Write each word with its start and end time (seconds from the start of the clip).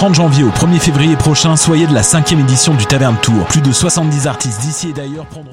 30 0.00 0.14
janvier 0.14 0.44
au 0.44 0.48
1er 0.48 0.78
février 0.78 1.14
prochain, 1.14 1.56
soyez 1.56 1.86
de 1.86 1.92
la 1.92 2.02
cinquième 2.02 2.40
édition 2.40 2.72
du 2.72 2.86
Taverne 2.86 3.18
Tour. 3.20 3.44
Plus 3.48 3.60
de 3.60 3.70
70 3.70 4.26
artistes 4.26 4.62
d'ici 4.62 4.88
et 4.88 4.92
d'ailleurs 4.94 5.26
prendront... 5.26 5.52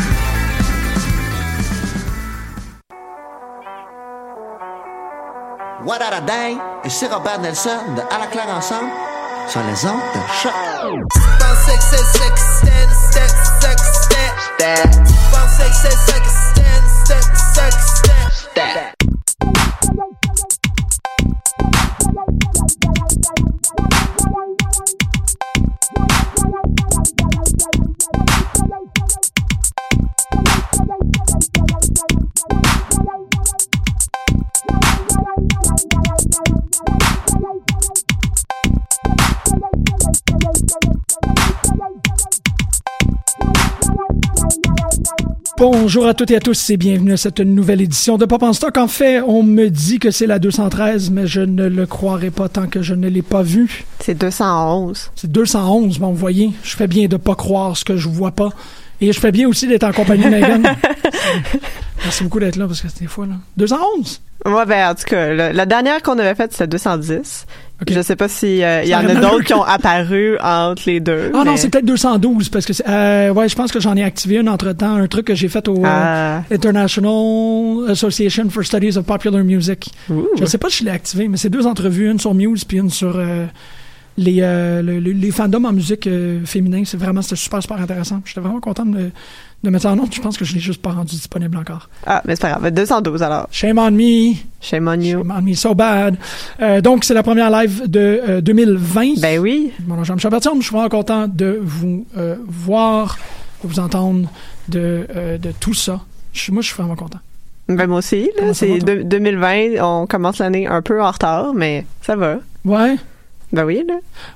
What? 5.85 5.99
Et 6.83 6.89
c'est 6.89 7.07
Robert 7.07 7.39
Nelson 7.39 7.69
de 7.95 8.01
À 8.13 8.19
la 8.19 8.27
claire 8.27 8.49
ensemble 8.49 8.89
sur 9.47 9.61
les 9.61 9.85
ondes 9.85 9.99
de. 10.41 10.53
Bonjour 45.61 46.07
à 46.07 46.15
toutes 46.15 46.31
et 46.31 46.37
à 46.37 46.39
tous 46.39 46.71
et 46.71 46.77
bienvenue 46.77 47.13
à 47.13 47.17
cette 47.17 47.39
nouvelle 47.39 47.81
édition 47.81 48.17
de 48.17 48.25
Pop 48.25 48.41
en 48.41 48.51
Stock. 48.51 48.75
En 48.77 48.87
fait, 48.87 49.21
on 49.21 49.43
me 49.43 49.69
dit 49.69 49.99
que 49.99 50.09
c'est 50.09 50.25
la 50.25 50.39
213, 50.39 51.11
mais 51.11 51.27
je 51.27 51.41
ne 51.41 51.67
le 51.67 51.85
croirai 51.85 52.31
pas 52.31 52.49
tant 52.49 52.65
que 52.65 52.81
je 52.81 52.95
ne 52.95 53.07
l'ai 53.07 53.21
pas 53.21 53.43
vu. 53.43 53.85
C'est 53.99 54.15
211. 54.15 55.11
C'est 55.15 55.31
211, 55.31 55.99
bon, 55.99 56.07
vous 56.07 56.15
voyez, 56.15 56.49
je 56.63 56.75
fais 56.75 56.87
bien 56.87 57.07
de 57.07 57.15
pas 57.15 57.35
croire 57.35 57.77
ce 57.77 57.85
que 57.85 57.95
je 57.95 58.09
vois 58.09 58.31
pas. 58.31 58.49
Et 59.01 59.13
je 59.13 59.19
fais 59.19 59.31
bien 59.31 59.47
aussi 59.47 59.67
d'être 59.67 59.83
en 59.83 59.91
compagnie 59.91 60.23
de 60.23 60.29
Megan. 60.29 60.63
Merci 62.03 62.23
beaucoup 62.23 62.39
d'être 62.39 62.55
là 62.55 62.65
parce 62.65 62.81
que 62.81 62.87
des 62.99 63.05
fois, 63.05 63.27
là. 63.27 63.35
211? 63.57 64.19
Ouais, 64.47 64.65
ben, 64.65 64.89
en 64.89 64.95
tout 64.95 65.03
cas, 65.05 65.31
la, 65.31 65.53
la 65.53 65.65
dernière 65.67 66.01
qu'on 66.01 66.17
avait 66.17 66.33
faite, 66.33 66.53
c'était 66.53 66.65
210. 66.65 67.45
Okay. 67.81 67.95
Je 67.95 68.01
sais 68.01 68.15
pas 68.15 68.27
s'il 68.27 68.63
euh, 68.63 68.83
y 68.83 68.93
en 68.93 68.99
a 68.99 69.15
d'autres 69.15 69.43
qui 69.43 69.55
ont 69.55 69.63
apparu 69.63 70.37
entre 70.39 70.83
les 70.85 70.99
deux. 70.99 71.31
Ah 71.33 71.39
mais... 71.39 71.45
non, 71.45 71.57
c'est 71.57 71.69
peut-être 71.69 71.85
212 71.85 72.49
parce 72.49 72.65
que 72.65 72.73
euh, 72.87 73.33
ouais, 73.33 73.49
je 73.49 73.55
pense 73.55 73.71
que 73.71 73.79
j'en 73.79 73.95
ai 73.97 74.03
activé 74.03 74.37
un 74.37 74.45
entre-temps, 74.45 74.95
un 74.95 75.07
truc 75.07 75.25
que 75.25 75.35
j'ai 75.35 75.47
fait 75.47 75.67
au 75.67 75.81
ah. 75.83 76.43
euh, 76.51 76.55
International 76.55 77.89
Association 77.89 78.49
for 78.51 78.63
Studies 78.63 78.97
of 78.97 79.05
Popular 79.05 79.43
Music. 79.43 79.89
Ouh. 80.11 80.27
Je 80.39 80.45
sais 80.45 80.59
pas 80.59 80.69
si 80.69 80.79
je 80.79 80.85
l'ai 80.85 80.91
activé, 80.91 81.27
mais 81.27 81.37
c'est 81.37 81.49
deux 81.49 81.65
entrevues, 81.65 82.11
une 82.11 82.19
sur 82.19 82.35
Muse 82.35 82.65
puis 82.65 82.77
une 82.77 82.91
sur 82.91 83.15
euh, 83.15 83.47
les, 84.15 84.41
le, 84.41 84.99
les 84.99 85.31
fandoms 85.31 85.65
en 85.65 85.73
musique 85.73 86.07
féminin. 86.45 86.83
C'est 86.85 86.97
vraiment 86.97 87.23
super 87.23 87.63
super 87.63 87.81
intéressant. 87.81 88.21
J'étais 88.25 88.41
vraiment 88.41 88.59
content 88.59 88.85
de, 88.85 89.09
de 89.63 89.69
mettre 89.69 89.83
ça 89.83 89.91
en 89.91 89.95
note. 89.95 90.13
Je 90.13 90.21
pense 90.21 90.37
que 90.37 90.45
je 90.45 90.53
l'ai 90.53 90.59
juste 90.59 90.81
pas 90.81 90.91
rendu 90.91 91.11
disponible 91.15 91.57
encore. 91.57 91.89
Ah, 92.05 92.21
mais 92.25 92.35
c'est 92.35 92.41
pas 92.41 92.51
grave. 92.51 92.71
212 92.71 93.21
alors. 93.21 93.47
Shame 93.51 93.77
on 93.77 93.91
me. 93.91 94.33
Shame 94.59 94.87
on 94.87 94.99
you. 94.99 95.19
Shame 95.19 95.33
on 95.37 95.41
me 95.41 95.53
so 95.53 95.75
bad. 95.75 96.17
Euh, 96.61 96.81
donc, 96.81 97.03
c'est 97.03 97.13
la 97.13 97.23
première 97.23 97.49
live 97.51 97.89
de 97.89 98.21
euh, 98.27 98.41
2020. 98.41 99.19
Ben 99.21 99.39
oui. 99.39 99.71
Mon 99.85 99.95
nom 99.95 100.01
est 100.01 100.05
Jean-Michel. 100.05 100.31
Je 100.33 100.61
suis 100.61 100.71
vraiment 100.71 100.89
content 100.89 101.27
de 101.27 101.59
vous 101.61 102.05
euh, 102.17 102.37
voir, 102.47 103.17
de 103.63 103.67
vous 103.67 103.79
entendre, 103.79 104.29
de, 104.67 105.07
euh, 105.15 105.37
de 105.37 105.51
tout 105.51 105.73
ça. 105.73 106.01
Moi, 106.49 106.61
je 106.61 106.67
suis 106.67 106.75
vraiment 106.75 106.95
content. 106.95 107.19
Ben 107.67 107.87
moi 107.87 107.99
aussi. 107.99 108.29
C'est 108.53 108.79
2020. 108.79 109.81
On 109.81 110.07
commence 110.07 110.39
l'année 110.39 110.67
un 110.67 110.81
peu 110.81 111.01
en 111.01 111.11
retard, 111.11 111.53
mais 111.53 111.85
ça 112.01 112.15
va. 112.15 112.39
Ouais. 112.65 112.95
Ben 113.53 113.63
oui, 113.63 113.83
là. 113.87 113.95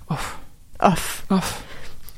Off. 0.10 0.38
Off. 0.82 1.26
Off. 1.30 1.64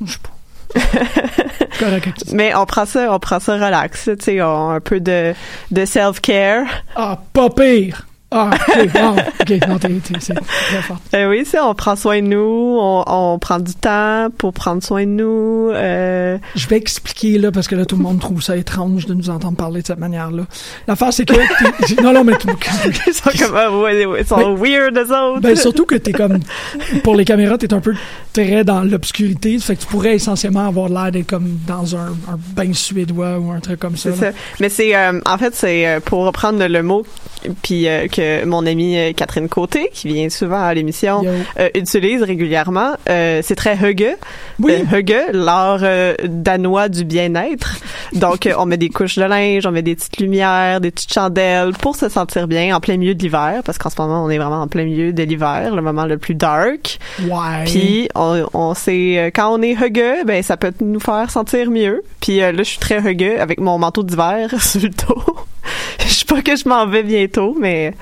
Je 0.05 0.11
sais 0.11 0.19
pas. 0.21 0.36
Correct. 1.79 2.25
Mais 2.33 2.53
on 2.55 2.65
prend 2.65 2.85
ça, 2.85 3.13
on 3.13 3.19
prend 3.19 3.39
ça 3.39 3.53
relax, 3.53 4.05
tu 4.05 4.15
sais, 4.19 4.39
un 4.39 4.79
peu 4.79 4.99
de, 4.99 5.33
de 5.71 5.85
self-care. 5.85 6.65
Ah, 6.95 7.19
pas 7.33 7.49
pire! 7.49 8.07
Ah, 8.37 8.51
ok, 8.69 8.89
wow. 8.93 9.15
ok, 9.41 9.67
non, 9.67 9.79
t'es, 9.79 9.89
c'est 10.19 10.33
très 10.33 10.81
fort. 10.81 10.99
Euh, 11.15 11.29
oui, 11.29 11.43
c'est, 11.45 11.59
on 11.59 11.73
prend 11.73 11.95
soin 11.95 12.21
de 12.21 12.27
nous, 12.27 12.77
on, 12.79 13.03
on, 13.07 13.39
prend 13.39 13.59
du 13.59 13.73
temps 13.73 14.27
pour 14.37 14.53
prendre 14.53 14.83
soin 14.83 15.05
de 15.05 15.11
nous. 15.11 15.71
Euh... 15.71 16.37
Je 16.55 16.67
vais 16.67 16.77
expliquer, 16.77 17.39
là, 17.39 17.51
parce 17.51 17.67
que 17.67 17.75
là, 17.75 17.85
tout 17.85 17.95
le 17.95 18.03
monde 18.03 18.19
trouve 18.19 18.41
ça 18.41 18.55
étrange 18.55 19.05
de 19.07 19.13
nous 19.13 19.29
entendre 19.29 19.57
parler 19.57 19.81
de 19.81 19.87
cette 19.87 19.99
manière-là. 19.99 20.43
L'affaire, 20.87 21.11
c'est 21.11 21.25
que... 21.25 21.33
non, 22.03 22.13
non, 22.13 22.23
mais... 22.23 22.33
ils 23.07 23.13
sont 23.13 23.29
comme, 23.37 23.55
ah, 23.55 23.69
ils 23.91 24.27
sont 24.27 24.37
ben, 24.37 24.55
weird, 24.55 24.97
eux 24.97 25.13
autres. 25.13 25.41
Ben, 25.41 25.55
surtout 25.55 25.85
que 25.85 25.95
t'es 25.95 26.11
comme... 26.11 26.39
Pour 27.03 27.15
les 27.15 27.25
caméras, 27.25 27.57
t'es 27.57 27.73
un 27.73 27.79
peu 27.79 27.93
très 28.33 28.63
dans 28.63 28.81
l'obscurité, 28.81 29.57
fait 29.59 29.75
que 29.75 29.81
tu 29.81 29.87
pourrais 29.87 30.15
essentiellement 30.15 30.67
avoir 30.67 30.89
l'air 30.89 31.11
d'être 31.11 31.27
comme 31.27 31.57
dans 31.65 31.95
un, 31.95 32.09
un 32.27 32.37
bain 32.55 32.73
suédois 32.73 33.39
ou 33.39 33.51
un 33.51 33.59
truc 33.59 33.79
comme 33.79 33.97
ça. 33.97 34.11
C'est 34.13 34.31
ça. 34.31 34.31
Mais 34.59 34.69
c'est... 34.69 34.95
Euh, 34.95 35.19
en 35.25 35.37
fait, 35.37 35.55
c'est 35.55 35.99
pour 36.05 36.25
reprendre 36.25 36.65
le 36.65 36.83
mot 36.83 37.05
puis 37.61 37.87
euh, 37.87 38.07
que 38.27 38.45
mon 38.45 38.65
amie 38.65 38.97
euh, 38.97 39.13
Catherine 39.13 39.49
Côté, 39.49 39.89
qui 39.93 40.07
vient 40.07 40.29
souvent 40.29 40.61
à 40.61 40.73
l'émission, 40.73 41.23
euh, 41.59 41.69
utilise 41.75 42.21
régulièrement. 42.23 42.93
Euh, 43.09 43.41
c'est 43.43 43.55
très 43.55 43.75
hugge. 43.75 44.15
Oui. 44.59 44.73
hugge, 44.91 45.15
l'art 45.31 45.81
danois 46.23 46.89
du 46.89 47.03
bien-être. 47.03 47.77
Donc, 48.13 48.49
on 48.57 48.65
met 48.65 48.77
des 48.77 48.89
couches 48.89 49.17
de 49.17 49.23
linge, 49.23 49.65
on 49.65 49.71
met 49.71 49.81
des 49.81 49.95
petites 49.95 50.17
lumières, 50.17 50.81
des 50.81 50.91
petites 50.91 51.13
chandelles 51.13 51.73
pour 51.73 51.95
se 51.95 52.09
sentir 52.09 52.47
bien 52.47 52.75
en 52.75 52.79
plein 52.79 52.97
milieu 52.97 53.15
de 53.15 53.21
l'hiver, 53.21 53.61
parce 53.65 53.77
qu'en 53.77 53.89
ce 53.89 54.01
moment, 54.01 54.23
on 54.23 54.29
est 54.29 54.37
vraiment 54.37 54.61
en 54.61 54.67
plein 54.67 54.85
milieu 54.85 55.13
de 55.13 55.23
l'hiver, 55.23 55.75
le 55.75 55.81
moment 55.81 56.05
le 56.05 56.17
plus 56.17 56.35
dark. 56.35 56.99
Ouais. 57.21 57.63
Puis, 57.65 58.09
on, 58.15 58.45
on 58.53 58.73
sait, 58.73 59.31
quand 59.35 59.53
on 59.53 59.61
est 59.61 59.73
hugge, 59.73 60.25
ben, 60.25 60.41
ça 60.41 60.57
peut 60.57 60.73
nous 60.81 60.99
faire 60.99 61.29
sentir 61.29 61.69
mieux. 61.69 62.03
Puis 62.21 62.37
là, 62.37 62.51
je 62.51 62.63
suis 62.63 62.79
très 62.79 62.99
hugge 62.99 63.39
avec 63.39 63.59
mon 63.59 63.77
manteau 63.77 64.03
d'hiver 64.03 64.49
sur 64.61 64.81
le 64.81 64.89
dos. 64.89 65.23
je 65.99 66.07
sais 66.07 66.25
pas 66.25 66.41
que 66.41 66.55
je 66.55 66.67
m'en 66.67 66.85
vais 66.87 67.03
bientôt, 67.03 67.55
mais 67.59 67.93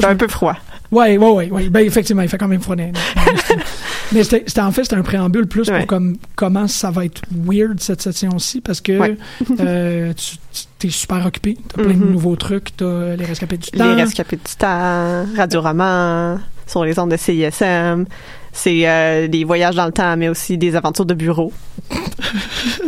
j'ai 0.00 0.06
un 0.06 0.16
peu 0.16 0.28
froid. 0.28 0.56
Oui, 0.90 1.16
oui, 1.16 1.28
oui. 1.34 1.50
Ouais. 1.50 1.68
Ben, 1.70 1.80
effectivement, 1.80 2.22
il 2.22 2.28
fait 2.28 2.38
quand 2.38 2.48
même 2.48 2.60
froid. 2.60 2.76
mais 4.12 4.22
c'était 4.24 4.60
en 4.60 4.70
fait, 4.70 4.84
c'était 4.84 4.96
un 4.96 5.02
préambule 5.02 5.46
plus 5.46 5.68
ouais. 5.68 5.78
pour 5.78 5.86
comme, 5.86 6.16
comment 6.36 6.68
ça 6.68 6.90
va 6.90 7.04
être 7.04 7.22
weird 7.30 7.80
cette 7.80 8.02
session-ci, 8.02 8.60
parce 8.60 8.80
que 8.80 8.98
ouais. 8.98 9.16
euh, 9.60 10.12
tu 10.14 10.36
t'es 10.78 10.90
super 10.90 11.26
occupé. 11.26 11.56
T'as 11.68 11.82
plein 11.82 11.94
mm 11.94 11.96
-hmm. 11.96 12.06
de 12.06 12.12
nouveaux 12.12 12.36
trucs. 12.36 12.76
T'as 12.76 13.16
les 13.16 13.24
rescapés 13.24 13.56
du 13.56 13.70
temps. 13.70 13.94
Les 13.94 14.02
rescapés 14.02 14.36
du 14.36 14.54
temps, 14.56 15.26
Radiorama, 15.36 16.38
sur 16.66 16.84
les 16.84 16.98
ondes 16.98 17.10
de 17.10 17.16
CISM. 17.16 18.06
C'est 18.56 18.88
euh, 18.88 19.26
des 19.26 19.42
voyages 19.42 19.74
dans 19.74 19.84
le 19.84 19.92
temps, 19.92 20.16
mais 20.16 20.28
aussi 20.28 20.56
des 20.56 20.76
aventures 20.76 21.04
de 21.04 21.12
bureau. 21.12 21.52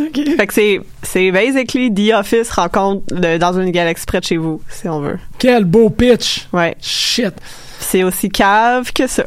okay. 0.09 0.37
Fait 0.37 0.47
que 0.47 0.55
c'est, 0.55 0.81
c'est 1.03 1.33
basically 1.33 1.93
The 1.93 2.15
Office 2.15 2.51
rencontre 2.51 3.03
le, 3.11 3.37
dans 3.37 3.53
une 3.61 3.73
galaxie 3.73 4.07
près 4.07 4.21
de 4.21 4.25
chez 4.25 4.37
vous, 4.37 4.63
si 4.69 4.89
on 4.89 5.01
veut. 5.01 5.19
Quel 5.39 5.65
beau 5.65 5.91
pitch! 5.91 6.47
Ouais. 6.53 6.77
Shit! 6.81 7.35
C'est 7.81 8.05
aussi 8.05 8.29
cave 8.29 8.93
que 8.93 9.09
ça. 9.09 9.25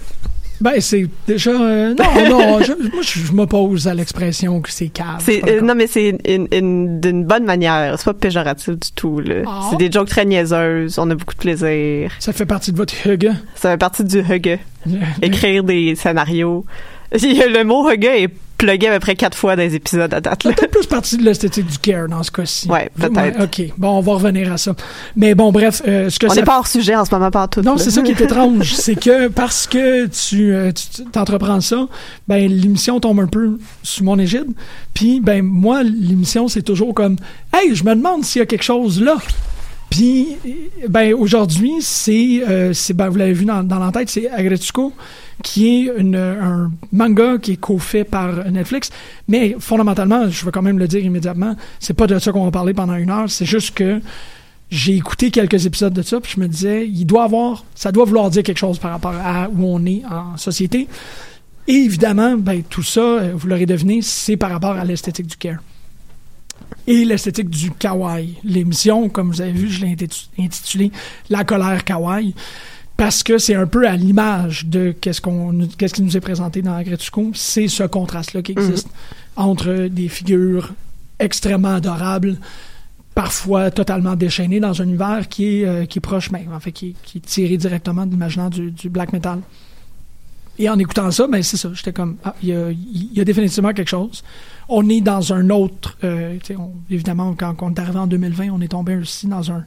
Ben, 0.61 0.79
c'est 0.81 1.07
déjà. 1.27 1.51
euh, 1.51 1.95
non, 1.97 2.29
non, 2.29 2.61
je, 2.61 2.73
moi, 2.91 3.01
je, 3.01 3.31
m'oppose 3.31 3.87
à 3.87 3.93
l'expression 3.93 4.61
que 4.61 4.71
c'est 4.71 4.89
cave. 4.89 5.23
Euh, 5.29 5.61
non, 5.61 5.73
mais 5.75 5.87
c'est 5.87 6.17
une, 6.27 6.47
une- 6.51 6.99
d'une 6.99 7.23
bonne 7.25 7.45
manière. 7.45 7.95
C'est 7.97 8.05
pas 8.05 8.13
péjoratif 8.13 8.69
du 8.77 8.91
tout, 8.93 9.19
là. 9.19 9.43
Ah. 9.47 9.67
C'est 9.69 9.77
des 9.77 9.91
jokes 9.91 10.09
très 10.09 10.25
niaiseuses. 10.25 10.99
On 10.99 11.09
a 11.09 11.15
beaucoup 11.15 11.33
de 11.33 11.39
plaisir. 11.39 12.11
Ça 12.19 12.33
fait 12.33 12.45
partie 12.45 12.71
de 12.71 12.77
votre 12.77 12.93
hug. 13.07 13.31
Ça 13.55 13.71
fait 13.71 13.77
partie 13.77 14.03
du 14.03 14.19
hug. 14.19 14.59
Écrire 15.21 15.63
des 15.63 15.95
scénarios. 15.95 16.65
Le 17.13 17.63
mot 17.63 17.89
hug 17.89 18.03
est 18.05 18.29
plugué 18.59 18.87
à 18.89 18.93
peu 18.93 18.99
près 18.99 19.15
quatre 19.15 19.35
fois 19.35 19.55
dans 19.55 19.63
les 19.63 19.73
épisodes 19.73 20.13
à 20.13 20.21
date. 20.21 20.43
Peut-être 20.43 20.69
plus 20.69 20.85
partie 20.85 21.17
de 21.17 21.23
l'esthétique 21.23 21.65
du 21.65 21.79
care 21.79 22.07
dans 22.07 22.21
ce 22.21 22.29
cas-ci. 22.29 22.67
Ouais, 22.67 22.91
peut-être. 22.99 23.43
OK. 23.43 23.73
Bon, 23.77 23.97
on 23.97 24.01
va 24.01 24.13
revenir 24.13 24.51
à 24.51 24.57
ça. 24.57 24.75
Mais 25.15 25.33
bon, 25.33 25.51
bref, 25.51 25.81
euh, 25.87 26.09
ce 26.09 26.19
que 26.19 26.27
On 26.27 26.29
ça 26.29 26.35
n'est 26.35 26.43
pas 26.43 26.57
hors 26.57 26.67
sujet 26.67 26.95
en 26.95 27.05
ce 27.05 27.15
moment, 27.15 27.31
pas 27.31 27.43
en 27.43 27.47
tout. 27.47 27.61
Non, 27.61 27.77
c'est 27.77 27.89
ça 27.89 28.01
qui 28.01 28.11
est 28.11 28.21
étrange. 28.21 28.73
C'est 28.73 28.95
que 28.95 29.29
parce 29.29 29.65
que 29.65 30.07
tu 30.07 30.53
euh, 30.53 30.71
t'entreprends 31.11 31.61
ça, 31.61 31.87
ben 32.27 32.51
l'émission 32.51 32.99
tombe 32.99 33.19
un 33.21 33.27
peu 33.27 33.57
sous 33.81 34.03
mon 34.03 34.19
égide. 34.19 34.47
Puis, 34.93 35.21
ben 35.21 35.41
moi, 35.43 35.81
l'émission, 35.83 36.49
c'est 36.49 36.61
toujours 36.61 36.93
comme 36.93 37.15
Hey, 37.53 37.73
je 37.73 37.83
me 37.85 37.95
demande 37.95 38.25
s'il 38.25 38.39
y 38.39 38.43
a 38.43 38.45
quelque 38.45 38.63
chose 38.63 39.01
là. 39.01 39.17
Puis, 39.89 40.37
ben 40.87 41.13
aujourd'hui, 41.13 41.73
c'est, 41.81 42.41
euh, 42.47 42.73
ben, 42.93 43.09
vous 43.09 43.17
l'avez 43.17 43.33
vu 43.33 43.45
dans, 43.45 43.63
dans 43.63 43.79
l'entête, 43.79 44.09
c'est 44.09 44.29
Agretsuko, 44.29 44.93
qui 45.43 45.87
est 45.87 45.89
un 45.89 46.71
manga 46.91 47.37
qui 47.37 47.53
est 47.53 47.57
co-fait 47.57 48.03
par 48.03 48.49
Netflix. 48.51 48.91
Mais 49.27 49.55
fondamentalement, 49.59 50.29
je 50.29 50.45
veux 50.45 50.51
quand 50.51 50.61
même 50.61 50.79
le 50.79 50.87
dire 50.87 51.03
immédiatement, 51.03 51.55
c'est 51.79 51.95
pas 51.95 52.07
de 52.07 52.19
ça 52.19 52.31
qu'on 52.31 52.45
va 52.45 52.51
parler 52.51 52.73
pendant 52.73 52.95
une 52.95 53.09
heure. 53.09 53.29
C'est 53.29 53.45
juste 53.45 53.73
que 53.73 53.99
j'ai 54.69 54.95
écouté 54.95 55.31
quelques 55.31 55.65
épisodes 55.65 55.93
de 55.93 56.01
ça, 56.01 56.19
puis 56.19 56.33
je 56.35 56.39
me 56.39 56.47
disais, 56.47 56.87
il 56.87 57.05
doit 57.05 57.23
avoir, 57.23 57.65
ça 57.73 57.91
doit 57.91 58.05
vouloir 58.05 58.29
dire 58.29 58.43
quelque 58.43 58.57
chose 58.57 58.77
par 58.77 58.91
rapport 58.91 59.15
à 59.15 59.49
où 59.49 59.65
on 59.65 59.83
est 59.85 60.03
en 60.09 60.37
société. 60.37 60.87
Et 61.67 61.73
évidemment, 61.73 62.35
ben, 62.37 62.63
tout 62.63 62.83
ça, 62.83 63.01
euh, 63.01 63.31
vous 63.35 63.47
l'aurez 63.47 63.65
deviné, 63.65 64.01
c'est 64.01 64.37
par 64.37 64.51
rapport 64.51 64.71
à 64.71 64.85
l'esthétique 64.85 65.27
du 65.27 65.37
care. 65.37 65.59
Et 66.87 67.05
l'esthétique 67.05 67.49
du 67.49 67.71
kawaii. 67.71 68.35
L'émission, 68.43 69.09
comme 69.09 69.29
vous 69.29 69.41
avez 69.41 69.51
vu, 69.51 69.69
je 69.69 69.85
l'ai 69.85 69.93
intitu- 69.95 70.27
intitulée 70.39 70.91
La 71.29 71.43
colère 71.43 71.83
kawaii, 71.83 72.33
parce 72.97 73.21
que 73.23 73.37
c'est 73.37 73.55
un 73.55 73.67
peu 73.67 73.87
à 73.87 73.95
l'image 73.95 74.65
de 74.65 74.91
qu'est-ce, 74.99 75.21
qu'on, 75.21 75.67
qu'est-ce 75.77 75.93
qui 75.93 76.01
nous 76.01 76.17
est 76.17 76.21
présenté 76.21 76.61
dans 76.61 76.73
Agretsuko. 76.73 77.31
C'est 77.33 77.67
ce 77.67 77.83
contraste-là 77.83 78.41
qui 78.41 78.53
existe 78.53 78.87
entre 79.35 79.87
des 79.87 80.07
figures 80.09 80.71
extrêmement 81.19 81.75
adorables, 81.75 82.37
parfois 83.15 83.71
totalement 83.71 84.15
déchaînées 84.15 84.59
dans 84.59 84.81
un 84.81 84.85
univers 84.85 85.27
qui 85.29 85.59
est, 85.61 85.65
euh, 85.65 85.85
qui 85.85 85.99
est 85.99 86.01
proche, 86.01 86.31
mais 86.31 86.45
en 86.53 86.59
fait, 86.59 86.71
qui 86.71 86.89
est, 86.89 86.95
qui 87.03 87.17
est 87.19 87.21
tiré 87.21 87.57
directement 87.57 88.05
de 88.05 88.11
l'imaginaire 88.11 88.49
du, 88.49 88.71
du 88.71 88.89
black 88.89 89.13
metal. 89.13 89.39
Et 90.57 90.69
en 90.69 90.77
écoutant 90.77 91.09
ça, 91.11 91.25
ben 91.27 91.41
c'est 91.41 91.55
ça, 91.57 91.69
j'étais 91.73 91.93
comme, 91.93 92.17
ah, 92.23 92.35
y 92.43 92.49
il 92.49 93.13
y 93.13 93.21
a 93.21 93.23
définitivement 93.23 93.73
quelque 93.73 93.87
chose. 93.89 94.23
On 94.69 94.87
est 94.87 95.01
dans 95.01 95.33
un 95.33 95.49
autre, 95.49 95.97
euh, 96.03 96.37
on- 96.57 96.71
évidemment, 96.91 97.33
quand, 97.37 97.55
quand 97.55 97.67
on 97.67 97.73
est 97.73 97.79
arrivé 97.79 97.97
en 97.99 98.07
2020, 98.07 98.49
on 98.53 98.61
est 98.61 98.67
tombé 98.69 98.95
aussi 98.95 99.25
dans 99.27 99.51
un, 99.51 99.65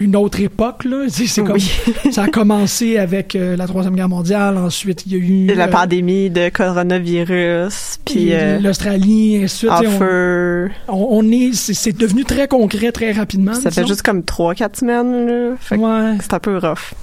une 0.00 0.14
autre 0.16 0.40
époque, 0.40 0.84
là. 0.84 1.04
Tu 1.06 1.10
sais, 1.10 1.26
C'est 1.26 1.42
comme, 1.44 1.56
Oui. 1.56 1.70
ça 2.12 2.24
a 2.24 2.28
commencé 2.28 2.98
avec 2.98 3.34
euh, 3.36 3.56
la 3.56 3.66
Troisième 3.66 3.94
Guerre 3.96 4.08
mondiale, 4.08 4.56
ensuite 4.58 5.04
il 5.06 5.12
y 5.12 5.14
a 5.14 5.18
eu... 5.18 5.46
La 5.56 5.64
euh, 5.66 5.68
pandémie 5.68 6.30
de 6.30 6.48
coronavirus, 6.50 7.98
puis 8.04 8.32
euh, 8.32 8.58
l'Australie, 8.60 9.36
et 9.36 9.44
ensuite, 9.44 9.70
on- 9.70 9.86
Offer. 9.86 10.72
on, 10.88 11.06
on 11.10 11.30
est, 11.30 11.52
c'est, 11.54 11.96
devenu 11.96 12.24
très 12.24 12.48
concret 12.48 12.92
très 12.92 13.12
rapidement. 13.12 13.54
Ça 13.54 13.70
fait 13.70 13.86
juste 13.86 14.02
comme 14.02 14.20
3-4 14.20 14.78
semaines, 14.80 15.26
là. 15.26 15.56
Fait 15.60 15.76
que 15.76 15.80
Ouais. 15.80 16.16
c'est 16.20 16.34
un 16.34 16.38
peu 16.40 16.58
rough. 16.58 16.94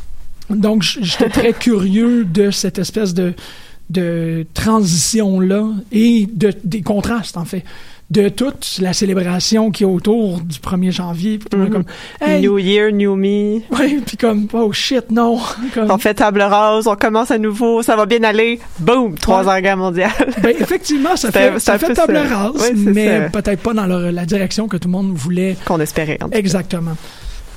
Donc, 0.49 0.83
j'étais 0.83 1.29
très 1.29 1.53
curieux 1.53 2.23
de 2.23 2.51
cette 2.51 2.77
espèce 2.77 3.13
de, 3.13 3.33
de 3.89 4.45
transition-là 4.53 5.67
et 5.91 6.27
de, 6.31 6.53
des 6.63 6.81
contrastes, 6.81 7.37
en 7.37 7.45
fait. 7.45 7.63
De 8.11 8.29
toute 8.29 8.77
la 8.81 8.93
célébration 8.93 9.71
qui 9.71 9.81
est 9.81 9.87
autour 9.87 10.39
du 10.39 10.59
1er 10.59 10.91
janvier. 10.91 11.39
Puis 11.39 11.57
Mhm. 11.59 11.69
comme, 11.71 11.83
hey! 12.21 12.39
New 12.41 12.59
Year, 12.59 12.91
New 12.91 13.15
Me. 13.15 13.61
Ouais, 13.75 13.99
puis 14.05 14.15
comme, 14.15 14.47
oh 14.53 14.71
shit, 14.71 15.09
non! 15.09 15.39
Comme, 15.73 15.89
On 15.89 15.97
fait 15.97 16.13
table 16.13 16.41
rase, 16.43 16.85
on 16.85 16.95
commence 16.95 17.31
à 17.31 17.39
nouveau, 17.39 17.81
ça 17.81 17.95
va 17.95 18.05
bien 18.05 18.21
aller. 18.23 18.59
Boom! 18.79 19.15
Troisième 19.17 19.59
guerre 19.61 19.77
mondiale. 19.77 20.11
ben, 20.43 20.53
effectivement, 20.59 21.15
ça 21.15 21.31
fait, 21.31 21.59
ça 21.59 21.79
fait 21.79 21.95
table 21.95 22.21
ça. 22.29 22.37
rase, 22.37 22.55
Ouais, 22.61 22.73
mais 22.75 23.27
peut-être 23.33 23.61
pas 23.63 23.73
dans 23.73 23.87
la 23.87 24.25
direction 24.27 24.67
que 24.67 24.77
tout 24.77 24.87
le 24.87 24.91
monde 24.91 25.11
voulait 25.15 25.57
Qu'on 25.65 25.79
espérait. 25.79 26.19
en 26.21 26.25
tout 26.25 26.31
cas. 26.31 26.37
Exactement. 26.37 26.95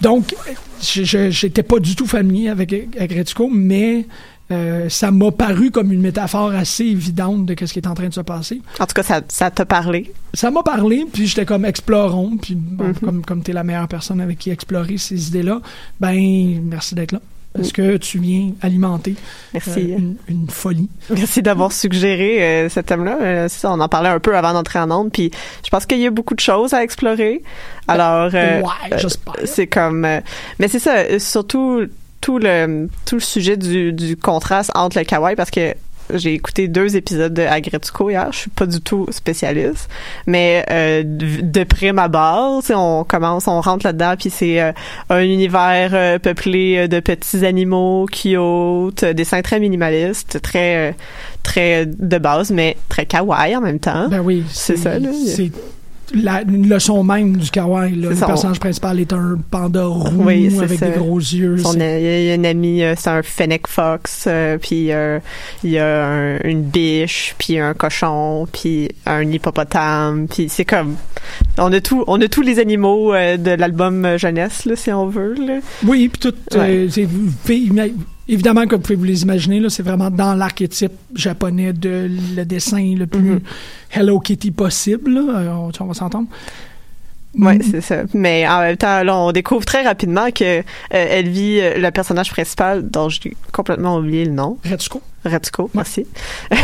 Donc, 0.01 0.35
j'étais 0.81 1.63
pas 1.63 1.79
du 1.79 1.95
tout 1.95 2.07
familier 2.07 2.49
avec 2.49 2.75
Agretsuko, 2.99 3.51
mais 3.53 4.07
euh, 4.51 4.89
ça 4.89 5.11
m'a 5.11 5.31
paru 5.31 5.71
comme 5.71 5.93
une 5.93 6.01
métaphore 6.01 6.53
assez 6.53 6.85
évidente 6.85 7.45
de 7.47 7.67
ce 7.67 7.73
qui 7.73 7.79
est 7.79 7.87
en 7.87 7.95
train 7.95 8.09
de 8.09 8.15
se 8.15 8.21
passer. 8.23 8.63
En 8.81 8.87
tout 8.87 8.95
cas, 8.95 9.03
ça, 9.03 9.21
ça 9.29 9.51
t'a 9.51 9.65
parlé. 9.67 10.13
Ça 10.35 10.51
m'a 10.51 10.63
parlé, 10.63 11.05
puis 11.13 11.27
j'étais 11.27 11.45
comme 11.45 11.65
explorons, 11.65 12.37
puis 12.41 12.55
bon, 12.55 12.85
Mhm. 12.89 12.95
comme, 12.95 13.25
comme 13.25 13.43
tu 13.43 13.51
es 13.51 13.55
la 13.55 13.65
meilleure 13.65 13.89
personne 13.89 14.21
avec 14.21 14.39
qui 14.39 14.51
explorer 14.51 14.97
ces 14.99 15.29
idées-là, 15.29 15.61
ben 16.01 16.61
merci 16.65 16.95
d'être 16.95 17.13
là. 17.13 17.21
Parce 17.55 17.73
que 17.73 17.97
tu 17.97 18.19
viens 18.21 18.53
alimenter 18.61 19.17
euh, 19.55 19.59
une, 19.77 20.17
une 20.29 20.49
folie. 20.51 20.89
Merci 21.11 21.43
d'avoir 21.43 21.73
suggéré 21.73 22.43
euh, 22.43 22.69
ce 22.69 22.79
thème-là. 22.79 23.19
Euh, 23.21 23.49
on 23.65 23.81
en 23.81 23.89
parlait 23.89 24.11
un 24.11 24.21
peu 24.21 24.37
avant 24.37 24.53
d'entrer 24.53 24.79
en 24.79 24.91
onde, 24.91 25.11
puis 25.11 25.31
je 25.65 25.71
pense 25.71 25.85
qu'il 25.87 25.99
y 25.99 26.07
a 26.07 26.11
beaucoup 26.11 26.35
de 26.35 26.41
choses 26.41 26.73
à 26.75 26.85
explorer. 26.85 27.43
Alors, 27.89 28.33
ouais, 28.33 28.63
euh, 28.93 29.09
c'est 29.45 29.67
comme, 29.67 30.01
mais 30.03 30.69
c'est 30.69 30.79
ça, 30.79 31.19
surtout 31.19 31.87
tout 32.21 32.39
le 32.39 32.89
tout 33.07 33.17
le 33.17 33.21
sujet 33.21 33.57
du, 33.57 33.93
du 33.93 34.17
contraste 34.17 34.71
entre 34.75 34.99
le 34.99 35.05
kawaii 35.05 35.37
parce 35.37 35.51
que 35.51 35.75
j'ai 36.15 36.35
écouté 36.35 36.69
deux 36.69 36.97
épisodes 36.97 37.35
de 37.35 37.43
Agretsuko 37.43 38.11
hier. 38.11 38.29
Je 38.33 38.39
suis 38.39 38.51
pas 38.51 38.67
du 38.67 38.81
tout 38.81 39.07
spécialiste, 39.11 39.89
mais 40.27 40.65
euh, 40.71 41.03
de, 41.05 41.43
de 41.43 41.65
prime 41.65 41.99
abord, 41.99 42.63
on 42.71 43.05
commence, 43.05 43.49
on 43.49 43.61
rentre 43.61 43.87
là-dedans, 43.87 44.15
puis 44.19 44.31
c'est 44.31 44.61
euh, 44.61 44.73
un 45.11 45.23
univers 45.23 45.91
euh, 45.93 46.19
peuplé 46.19 46.89
de 46.89 47.01
petits 47.01 47.45
animaux 47.45 48.07
euh, 48.27 48.91
des 49.01 49.15
dessins 49.15 49.43
très 49.43 49.61
minimalistes, 49.61 50.41
très 50.41 50.95
très 51.43 51.87
de 51.87 52.19
base, 52.19 52.51
mais 52.51 52.77
très 52.89 53.07
kawaii 53.07 53.57
en 53.57 53.61
même 53.61 53.79
temps. 53.79 54.09
Ben 54.09 54.21
oui, 54.21 54.45
C'est 54.51 54.77
ça, 54.77 54.99
là. 54.99 55.11
C'est 55.27 55.51
la, 56.15 56.43
une 56.43 56.69
leçon 56.69 57.03
même 57.05 57.37
du 57.37 57.51
kawaii. 57.51 57.95
Là. 57.97 58.11
Le 58.11 58.17
personnage 58.17 58.61
principal 58.61 58.99
est 59.01 59.13
un 59.13 59.39
panda 59.51 59.85
roux 59.85 60.23
Oui, 60.25 60.51
avec 60.59 60.79
ça. 60.79 60.89
des 60.91 60.99
gros 60.99 61.19
yeux. 61.19 61.59
Son, 61.59 61.75
il 61.75 61.81
y 61.81 61.83
a- 61.83 62.21
il 62.21 62.27
y 62.27 62.31
a 62.31 62.35
un 62.35 62.45
ami, 62.45 62.83
euh, 62.83 62.95
c'est 62.97 63.11
un 63.11 63.23
fennec 63.23 63.67
fox, 63.67 64.25
euh, 64.27 64.59
puis 64.59 64.93
euh, 64.93 65.19
il 65.65 65.71
y 65.71 65.79
a 65.79 66.07
un- 66.07 66.39
une 66.45 66.63
biche, 66.63 67.35
puis 67.39 67.59
un 67.59 67.75
cochon, 67.75 68.47
puis 68.53 68.89
un 69.07 69.23
hippopotame, 69.31 70.27
puis 70.29 70.49
c'est 70.49 70.65
comme 70.65 70.97
on 71.59 71.73
a 71.73 71.81
tout, 71.81 72.05
on 72.07 72.21
a 72.21 72.29
tous 72.29 72.43
les 72.43 72.59
animaux 72.59 73.13
euh, 73.15 73.37
de 73.37 73.51
l'album 73.51 74.17
jeunesse 74.17 74.65
là, 74.65 74.77
si 74.77 74.91
on 74.93 75.07
veut 75.09 75.35
là. 75.35 75.59
Oui, 75.87 76.09
puis 76.09 76.21
tout. 76.31 76.35
euh, 76.57 76.89
évidemment, 78.29 78.67
comme 78.67 78.79
vous 78.79 78.83
pouvez 78.83 78.97
vous 78.97 79.05
les 79.05 79.23
imaginer, 79.23 79.61
là, 79.61 79.71
c'est 79.71 79.83
vraiment 79.83 80.11
dans 80.11 80.35
l'archétype 80.35 80.93
japonais 81.15 81.73
de 81.73 82.09
le 82.37 82.45
dessin 82.45 82.95
le 82.97 83.07
plus 83.07 83.21
Mhm. 83.21 83.41
Hello 83.91 84.21
Kitty 84.21 84.51
possible. 84.51 85.11
là. 85.15 85.39
Euh, 85.39 85.49
on, 85.53 85.71
on 85.81 85.87
va 85.87 85.95
s'entendre. 85.95 86.29
Ouais, 87.39 87.59
Mm. 87.59 87.63
c'est 87.71 87.81
ça. 87.83 87.97
Mais 88.15 88.49
en 88.49 88.61
même 88.61 88.77
temps, 88.77 89.03
là, 89.05 89.17
on 89.17 89.33
découvre 89.33 89.65
très 89.65 89.83
rapidement 89.83 90.31
que 90.31 90.45
euh, 90.45 90.63
elle 90.91 91.29
vit 91.29 91.61
euh, 91.61 91.79
le 91.79 91.91
personnage 91.91 92.31
principal 92.31 92.89
dont 92.89 93.09
j'ai 93.11 93.37
complètement 93.53 93.99
oublié 93.99 94.25
le 94.25 94.33
nom, 94.33 94.57
Retsuko. 94.69 95.03
Retsuko, 95.29 95.71
merci. 95.75 96.07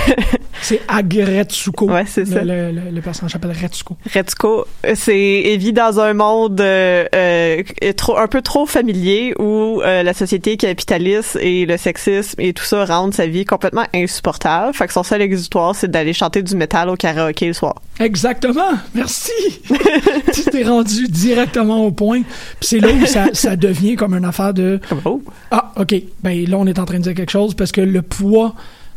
C'est 0.62 0.80
Agretsuko. 0.88 1.90
Ouais, 1.90 2.04
c'est 2.06 2.22
le, 2.22 2.26
ça. 2.26 2.42
Le, 2.44 2.70
le- 2.72 2.90
le 2.90 3.00
personnage 3.00 3.32
s'appelle 3.32 3.54
Retsuko. 3.60 3.96
Retsuko, 4.14 4.66
euh, 4.86 4.92
c'est 4.94 5.42
elle 5.42 5.58
vit 5.58 5.72
dans 5.72 6.00
un 6.00 6.14
monde 6.14 6.60
euh, 6.60 7.04
euh, 7.14 7.62
trop 7.96 8.16
un 8.16 8.28
peu 8.28 8.40
trop 8.40 8.64
familier 8.64 9.34
où 9.38 9.82
euh, 9.82 10.02
la 10.02 10.14
société 10.14 10.56
capitaliste 10.56 11.36
et 11.40 11.66
le 11.66 11.76
sexisme 11.76 12.40
et 12.40 12.52
tout 12.54 12.64
ça 12.64 12.84
rendent 12.86 13.12
sa 13.12 13.26
vie 13.26 13.44
complètement 13.44 13.84
insupportable. 13.94 14.72
Fait 14.74 14.86
que 14.86 14.92
son 14.92 15.02
seul 15.02 15.20
exutoire, 15.22 15.74
c'est 15.74 15.90
d'aller 15.90 16.12
chanter 16.12 16.42
du 16.42 16.54
métal 16.56 16.88
au 16.88 16.96
karaoké 16.96 17.46
le 17.48 17.52
soir. 17.52 17.74
Exactement. 18.00 18.72
Merci. 18.94 19.32
tu 20.32 20.44
t'es 20.44 20.62
rendu 20.64 21.08
directement 21.08 21.84
au 21.84 21.90
point. 21.90 22.22
Puis 22.60 22.68
c'est 22.68 22.80
là 22.80 22.88
où 22.92 23.06
ça, 23.06 23.26
ça 23.32 23.56
devient 23.56 23.96
comme 23.96 24.14
une 24.14 24.24
affaire 24.24 24.54
de 24.54 24.80
oh, 25.04 25.22
Ah, 25.50 25.72
OK. 25.76 25.94
Ben 26.22 26.48
là, 26.48 26.56
on 26.58 26.66
est 26.66 26.78
en 26.78 26.84
train 26.84 26.98
de 26.98 27.02
dire 27.02 27.14
quelque 27.14 27.30
chose 27.32 27.54
parce 27.54 27.72
que 27.72 27.80
le 27.80 28.02
poids 28.02 28.53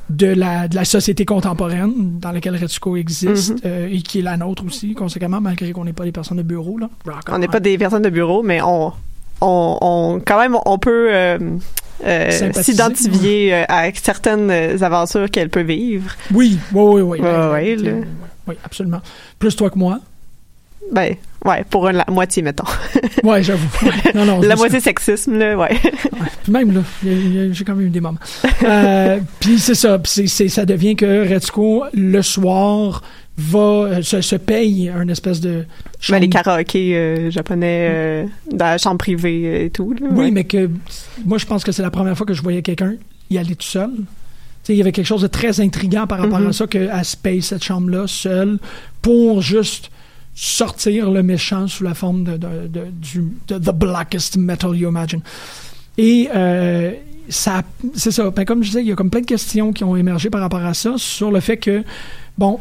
de 0.10 0.28
la, 0.28 0.68
de 0.70 0.76
la 0.76 0.86
société 0.86 1.26
contemporaine 1.26 2.20
dans 2.20 2.32
laquelle 2.32 2.56
Retsuko 2.56 2.96
existe 2.96 3.52
Mhm. 3.52 3.60
euh, 3.66 3.90
et 3.92 4.02
qui 4.02 4.20
est 4.20 4.22
la 4.22 4.38
nôtre 4.38 4.64
aussi, 4.66 4.94
conséquemment, 4.94 5.42
malgré 5.42 5.72
qu'on 5.74 5.84
n'est 5.84 5.92
pas 5.94 6.06
des 6.06 6.14
personnes 6.14 6.38
de 6.38 6.44
bureau. 6.44 6.78
Là. 6.78 6.90
Rock 7.06 7.24
on 7.30 7.38
n'est 7.40 7.50
pas 7.50 7.60
des 7.60 7.78
personnes 7.78 8.04
de 8.04 8.10
bureau, 8.10 8.42
mais 8.44 8.62
on 8.62 8.94
on, 9.42 9.78
on 9.82 10.22
quand 10.26 10.40
même 10.40 10.58
on 10.66 10.80
peut 10.80 11.10
euh, 11.12 11.38
euh, 12.06 12.52
s'identifier 12.54 13.54
euh, 13.54 13.64
à 13.68 13.90
certaines 13.94 14.50
aventures 14.82 15.30
qu'elle 15.30 15.50
peut 15.50 15.62
vivre. 15.62 16.10
Oui, 16.34 16.58
oui, 16.74 17.02
oui. 17.02 17.02
oui. 17.04 17.20
Ben, 17.22 18.06
oui, 18.48 18.56
absolument. 18.64 19.02
Plus 19.40 19.56
toi 19.56 19.70
que 19.70 19.78
moi. 19.78 20.00
Ben, 20.92 21.16
ouais, 21.46 21.66
pour 21.70 21.92
la 21.92 22.06
moitié, 22.10 22.42
mettons. 22.42 22.64
Ouais, 23.24 23.44
j'avoue. 23.44 23.68
Ouais. 23.84 24.14
Non, 24.16 24.26
non, 24.26 24.42
la 24.42 24.56
moitié 24.56 24.80
sexisme, 24.80 25.38
là, 25.38 25.58
ouais. 25.58 25.76
Puis 26.44 26.52
même 26.52 26.74
là, 26.74 26.82
j'ai 27.04 27.64
quand 27.66 27.76
même 27.76 27.88
eu 27.88 27.90
des 27.90 28.00
moments. 28.00 28.18
Euh, 28.64 29.20
puis 29.40 29.60
c'est 29.60 29.76
ça, 29.76 30.00
puis 30.00 30.28
c'est, 30.30 30.48
ça 30.48 30.66
devient 30.66 30.96
que 30.96 31.28
Retsuko 31.34 31.86
le 31.94 32.22
soir 32.22 33.04
va 33.38 33.60
euh, 33.60 34.02
se, 34.02 34.22
se 34.22 34.36
paye 34.38 34.90
un 34.90 35.08
espèce 35.10 35.40
de 35.42 35.50
Ben, 35.60 35.66
chambre- 36.00 36.22
les 36.22 36.30
karaokés 36.30 36.96
euh, 36.96 37.32
japonais 37.32 37.88
euh, 37.92 38.26
dans 38.52 38.66
la 38.66 38.78
chambre 38.78 38.98
privée 38.98 39.66
et 39.66 39.70
tout. 39.70 39.94
là, 39.94 40.08
Oui, 40.10 40.26
ouais. 40.26 40.32
mais 40.32 40.44
que 40.46 40.70
moi 41.26 41.38
je 41.38 41.46
pense 41.46 41.64
que 41.64 41.72
c'est 41.72 41.84
la 41.84 41.92
première 41.92 42.18
fois 42.18 42.26
que 42.26 42.34
je 42.34 42.42
voyais 42.42 42.62
quelqu'un 42.64 42.94
y 43.30 43.38
aller 43.38 43.56
tout 43.56 43.68
seul. 43.68 43.92
Il 44.70 44.76
y 44.76 44.82
avait 44.82 44.92
quelque 44.92 45.06
chose 45.06 45.22
de 45.22 45.28
très 45.28 45.62
intriguant 45.62 46.08
par 46.08 46.20
rapport 46.20 46.40
Mhm. 46.40 46.48
à 46.48 46.54
ça 46.54 46.66
qu'elle 46.68 46.92
se 47.06 47.16
paye 47.16 47.42
cette 47.42 47.64
chambre-là 47.64 48.06
seule 48.08 48.58
pour 49.02 49.42
juste 49.42 49.92
sortir 50.40 51.10
le 51.10 51.24
méchant 51.24 51.68
sous 51.68 51.84
la 51.84 51.96
forme 51.96 52.24
de, 52.24 52.38
du 52.92 53.24
de 53.48 53.58
the 53.58 53.74
blackest 53.74 54.38
metal 54.38 54.76
you 54.76 54.88
imagine. 54.88 55.22
Et 55.98 56.30
euh, 56.34 56.94
ça, 57.28 57.64
c'est 57.96 58.12
ça. 58.12 58.30
Ben, 58.30 58.46
comme 58.46 58.62
je 58.62 58.70
disais, 58.70 58.82
il 58.82 58.88
y 58.88 58.92
a 58.92 58.96
comme 58.96 59.10
plein 59.10 59.22
de 59.22 59.26
questions 59.26 59.74
qui 59.74 59.84
ont 59.84 59.96
émergé 59.96 60.30
par 60.30 60.42
rapport 60.42 60.64
à 60.64 60.76
ça 60.76 60.94
sur 60.98 61.32
le 61.32 61.40
fait 61.40 61.58
que 61.58 61.84
bon, 62.38 62.60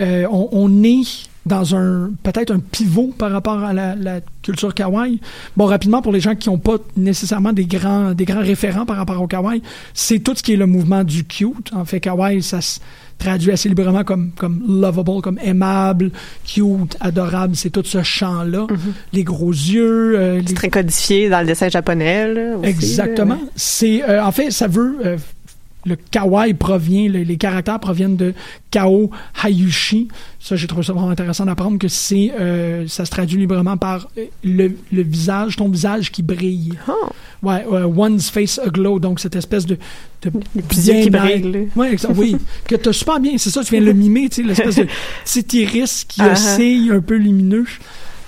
euh, 0.00 0.26
on, 0.30 0.82
est 0.82 1.28
dans 1.44 1.76
un 1.76 2.12
peut-être 2.22 2.50
un 2.50 2.60
pivot 2.60 3.12
par 3.18 3.30
rapport 3.30 3.62
à 3.62 3.74
la, 3.74 3.94
la 3.94 4.20
culture 4.40 4.72
kawaii. 4.72 5.20
Bon, 5.58 5.66
rapidement 5.66 6.00
pour 6.00 6.12
les 6.12 6.20
gens 6.20 6.34
qui 6.34 6.48
n'ont 6.48 6.58
pas 6.58 6.78
nécessairement 6.96 7.52
des 7.52 7.66
grands 7.66 8.14
des 8.14 8.24
grands 8.24 8.40
référents 8.40 8.86
par 8.86 8.96
rapport 8.96 9.20
au 9.20 9.26
kawaii, 9.26 9.60
c'est 9.92 10.20
tout 10.20 10.34
ce 10.34 10.42
qui 10.42 10.54
est 10.54 10.56
le 10.56 10.66
mouvement 10.66 11.04
du 11.04 11.24
cute. 11.24 11.74
En 11.74 11.84
fait, 11.84 12.00
kawaii, 12.00 12.42
ça 12.42 12.60
traduit 13.20 13.52
assez 13.52 13.68
librement 13.68 14.02
comme 14.02 14.32
comme 14.36 14.62
lovable, 14.66 15.20
comme 15.22 15.38
aimable, 15.44 16.10
cute, 16.44 16.96
adorable. 17.00 17.54
C'est 17.54 17.70
tout 17.70 17.84
ce 17.84 18.02
champ-là, 18.02 18.66
les 19.12 19.22
gros 19.22 19.52
yeux, 19.52 20.18
euh, 20.18 20.40
les 20.40 20.46
C'est 20.48 20.54
très 20.54 20.70
codifié 20.70 21.28
dans 21.28 21.40
le 21.40 21.46
dessin 21.46 21.68
japonais. 21.68 22.32
Là, 22.32 22.56
aussi, 22.56 22.68
Exactement. 22.68 23.38
C'est 23.54 24.02
euh, 24.02 24.24
en 24.24 24.32
fait, 24.32 24.50
ça 24.50 24.66
veut 24.66 24.96
euh, 25.04 25.16
le 25.86 25.96
kawaii 25.96 26.54
provient, 26.54 27.08
le- 27.08 27.22
les 27.22 27.36
caractères 27.36 27.80
proviennent 27.80 28.16
de 28.16 28.34
Kao 28.70 29.10
Hayushi. 29.42 30.08
Ça, 30.38 30.56
j'ai 30.56 30.66
trouvé 30.66 30.82
ça 30.82 30.92
vraiment 30.92 31.10
intéressant 31.10 31.46
d'apprendre 31.46 31.78
que 31.78 31.88
c'est, 31.88 32.32
euh, 32.38 32.86
ça 32.88 33.04
se 33.04 33.10
traduit 33.10 33.38
librement 33.38 33.76
par 33.76 34.08
euh, 34.18 34.24
le, 34.44 34.72
le 34.92 35.02
visage, 35.02 35.56
ton 35.56 35.68
visage 35.68 36.10
qui 36.12 36.22
brille. 36.22 36.72
Oh. 36.88 36.92
Ouais, 37.42 37.64
euh, 37.72 37.84
one's 37.86 38.28
face 38.30 38.58
aglow, 38.58 38.98
donc 38.98 39.18
cette 39.20 39.36
espèce 39.36 39.64
de, 39.64 39.78
de 40.22 40.30
qui 40.68 41.10
là. 41.10 41.24
Ouais, 41.74 41.96
oui, 42.14 42.36
que 42.68 42.76
t'as 42.76 42.92
super 42.92 43.18
bien, 43.18 43.38
c'est 43.38 43.48
ça, 43.50 43.64
tu 43.64 43.70
viens 43.72 43.80
de 43.80 43.86
le 43.86 43.94
mimer, 43.94 44.28
tu 44.28 44.36
sais, 44.36 44.42
l'espèce 44.42 44.76
de 44.76 44.86
petit 45.24 45.62
iris 45.62 46.04
qui 46.06 46.20
Ah, 46.20 46.26
ah. 46.28 46.32
oscille 46.32 46.92
un 46.92 47.00
peu 47.00 47.16
lumineux. 47.16 47.64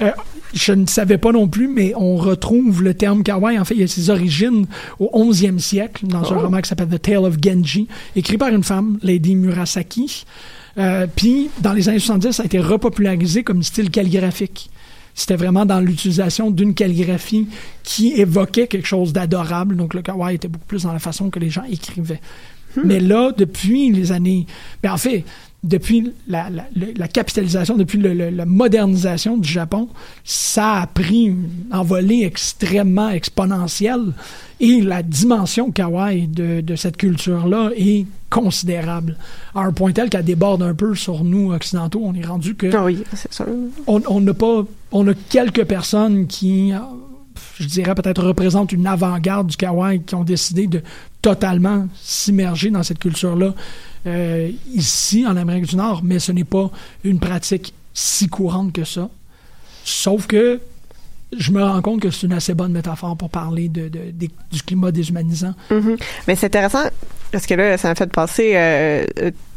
Euh, 0.01 0.11
je 0.55 0.73
ne 0.73 0.87
savais 0.87 1.19
pas 1.19 1.33
non 1.33 1.49
plus, 1.49 1.69
mais 1.69 1.93
on 1.97 2.17
retrouve 2.17 2.83
le 2.83 2.95
terme 2.95 3.23
kawaii. 3.23 3.59
En 3.59 3.65
fait, 3.65 3.75
il 3.75 3.83
a 3.83 3.87
ses 3.87 4.11
origines 4.11 4.67
au 4.99 5.11
11e 5.15 5.59
siècle 5.59 6.07
dans 6.07 6.33
un 6.33 6.37
Oh. 6.37 6.41
roman 6.41 6.61
qui 6.61 6.69
s'appelle 6.69 6.89
The 6.89 7.01
Tale 7.01 7.25
of 7.25 7.37
Genji, 7.43 7.89
écrit 8.17 8.37
par 8.39 8.49
une 8.49 8.63
femme, 8.63 8.99
Lady 9.03 9.35
Murasaki. 9.35 10.25
Euh, 10.79 11.07
Puis, 11.15 11.51
dans 11.61 11.73
les 11.73 11.89
années 11.89 11.99
70, 11.99 12.33
ça 12.33 12.43
a 12.43 12.47
été 12.47 12.59
repopularisé 12.59 13.43
comme 13.45 13.63
style 13.63 13.91
calligraphique. 13.91 14.71
C'était 15.15 15.37
vraiment 15.37 15.67
dans 15.67 15.81
l'utilisation 15.81 16.51
d'une 16.51 16.73
calligraphie 16.73 17.47
qui 17.83 18.13
évoquait 18.15 18.67
quelque 18.67 18.87
chose 18.89 19.13
d'adorable. 19.13 19.77
Donc, 19.77 19.93
le 19.93 20.01
kawaii 20.01 20.37
était 20.37 20.49
beaucoup 20.49 20.65
plus 20.67 20.85
dans 20.85 20.93
la 20.93 20.99
façon 20.99 21.29
que 21.29 21.39
les 21.39 21.51
gens 21.51 21.65
écrivaient. 21.71 22.21
Mais 22.85 23.01
là, 23.01 23.33
depuis 23.37 23.91
les 23.93 24.13
années... 24.13 24.47
Ben, 24.83 24.93
en 24.95 24.97
fait, 24.97 25.25
depuis 25.65 26.13
la, 26.27 26.51
la- 26.51 26.67
la 26.97 27.09
capitalisation, 27.09 27.77
depuis 27.77 27.99
le- 27.99 28.15
le- 28.15 28.31
la 28.31 28.47
modernisation 28.47 29.37
du 29.37 29.49
Japon, 29.49 29.89
ça 30.25 30.81
a 30.81 30.87
pris 30.89 31.25
une 31.27 31.49
envolée 31.71 32.25
extrêmement 32.25 33.11
exponentielle. 33.11 34.13
Et 34.61 34.81
la 34.81 35.03
dimension 35.03 35.71
kawaii 35.71 36.27
de, 36.27 36.61
de 36.61 36.77
cette 36.77 36.97
culture-là 36.97 37.71
est 37.77 38.07
considérable. 38.31 39.17
À 39.55 39.61
un 39.61 39.73
point 39.73 39.93
tel 39.93 40.09
qu'elle 40.11 40.25
déborde 40.25 40.63
un 40.63 40.75
peu 40.75 40.95
sur 40.95 41.23
nous, 41.25 41.53
occidentaux. 41.53 42.01
On 42.05 42.15
est 42.15 42.25
rendu 42.27 42.55
que 42.55 42.75
Ah 42.75 42.85
oui, 42.85 43.03
c'est 43.15 43.33
sûr. 43.33 43.47
on 43.87 44.01
on 44.09 44.21
n'a 44.21 44.35
pas 44.35 44.65
on 44.91 45.07
a 45.09 45.15
quelques 45.15 45.65
personnes 45.65 46.27
qui 46.27 46.73
je 47.59 47.67
dirais 47.67 47.95
peut-être 47.95 48.23
représentent 48.25 48.73
une 48.73 48.87
avant-garde 48.87 49.49
du 49.49 49.57
kawaii 49.57 50.01
qui 50.03 50.15
ont 50.15 50.25
décidé 50.25 50.67
de 50.67 50.83
totalement 51.23 51.87
s'immerger 52.01 52.71
dans 52.71 52.83
cette 52.83 52.99
culture-là 52.99 53.55
euh, 54.07 54.51
ici 54.73 55.27
en 55.27 55.37
Amérique 55.37 55.67
du 55.67 55.77
Nord, 55.77 56.03
mais 56.03 56.19
ce 56.19 56.33
n'est 56.33 56.45
pas 56.45 56.71
une 57.05 57.19
pratique 57.19 57.75
si 57.95 58.29
courante 58.29 58.73
que 58.73 58.85
ça. 58.85 59.09
Sauf 59.85 60.27
que 60.27 60.61
je 61.37 61.51
me 61.51 61.63
rends 61.63 61.81
compte 61.83 62.01
que 62.01 62.11
c'est 62.11 62.27
une 62.27 62.33
assez 62.33 62.55
bonne 62.55 62.73
métaphore 62.73 63.17
pour 63.17 63.31
parler 63.31 63.69
du 63.69 64.63
climat 64.67 64.91
déshumanisant. 64.91 65.55
Mhm. 65.71 65.97
Mais 66.29 66.37
c'est 66.37 66.47
intéressant 66.47 66.85
parce 67.31 67.47
que 67.47 67.55
là, 67.55 67.79
ça 67.79 67.89
m'a 67.89 67.95
fait 67.95 68.11
penser 68.11 68.53
euh, 68.55 69.07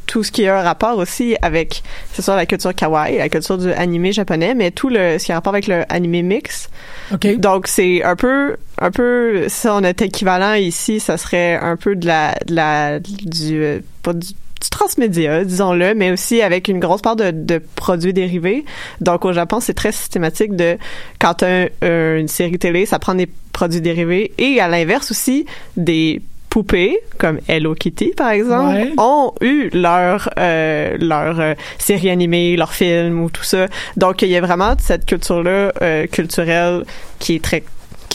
tout 0.05 0.23
ce 0.23 0.31
qui 0.31 0.47
a 0.47 0.59
un 0.59 0.63
rapport 0.63 0.97
aussi 0.97 1.35
avec, 1.41 1.83
c'est 2.13 2.21
sûr, 2.21 2.35
la 2.35 2.45
culture 2.45 2.73
kawaii, 2.73 3.17
la 3.17 3.29
culture 3.29 3.57
du 3.57 3.71
animé 3.71 4.11
japonais, 4.11 4.53
mais 4.55 4.71
tout 4.71 4.89
le, 4.89 5.17
ce 5.19 5.25
qui 5.25 5.31
a 5.31 5.35
un 5.35 5.37
rapport 5.37 5.53
avec 5.53 5.67
le 5.67 5.83
animé 5.89 6.21
mix. 6.21 6.69
OK? 7.13 7.37
Donc, 7.37 7.67
c'est 7.67 8.03
un 8.03 8.15
peu, 8.15 8.57
un 8.79 8.91
peu, 8.91 9.45
si 9.47 9.67
on 9.67 9.81
est 9.81 10.01
équivalent 10.01 10.53
ici, 10.53 10.99
ça 10.99 11.17
serait 11.17 11.55
un 11.55 11.75
peu 11.75 11.95
de 11.95 12.05
la, 12.07 12.35
de 12.47 12.55
la, 12.55 12.99
du, 12.99 13.63
euh, 13.63 13.79
pas 14.03 14.13
du, 14.13 14.27
du 14.27 14.69
transmédia, 14.69 15.43
disons-le, 15.43 15.93
mais 15.95 16.11
aussi 16.11 16.41
avec 16.41 16.67
une 16.69 16.79
grosse 16.79 17.01
part 17.01 17.15
de, 17.15 17.31
de 17.31 17.61
produits 17.75 18.13
dérivés. 18.13 18.63
Donc, 19.01 19.25
au 19.25 19.33
Japon, 19.33 19.59
c'est 19.59 19.73
très 19.73 19.91
systématique 19.91 20.55
de, 20.55 20.77
quand 21.19 21.43
un- 21.43 21.67
une 21.81 22.27
série 22.27 22.57
télé, 22.57 22.85
ça 22.85 22.97
prend 22.99 23.15
des 23.15 23.27
produits 23.53 23.81
dérivés 23.81 24.31
et 24.37 24.59
à 24.59 24.67
l'inverse 24.67 25.11
aussi, 25.11 25.45
des 25.77 26.21
poupées 26.55 26.97
comme 27.17 27.39
Hello 27.49 27.75
Kitty 27.75 28.13
par 28.15 28.29
exemple 28.29 28.69
Ouais. 28.69 28.93
ont 28.97 29.33
eu 29.41 29.69
leur 29.73 30.29
euh, 30.39 30.95
leur 30.97 31.37
euh, 31.41 31.53
série 31.77 32.09
animée, 32.09 32.55
leur 32.55 32.71
film 32.71 33.21
ou 33.21 33.29
tout 33.29 33.43
ça. 33.43 33.67
Donc 33.97 34.21
il 34.21 34.29
y 34.29 34.37
a 34.37 34.41
vraiment 34.41 34.73
cette 34.79 35.05
culture 35.05 35.43
là 35.43 35.73
culturelle 36.07 36.85
qui 37.19 37.35
est 37.35 37.43
très 37.43 37.61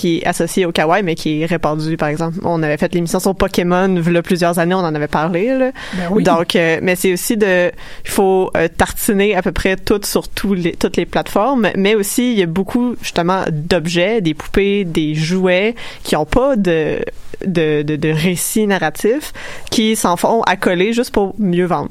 qui 0.00 0.18
est 0.18 0.26
associée 0.26 0.64
au 0.64 0.72
kawaii 0.72 1.02
mais 1.02 1.14
qui 1.14 1.42
est 1.42 1.46
répandue 1.46 1.98
par 1.98 2.08
exemple 2.08 2.38
on 2.42 2.62
avait 2.62 2.78
fait 2.78 2.94
l'émission 2.94 3.20
sur 3.20 3.34
Pokémon 3.34 3.94
il 3.96 4.12
y 4.12 4.16
a 4.16 4.22
plusieurs 4.22 4.58
années 4.58 4.74
on 4.74 4.78
en 4.78 4.94
avait 4.94 5.08
parlé 5.08 5.58
là. 5.58 5.72
Ben 5.92 6.08
oui. 6.10 6.22
donc 6.22 6.56
euh, 6.56 6.78
mais 6.82 6.96
c'est 6.96 7.12
aussi 7.12 7.36
de 7.36 7.70
il 8.04 8.10
faut 8.10 8.50
euh, 8.56 8.68
tartiner 8.68 9.36
à 9.36 9.42
peu 9.42 9.52
près 9.52 9.76
tout 9.76 10.00
sur 10.04 10.26
tous 10.28 10.54
les 10.54 10.72
toutes 10.72 10.96
les 10.96 11.04
plateformes 11.04 11.68
mais 11.76 11.94
aussi 11.94 12.32
il 12.32 12.38
y 12.38 12.42
a 12.42 12.46
beaucoup 12.46 12.96
justement 13.02 13.44
d'objets 13.50 14.22
des 14.22 14.32
poupées 14.32 14.84
des 14.84 15.14
jouets 15.14 15.74
qui 16.02 16.16
ont 16.16 16.24
pas 16.24 16.56
de 16.56 17.00
de, 17.44 17.82
de, 17.82 17.96
de 17.96 18.08
récit 18.08 18.66
narratif 18.66 19.32
qui 19.70 19.96
s'en 19.96 20.16
font 20.16 20.42
accoler 20.42 20.92
juste 20.92 21.12
pour 21.12 21.34
mieux 21.38 21.66
vendre. 21.66 21.90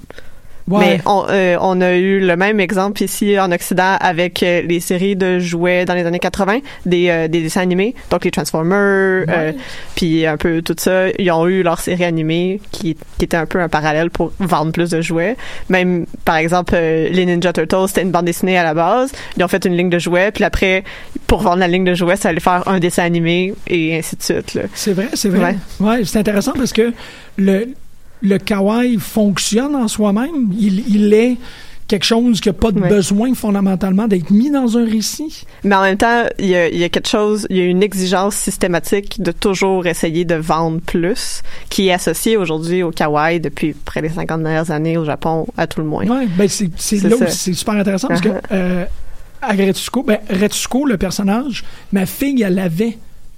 Ouais. 0.69 0.79
Mais 0.79 1.01
on, 1.05 1.25
euh, 1.29 1.57
on 1.59 1.81
a 1.81 1.93
eu 1.95 2.19
le 2.19 2.35
même 2.35 2.59
exemple 2.59 3.01
ici 3.03 3.39
en 3.39 3.51
Occident 3.51 3.97
avec 3.99 4.43
euh, 4.43 4.61
les 4.61 4.79
séries 4.79 5.15
de 5.15 5.39
jouets 5.39 5.85
dans 5.85 5.95
les 5.95 6.05
années 6.05 6.19
80, 6.19 6.59
des, 6.85 7.09
euh, 7.09 7.27
des 7.27 7.41
dessins 7.41 7.61
animés, 7.61 7.95
donc 8.11 8.23
les 8.23 8.31
Transformers, 8.31 9.25
euh, 9.29 9.51
puis 9.95 10.25
un 10.25 10.37
peu 10.37 10.61
tout 10.61 10.75
ça. 10.77 11.09
Ils 11.17 11.31
ont 11.31 11.47
eu 11.47 11.63
leur 11.63 11.79
série 11.79 12.03
animée 12.03 12.61
qui, 12.71 12.95
qui 13.17 13.25
était 13.25 13.37
un 13.37 13.47
peu 13.47 13.59
un 13.59 13.69
parallèle 13.69 14.11
pour 14.11 14.31
vendre 14.39 14.71
plus 14.71 14.91
de 14.91 15.01
jouets. 15.01 15.35
Même, 15.69 16.05
par 16.23 16.35
exemple, 16.35 16.73
euh, 16.75 17.09
les 17.09 17.25
Ninja 17.25 17.51
Turtles, 17.51 17.87
c'était 17.87 18.03
une 18.03 18.11
bande 18.11 18.25
dessinée 18.25 18.57
à 18.57 18.63
la 18.63 18.73
base. 18.75 19.11
Ils 19.37 19.43
ont 19.43 19.47
fait 19.47 19.65
une 19.65 19.75
ligne 19.75 19.89
de 19.89 19.99
jouets, 19.99 20.31
puis 20.31 20.43
après, 20.43 20.83
pour 21.25 21.41
vendre 21.41 21.57
la 21.57 21.67
ligne 21.67 21.83
de 21.83 21.95
jouets, 21.95 22.15
ça 22.15 22.29
allait 22.29 22.39
faire 22.39 22.67
un 22.67 22.79
dessin 22.79 23.03
animé 23.03 23.55
et 23.67 23.97
ainsi 23.97 24.15
de 24.15 24.21
suite. 24.21 24.53
Là. 24.53 24.63
C'est 24.75 24.93
vrai, 24.93 25.09
c'est 25.13 25.29
vrai. 25.29 25.55
Ouais, 25.79 26.05
c'est 26.05 26.19
intéressant 26.19 26.53
parce 26.53 26.73
que 26.73 26.93
le, 27.37 27.69
le 28.21 28.37
kawaii 28.37 28.97
fonctionne 28.97 29.75
en 29.75 29.87
soi-même. 29.87 30.51
Il, 30.59 30.83
il 30.93 31.13
est 31.13 31.37
quelque 31.87 32.05
chose 32.05 32.39
qui 32.39 32.49
n'a 32.49 32.53
pas 32.53 32.71
de 32.71 32.79
Ouais. 32.79 32.87
besoin 32.89 33.33
fondamentalement 33.33 34.07
d'être 34.07 34.29
mis 34.29 34.51
dans 34.51 34.77
un 34.77 34.85
récit. 34.85 35.45
Mais 35.63 35.73
en 35.75 35.81
même 35.81 35.97
temps, 35.97 36.25
il 36.37 36.45
y 36.45 36.55
a, 36.55 36.69
il 36.69 36.77
y 36.77 36.83
a 36.83 36.89
quelque 36.89 37.07
chose, 37.09 37.47
il 37.49 37.57
y 37.57 37.61
a 37.61 37.65
une 37.65 37.81
exigence 37.81 38.35
systématique 38.35 39.21
de 39.23 39.31
toujours 39.31 39.87
essayer 39.87 40.23
de 40.23 40.35
vendre 40.35 40.81
plus, 40.81 41.41
qui 41.71 41.87
est 41.87 41.91
associée 41.93 42.37
aujourd'hui 42.37 42.83
au 42.83 42.91
kawaii 42.91 43.39
depuis 43.39 43.73
près 43.73 44.03
des 44.03 44.09
50 44.09 44.43
dernières 44.43 44.69
années 44.69 44.97
au 44.97 45.05
Japon, 45.05 45.47
à 45.57 45.65
tout 45.65 45.79
le 45.81 45.87
moins. 45.87 46.05
Ouais, 46.05 46.27
ben 46.37 46.47
c'est 46.47 46.69
là 47.03 47.15
c'est 47.27 47.53
super 47.53 47.73
intéressant 47.73 48.07
parce 48.09 48.21
que 48.21 48.29
Uh-huh. 48.29 48.41
euh, 48.51 48.85
à 49.41 49.53
Retsuko, 49.53 50.03
ben, 50.03 50.19
Retsuko, 50.29 50.85
le 50.85 50.97
personnage, 50.97 51.63
ma 51.93 52.05
fille, 52.05 52.43
elle 52.43 52.59
avait 52.59 52.97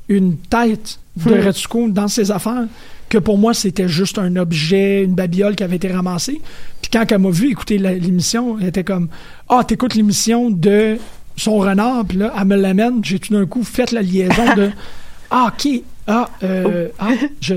une 0.09 0.35
tête 0.37 0.97
de 1.15 1.35
Hmm. 1.35 1.45
Retsuko 1.45 1.87
dans 1.89 2.07
ses 2.09 2.31
affaires 2.31 2.65
que 3.11 3.17
pour 3.17 3.37
moi, 3.37 3.53
c'était 3.53 3.89
juste 3.89 4.17
un 4.17 4.37
objet, 4.37 5.03
une 5.03 5.15
babiole 5.15 5.55
qui 5.55 5.63
avait 5.63 5.75
été 5.75 5.91
ramassée. 5.91 6.41
Puis 6.81 6.89
quand 6.91 7.05
elle 7.11 7.19
m'a 7.19 7.29
vu 7.29 7.51
écouter 7.51 7.77
l'émission, 7.77 8.57
elle 8.57 8.67
était 8.67 8.85
comme 8.85 9.09
«Ah, 9.49 9.63
t'écoutes 9.67 9.95
l'émission 9.95 10.49
de 10.49 10.97
son 11.35 11.57
renard, 11.57 12.05
puis 12.05 12.17
là, 12.17 12.33
elle 12.39 12.47
me 12.47 12.55
l'amène. 12.55 13.03
J'ai 13.03 13.19
tout 13.19 13.33
d'un 13.33 13.45
coup 13.45 13.63
fait 13.63 13.91
la 13.91 14.01
liaison 14.01 14.55
de 14.55 14.71
«Ah, 15.29 15.53
OK, 15.53 15.81
ah, 16.07 16.29
euh, 16.43 16.87
ah 16.99 17.09
je 17.41 17.55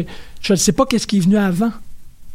ne 0.51 0.57
sais 0.57 0.73
pas 0.73 0.87
qu'est-ce 0.87 1.07
qui 1.07 1.19
est 1.19 1.21
venu 1.21 1.37
avant.» 1.37 1.73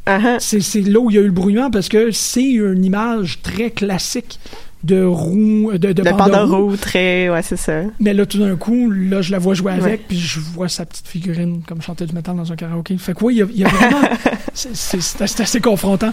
Uh-huh. 0.07 0.38
C'est 0.39 0.61
c'est 0.61 0.81
là 0.81 0.99
où 0.99 1.11
il 1.11 1.17
y 1.17 1.19
a 1.19 1.21
eu 1.21 1.25
le 1.25 1.31
brouillon 1.31 1.69
parce 1.69 1.88
que 1.88 2.09
c'est 2.09 2.41
une 2.41 2.83
image 2.83 3.41
très 3.43 3.69
classique 3.69 4.39
de 4.83 5.03
roue, 5.03 5.71
de, 5.74 5.77
de, 5.77 5.93
de 5.93 6.53
roue 6.55 6.77
très, 6.77 7.29
ouais, 7.29 7.41
c'est 7.41 7.57
ça. 7.57 7.81
Mais 8.00 8.13
là, 8.13 8.25
tout 8.25 8.39
d'un 8.39 8.55
coup, 8.55 8.89
là, 8.89 9.21
je 9.21 9.31
la 9.31 9.38
vois 9.39 9.53
jouer 9.53 9.74
avec, 9.74 10.07
puis 10.07 10.17
je 10.17 10.39
vois 10.39 10.69
sa 10.69 10.86
petite 10.86 11.07
figurine 11.07 11.62
comme 11.67 11.81
chanter 11.81 12.05
du 12.05 12.13
métal 12.15 12.36
dans 12.38 12.50
un 12.51 12.55
karaoké. 12.55 12.98
Fait 12.98 13.13
que 13.13 13.24
oui, 13.25 13.36
il 13.36 13.38
y 13.39 13.41
a, 13.41 13.48
il 13.53 13.59
y 13.59 13.65
a 13.65 13.67
vraiment... 13.67 14.01
c'est- 14.53 15.21
assez 15.41 15.59
confrontant. 15.62 16.12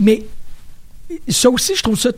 Mais 0.00 0.24
ça 1.28 1.50
aussi, 1.50 1.74
je 1.76 1.82
trouve 1.82 1.98
ça... 1.98 2.10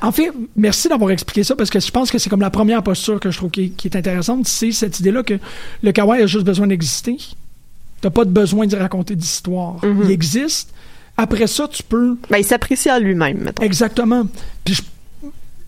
En 0.00 0.12
fait, 0.12 0.30
merci 0.56 0.88
d'avoir 0.88 1.10
expliqué 1.10 1.42
ça, 1.42 1.56
parce 1.56 1.68
que 1.68 1.80
je 1.80 1.90
pense 1.90 2.10
que 2.10 2.16
c'est 2.18 2.30
comme 2.30 2.40
la 2.40 2.50
première 2.50 2.82
posture 2.82 3.18
que 3.18 3.30
je 3.32 3.36
trouve 3.36 3.50
qui 3.50 3.64
est, 3.64 3.68
qui 3.70 3.88
est 3.88 3.96
intéressante, 3.96 4.46
c'est 4.46 4.70
cette 4.72 5.00
idée-là 5.00 5.22
que 5.24 5.34
le 5.82 5.92
kawaii 5.92 6.22
a 6.22 6.26
juste 6.26 6.46
besoin 6.46 6.68
d'exister. 6.68 7.16
T'as 8.00 8.10
pas 8.10 8.24
de 8.24 8.30
besoin 8.30 8.66
d'y 8.66 8.76
raconter 8.76 9.16
d'histoire. 9.16 9.76
Il 10.04 10.10
existe. 10.10 10.72
Après 11.16 11.46
ça, 11.46 11.68
tu 11.68 11.82
peux... 11.82 12.16
Ben, 12.30 12.38
il 12.38 12.44
s'apprécie 12.44 12.88
à 12.88 12.98
lui-même, 12.98 13.38
mettons. 13.38 13.62
Exactement. 13.62 14.24
Puis 14.64 14.74
je- 14.74 14.82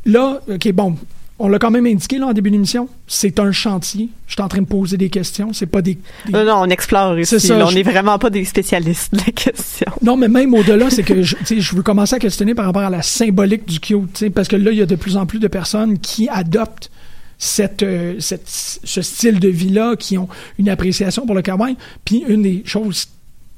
là, 0.07 0.41
OK, 0.49 0.73
bon, 0.73 0.97
on 1.39 1.49
l'a 1.49 1.59
quand 1.59 1.71
même 1.73 1.87
indiqué 1.87 2.19
là, 2.19 2.27
en 2.29 2.33
début 2.33 2.51
d'émission, 2.51 2.89
c'est 3.09 3.41
un 3.41 3.51
chantier. 3.51 4.09
Je 4.29 4.35
suis 4.35 4.43
en 4.43 4.47
train 4.49 4.61
de 4.63 4.67
poser 4.67 4.97
des 4.97 5.11
questions. 5.11 5.53
C'est 5.53 5.67
pas 5.67 5.83
des. 5.83 5.99
des- 6.27 6.33
Non, 6.33 6.45
non, 6.45 6.55
on 6.61 6.67
explore 6.71 7.19
ici. 7.19 7.41
Ça, 7.41 7.59
là. 7.59 7.67
on 7.67 7.71
je- 7.71 7.75
n'est 7.75 7.83
vraiment 7.83 8.19
pas 8.19 8.31
des 8.31 8.45
spécialistes 8.45 9.13
de 9.13 9.19
la 9.19 9.33
question. 9.33 9.87
Non, 10.03 10.17
mais 10.17 10.29
même 10.29 10.55
au-delà, 10.55 10.91
c'est 10.91 11.03
que 11.03 11.23
je, 11.23 11.35
je 11.59 11.75
veux 11.75 11.83
commencer 11.83 12.15
à 12.15 12.19
questionner 12.21 12.55
par 12.55 12.67
rapport 12.67 12.83
à 12.83 12.91
la 12.91 13.03
symbolique 13.03 13.67
du 13.67 13.79
sais, 14.15 14.31
parce 14.31 14.47
que 14.49 14.57
là, 14.57 14.71
il 14.71 14.79
y 14.79 14.83
a 14.83 14.87
de 14.87 14.95
plus 14.97 15.17
en 15.17 15.27
plus 15.27 15.41
de 15.41 15.49
personnes 15.49 15.99
qui 15.99 16.29
adoptent 16.29 16.91
cette, 17.37 17.83
euh, 17.83 18.15
cette- 18.21 18.49
ce 18.49 19.03
style 19.03 19.41
de 19.41 19.49
vie-là, 19.49 19.97
qui 19.97 20.17
ont 20.17 20.29
une 20.59 20.69
appréciation 20.69 21.27
pour 21.27 21.35
le 21.35 21.43
kawaii. 21.43 21.77
Puis 22.05 22.23
une 22.29 22.43
des 22.43 22.63
choses, 22.65 23.09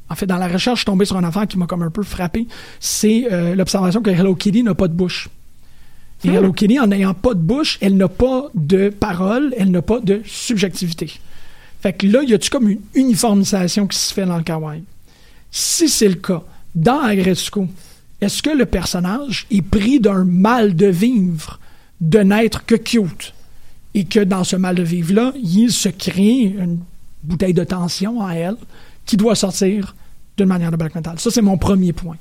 en 0.08 0.14
fait, 0.14 0.24
dans 0.24 0.38
la 0.38 0.48
recherche, 0.48 0.76
je 0.78 0.80
suis 0.80 0.86
tombé 0.86 1.04
sur 1.04 1.18
une 1.18 1.26
affaire 1.26 1.46
qui 1.46 1.58
m'a 1.58 1.66
comme 1.66 1.82
un 1.82 1.90
peu 1.90 2.02
frappé, 2.02 2.46
c'est 2.80 3.28
euh, 3.30 3.54
l'observation 3.54 4.00
que 4.00 4.08
Hello 4.10 4.34
Kitty 4.34 4.62
n'a 4.62 4.74
pas 4.74 4.88
de 4.88 4.94
bouche. 4.94 5.28
Et 6.25 6.28
Hello 6.28 6.52
Kitty, 6.52 6.80
en 6.80 6.87
n'ayant 6.88 7.14
pas 7.14 7.35
de 7.35 7.40
bouche, 7.40 7.78
elle 7.80 7.96
n'a 7.96 8.08
pas 8.08 8.50
de 8.54 8.88
parole, 8.88 9.54
elle 9.56 9.70
n'a 9.70 9.82
pas 9.82 10.00
de 10.00 10.23
subjectivité. 10.25 11.12
Fait 11.80 11.92
que 11.92 12.06
là, 12.06 12.23
y 12.23 12.35
a-tu 12.35 12.50
comme 12.50 12.68
une 12.68 12.80
uniformisation 12.94 13.87
qui 13.87 13.99
se 13.99 14.12
fait 14.12 14.25
dans 14.25 14.38
le 14.38 14.42
kawaii? 14.42 14.82
Si 15.50 15.88
c'est 15.88 16.08
le 16.08 16.14
cas, 16.14 16.42
dans 16.75 17.00
Agretsuko, 17.00 17.68
est-ce 18.20 18.42
que 18.42 18.50
le 18.50 18.66
personnage 18.66 19.46
est 19.50 19.62
pris 19.62 20.00
d'un 20.00 20.25
mal 20.25 20.75
de 20.75 20.87
vivre 20.87 21.61
de 22.00 22.18
n'être 22.20 22.64
que 22.64 22.75
cute? 22.75 23.35
Et 23.94 24.04
que 24.04 24.20
dans 24.20 24.44
ce 24.44 24.56
mal 24.56 24.75
de 24.75 24.82
vivre-là, 24.82 25.32
il 25.42 25.70
se 25.70 25.88
crée 25.88 26.54
une 26.58 26.80
bouteille 27.23 27.54
de 27.54 27.64
tension 27.64 28.20
en 28.20 28.28
elle 28.30 28.56
qui 29.06 29.16
doit 29.16 29.35
sortir 29.35 29.94
d'une 30.37 30.49
manière 30.49 30.70
de 30.70 30.76
black 30.76 30.94
metal? 30.94 31.18
Ça, 31.18 31.30
c'est 31.30 31.40
mon 31.40 31.56
premier 31.56 31.92
point. 31.92 32.16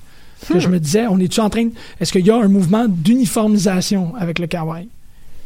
Que 0.51 0.59
je 0.59 0.67
me 0.67 0.79
disais, 0.79 1.07
on 1.07 1.17
est-tu 1.19 1.39
en 1.39 1.49
train. 1.49 1.69
Est-ce 1.99 2.11
qu'il 2.11 2.25
y 2.25 2.31
a 2.31 2.35
un 2.35 2.47
mouvement 2.47 2.85
d'uniformisation 2.87 4.13
avec 4.19 4.39
le 4.39 4.47
kawaii? 4.47 4.89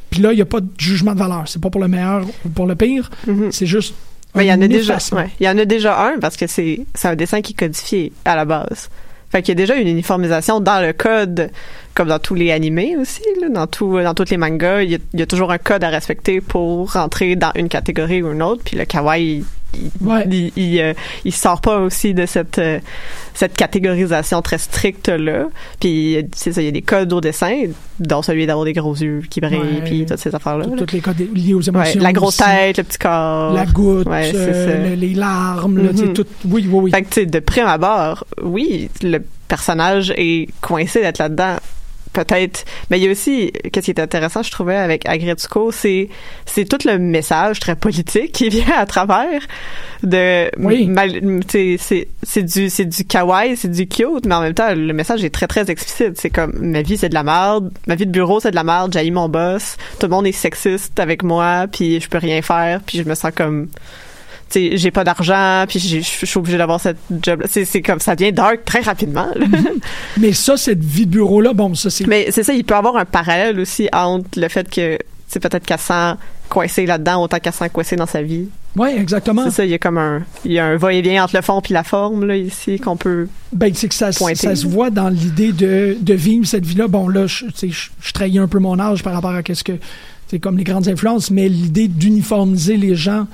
Puis 0.09 0.21
là, 0.21 0.33
il 0.33 0.35
n'y 0.35 0.41
a 0.41 0.45
pas 0.45 0.59
de 0.59 0.69
jugement 0.77 1.13
de 1.13 1.19
valeur. 1.19 1.43
C'est 1.45 1.61
pas 1.61 1.69
pour 1.69 1.81
le 1.81 1.87
meilleur 1.87 2.25
ou 2.45 2.49
pour 2.49 2.65
le 2.65 2.75
pire. 2.75 3.09
C'est 3.51 3.65
juste. 3.65 3.93
Mais 4.35 4.45
il 4.45 4.49
y 4.49 4.53
en 4.53 4.61
a 4.61 4.67
déjà, 4.67 4.97
ouais. 5.13 5.29
Il 5.39 5.45
y 5.45 5.49
en 5.49 5.57
a 5.57 5.65
déjà 5.65 6.07
un 6.07 6.19
parce 6.19 6.37
que 6.37 6.47
c'est, 6.47 6.85
un 7.03 7.15
dessin 7.15 7.41
qui 7.41 7.53
est 7.53 7.55
codifié 7.55 8.11
à 8.25 8.35
la 8.35 8.45
base. 8.45 8.89
Fait 9.31 9.41
qu'il 9.41 9.49
y 9.49 9.51
a 9.51 9.55
déjà 9.55 9.75
une 9.75 9.87
uniformisation 9.87 10.59
dans 10.59 10.83
le 10.83 10.91
code, 10.91 11.51
comme 11.93 12.07
dans 12.07 12.17
tous 12.17 12.33
les 12.33 12.51
animés 12.51 12.95
aussi, 12.97 13.21
là, 13.41 13.49
dans 13.49 13.67
tout, 13.67 13.99
dans 14.01 14.15
tous 14.15 14.31
les 14.31 14.37
mangas, 14.37 14.81
il 14.81 14.91
y, 14.91 14.95
a, 14.95 14.97
il 15.13 15.19
y 15.19 15.23
a 15.23 15.27
toujours 15.27 15.51
un 15.51 15.59
code 15.59 15.83
à 15.83 15.89
respecter 15.89 16.41
pour 16.41 16.93
rentrer 16.93 17.35
dans 17.35 17.51
une 17.55 17.69
catégorie 17.69 18.23
ou 18.23 18.31
une 18.31 18.41
autre. 18.41 18.63
Puis 18.65 18.75
le 18.75 18.85
kawaii, 18.85 19.43
Ouais. 20.01 20.25
il, 20.29 20.51
il, 20.55 20.79
euh, 20.81 20.93
il 21.25 21.31
sort 21.33 21.61
pas 21.61 21.77
aussi 21.79 22.13
de 22.13 22.25
cette 22.25 22.57
euh, 22.59 22.79
cette 23.33 23.55
catégorisation 23.55 24.41
très 24.41 24.57
stricte 24.57 25.07
là. 25.09 25.45
Puis 25.79 26.17
c'est 26.35 26.51
ça, 26.53 26.61
il 26.61 26.65
y 26.65 26.67
a 26.67 26.71
des 26.71 26.81
codes 26.81 27.13
au 27.13 27.21
dessin, 27.21 27.65
dont 27.99 28.21
celui 28.21 28.45
d'avoir 28.47 28.65
des 28.65 28.73
gros 28.73 28.95
yeux 28.95 29.21
qui 29.29 29.39
brillent, 29.41 29.57
Ouais. 29.59 29.81
puis 29.85 30.05
toutes 30.05 30.17
ces 30.17 30.33
affaires 30.33 30.57
là. 30.57 30.65
Tout- 30.65 30.75
Toutes 30.75 30.91
les 30.91 30.99
cas 31.01 31.13
des- 31.13 31.25
liés 31.33 31.53
aux 31.53 31.59
Ouais, 31.61 31.67
émotions. 31.69 32.01
la 32.01 32.13
grosse 32.13 32.37
tête, 32.37 32.77
le 32.77 32.83
petit 32.83 32.97
corps. 32.97 33.53
la 33.53 33.65
goutte, 33.65 34.07
euh, 34.07 34.95
les 34.95 35.13
larmes, 35.13 35.77
là, 35.77 35.91
Mhm. 35.93 36.13
tout. 36.13 36.25
Oui, 36.45 36.67
oui, 36.69 36.79
oui. 36.83 36.91
Fait 36.91 37.03
que, 37.03 37.07
tu 37.09 37.21
sais, 37.21 37.25
de 37.25 37.39
prime 37.39 37.67
abord, 37.67 38.25
oui, 38.43 38.89
le 39.03 39.19
personnage 39.47 40.13
est 40.17 40.47
coincé 40.61 41.01
d'être 41.01 41.19
là-dedans. 41.19 41.55
Peut-être. 42.13 42.65
Mais 42.89 42.99
il 42.99 43.05
y 43.05 43.07
a 43.07 43.11
aussi, 43.11 43.51
qu'est-ce 43.71 43.85
qui 43.85 43.91
est 43.91 43.99
intéressant, 43.99 44.41
je 44.41 44.49
trouvais, 44.49 44.75
avec 44.75 45.07
Agretsuko, 45.07 45.71
c'est, 45.71 46.09
c'est 46.45 46.65
tout 46.65 46.79
le 46.87 46.97
message 46.97 47.59
très 47.59 47.75
politique 47.75 48.31
qui 48.31 48.49
vient 48.49 48.73
à 48.75 48.85
travers 48.85 49.41
de, 50.01 50.49
Oui. 50.57 50.89
c'est, 51.47 52.07
c'est 52.23 52.43
du, 52.43 52.69
c'est 52.69 52.85
du 52.85 53.05
kawaii, 53.05 53.55
c'est 53.55 53.71
du 53.71 53.87
cute, 53.87 54.25
mais 54.25 54.35
en 54.35 54.41
même 54.41 54.53
temps, 54.53 54.73
le 54.73 54.93
message 54.93 55.23
est 55.23 55.29
très, 55.29 55.47
très 55.47 55.69
explicite. 55.69 56.19
C'est 56.19 56.29
comme, 56.31 56.53
ma 56.59 56.81
vie, 56.81 56.97
c'est 56.97 57.09
de 57.09 57.13
la 57.13 57.23
merde, 57.23 57.71
ma 57.87 57.95
vie 57.95 58.05
de 58.05 58.11
bureau, 58.11 58.39
c'est 58.39 58.51
de 58.51 58.55
la 58.55 58.63
merde, 58.63 58.91
j'ai 58.93 59.09
mon 59.11 59.29
boss, 59.29 59.77
tout 59.99 60.05
le 60.07 60.11
monde 60.11 60.27
est 60.27 60.31
sexiste 60.31 60.99
avec 60.99 61.23
moi, 61.23 61.65
puis 61.71 61.99
je 61.99 62.09
peux 62.09 62.17
rien 62.17 62.41
faire, 62.41 62.81
puis 62.85 62.97
je 62.99 63.03
me 63.03 63.15
sens 63.15 63.31
comme, 63.35 63.67
tu 64.49 64.69
sais, 64.69 64.77
j'ai 64.77 64.91
pas 64.91 65.03
d'argent, 65.03 65.65
puis 65.67 65.79
je 65.79 65.99
suis 66.01 66.37
obligée 66.37 66.57
d'avoir 66.57 66.79
cette 66.79 66.97
job. 67.21 67.43
C'est, 67.47 67.81
comme 67.81 67.99
ça 67.99 68.15
devient 68.15 68.33
dark 68.33 68.65
très 68.65 68.81
rapidement. 68.81 69.27
là. 69.35 69.45
Mais 70.17 70.33
ça, 70.33 70.57
cette 70.57 70.83
vie 70.83 71.05
de 71.05 71.11
bureau-là, 71.11 71.53
bon, 71.53 71.75
ça, 71.75 71.89
c'est. 71.89 72.07
Mais 72.07 72.27
c'est 72.31 72.43
ça, 72.43 72.53
il 72.53 72.63
peut 72.63 72.75
avoir 72.75 72.97
un 72.97 73.05
parallèle 73.05 73.59
aussi 73.59 73.87
entre 73.93 74.27
le 74.37 74.47
fait 74.47 74.69
que 74.69 74.97
c'est 75.27 75.39
peut-être 75.39 75.65
qu'elle 75.65 75.79
sent 75.79 76.13
coincée 76.49 76.85
là-dedans 76.87 77.23
autant 77.23 77.39
qu'elle 77.39 77.53
sent 77.53 77.69
coincée 77.69 77.95
dans 77.95 78.07
sa 78.07 78.21
vie. 78.21 78.47
Oui, 78.75 78.89
exactement. 78.89 79.43
C'est 79.45 79.51
ça, 79.51 79.65
il 79.65 79.71
y 79.71 79.73
a 79.75 79.77
comme 79.77 79.97
un, 79.97 80.23
il 80.45 80.53
y 80.53 80.59
a 80.59 80.65
un 80.65 80.77
va-et-vient 80.77 81.23
entre 81.23 81.35
le 81.35 81.41
fond 81.41 81.61
puis 81.61 81.73
la 81.73 81.83
forme 81.83 82.25
là 82.25 82.35
ici 82.35 82.79
qu'on 82.79 82.97
peut. 82.97 83.27
Ben, 83.53 83.71
c'est 83.73 83.87
que 83.87 83.95
ça, 83.95 84.11
ça 84.11 84.55
se 84.55 84.67
voit 84.67 84.89
dans 84.89 85.09
l'idée 85.09 85.51
de, 85.51 85.97
de 85.99 86.13
vivre 86.13 86.45
cette 86.45 86.65
vie-là. 86.65 86.87
Bon, 86.87 87.07
là, 87.07 87.27
je, 87.27 87.45
tu 87.45 87.51
sais, 87.55 87.69
je, 87.69 87.89
je 88.01 88.11
trahis 88.11 88.39
un 88.39 88.47
peu 88.47 88.59
mon 88.59 88.79
âge 88.79 89.03
par 89.03 89.13
rapport 89.13 89.31
à 89.31 89.43
qu'est-ce 89.43 89.63
que. 89.63 89.73
C'est 90.27 90.37
comme 90.37 90.59
les 90.59 90.63
grandes 90.63 90.87
influences, 90.87 91.31
mais 91.31 91.49
l'idée 91.49 91.87
d'uniformiser 91.87 92.77
les 92.77 92.93
gens 92.95 93.25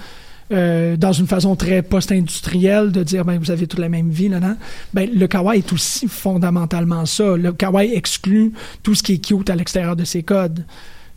euh, 0.52 0.96
dans 0.96 1.12
une 1.12 1.28
façon 1.28 1.56
très 1.56 1.82
post-industrielle, 1.82 2.92
de 2.92 3.04
dire, 3.04 3.26
ben, 3.26 3.38
vous 3.40 3.52
avez 3.52 3.68
toute 3.68 3.80
la 3.80 3.90
même 3.90 4.10
vie, 4.10 4.30
là, 4.30 4.40
là. 4.40 4.56
Ben, 4.94 5.10
le 5.14 5.28
kawaii 5.28 5.60
est 5.60 5.74
aussi 5.74 6.08
fondamentalement 6.08 7.06
ça. 7.06 7.36
Le 7.36 7.52
kawaii 7.52 7.94
exclut 7.94 8.54
tout 8.84 8.96
ce 8.96 9.04
qui 9.04 9.14
est 9.14 9.26
cute 9.26 9.50
à 9.50 9.56
l'extérieur 9.56 9.96
de 9.96 10.04
ses 10.04 10.24
codes. 10.24 10.64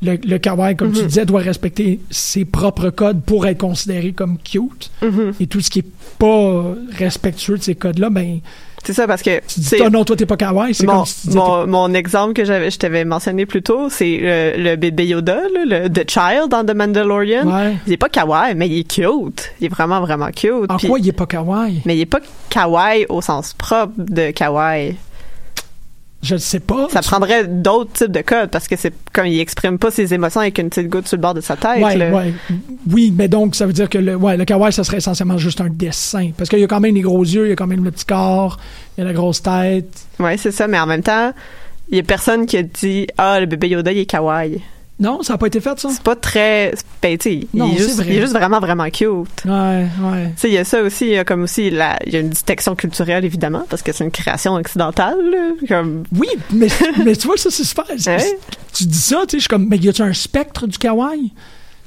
Le, 0.00 0.16
le 0.16 0.38
kawaii, 0.38 0.76
comme 0.76 0.92
tu 0.92 1.04
disais, 1.04 1.26
doit 1.26 1.40
respecter 1.40 2.00
ses 2.10 2.44
propres 2.44 2.90
codes 2.90 3.22
pour 3.22 3.46
être 3.46 3.58
considéré 3.58 4.12
comme 4.12 4.38
cute. 4.38 4.90
Et 5.40 5.46
tout 5.46 5.60
ce 5.60 5.70
qui 5.70 5.80
est 5.80 5.90
pas 6.18 6.74
respectueux 6.96 7.58
de 7.58 7.62
ces 7.62 7.74
codes-là, 7.74 8.08
ben, 8.08 8.38
C'est 8.84 8.92
ça 8.92 9.06
parce 9.06 9.22
que 9.22 9.40
tu 9.46 9.60
dis, 9.60 9.76
non, 9.90 10.04
toi, 10.04 10.16
t'es 10.16 10.24
pas 10.26 10.36
kawaii. 10.36 10.74
C'est 10.74 10.86
mon, 10.86 10.98
comme 10.98 11.06
si 11.06 11.28
tu 11.28 11.36
mon, 11.36 11.66
mon 11.66 11.94
exemple 11.94 12.32
que 12.32 12.44
j'avais, 12.44 12.70
je 12.70 12.78
t'avais 12.78 13.04
mentionné 13.04 13.44
plus 13.44 13.62
tôt, 13.62 13.88
c'est 13.90 14.18
le, 14.20 14.62
le 14.62 14.76
bébé 14.76 15.06
Yoda, 15.06 15.40
là, 15.54 15.64
le 15.64 15.88
The 15.88 16.08
Child 16.10 16.48
dans 16.50 16.64
The 16.64 16.74
Mandalorian. 16.74 17.46
Ouais. 17.46 17.76
Il 17.86 17.92
est 17.92 17.96
pas 17.98 18.08
kawaii, 18.08 18.54
mais 18.54 18.68
il 18.68 18.78
est 18.80 18.84
cute. 18.90 19.52
Il 19.60 19.66
est 19.66 19.68
vraiment 19.68 20.00
vraiment 20.00 20.30
cute. 20.30 20.70
En 20.70 20.78
quoi 20.78 20.98
il 20.98 21.08
est 21.08 21.12
pas 21.12 21.26
kawaii? 21.26 21.82
Mais 21.84 21.96
il 21.96 22.00
est 22.00 22.06
pas 22.06 22.20
kawaii 22.48 23.06
au 23.08 23.20
sens 23.20 23.52
propre 23.54 23.92
de 23.98 24.30
kawaii. 24.30 24.96
Je 26.20 26.34
ne 26.34 26.38
sais 26.40 26.58
pas. 26.58 26.88
Ça 26.90 27.00
prendrait 27.00 27.46
d'autres 27.46 27.92
types 27.92 28.10
de 28.10 28.22
codes 28.22 28.50
parce 28.50 28.66
que 28.66 28.74
c'est 28.74 28.92
comme 29.12 29.26
il 29.26 29.38
exprime 29.38 29.78
pas 29.78 29.90
ses 29.90 30.12
émotions 30.14 30.40
avec 30.40 30.58
une 30.58 30.68
petite 30.68 30.88
goutte 30.88 31.06
sur 31.06 31.16
le 31.16 31.22
bord 31.22 31.34
de 31.34 31.40
sa 31.40 31.56
tête. 31.56 31.82
Ouais, 31.82 31.96
là. 31.96 32.10
ouais. 32.10 32.34
Oui, 32.90 33.14
mais 33.16 33.28
donc, 33.28 33.54
ça 33.54 33.66
veut 33.66 33.72
dire 33.72 33.88
que 33.88 33.98
le, 33.98 34.16
ouais, 34.16 34.36
le 34.36 34.44
kawaii, 34.44 34.72
ça 34.72 34.82
serait 34.82 34.96
essentiellement 34.96 35.38
juste 35.38 35.60
un 35.60 35.68
dessin. 35.68 36.30
Parce 36.36 36.50
qu'il 36.50 36.58
y 36.58 36.64
a 36.64 36.66
quand 36.66 36.80
même 36.80 36.96
les 36.96 37.02
gros 37.02 37.22
yeux, 37.22 37.46
il 37.46 37.50
y 37.50 37.52
a 37.52 37.56
quand 37.56 37.68
même 37.68 37.84
le 37.84 37.92
petit 37.92 38.04
corps, 38.04 38.58
il 38.96 39.00
y 39.00 39.04
a 39.04 39.06
la 39.06 39.12
grosse 39.12 39.42
tête. 39.42 40.06
Ouais, 40.18 40.36
c'est 40.36 40.50
ça, 40.50 40.66
mais 40.66 40.78
en 40.80 40.86
même 40.86 41.04
temps, 41.04 41.32
il 41.88 41.96
y 41.96 42.00
a 42.00 42.02
personne 42.02 42.46
qui 42.46 42.56
a 42.56 42.62
dit 42.64 43.06
Ah, 43.16 43.38
le 43.38 43.46
bébé 43.46 43.68
Yoda, 43.68 43.92
il 43.92 43.98
est 43.98 44.06
kawaii. 44.06 44.60
Non, 45.00 45.22
ça 45.22 45.34
n'a 45.34 45.38
pas 45.38 45.46
été 45.46 45.60
fait, 45.60 45.78
ça? 45.78 45.90
C'est 45.92 46.02
pas 46.02 46.16
très. 46.16 46.74
Ben, 47.00 47.16
tu 47.16 47.30
il, 47.54 47.62
est 47.62 47.76
juste- 47.78 47.96
vrai. 47.96 48.06
il 48.08 48.16
est 48.16 48.20
juste 48.20 48.32
vraiment, 48.32 48.58
vraiment 48.58 48.88
cute. 48.90 49.06
Ouais, 49.44 49.86
ouais. 50.02 50.26
Tu 50.30 50.32
sais, 50.36 50.48
il 50.48 50.54
y 50.54 50.58
a 50.58 50.64
ça 50.64 50.82
aussi, 50.82 51.04
il 51.06 51.12
y 51.12 51.18
a 51.18 51.24
comme 51.24 51.44
aussi, 51.44 51.70
la, 51.70 51.96
il 52.04 52.12
y 52.12 52.16
a 52.16 52.20
une 52.20 52.30
distinction 52.30 52.74
culturelle, 52.74 53.24
évidemment, 53.24 53.64
parce 53.70 53.82
que 53.82 53.92
c'est 53.92 54.02
une 54.02 54.10
création 54.10 54.54
occidentale, 54.54 55.16
là, 55.30 55.66
comme, 55.68 56.02
Oui, 56.18 56.26
mais, 56.52 56.66
mais 57.04 57.14
tu 57.14 57.28
vois, 57.28 57.36
ça, 57.36 57.48
c'est 57.50 57.62
super. 57.62 57.84
Ouais. 57.88 58.38
Tu 58.74 58.84
dis 58.86 58.98
ça, 58.98 59.18
tu 59.28 59.32
sais, 59.32 59.36
je 59.36 59.42
suis 59.42 59.48
comme, 59.48 59.68
mais 59.68 59.76
y 59.78 59.88
a-tu 59.88 60.02
un 60.02 60.12
spectre 60.12 60.66
du 60.66 60.78
kawaii? 60.78 61.32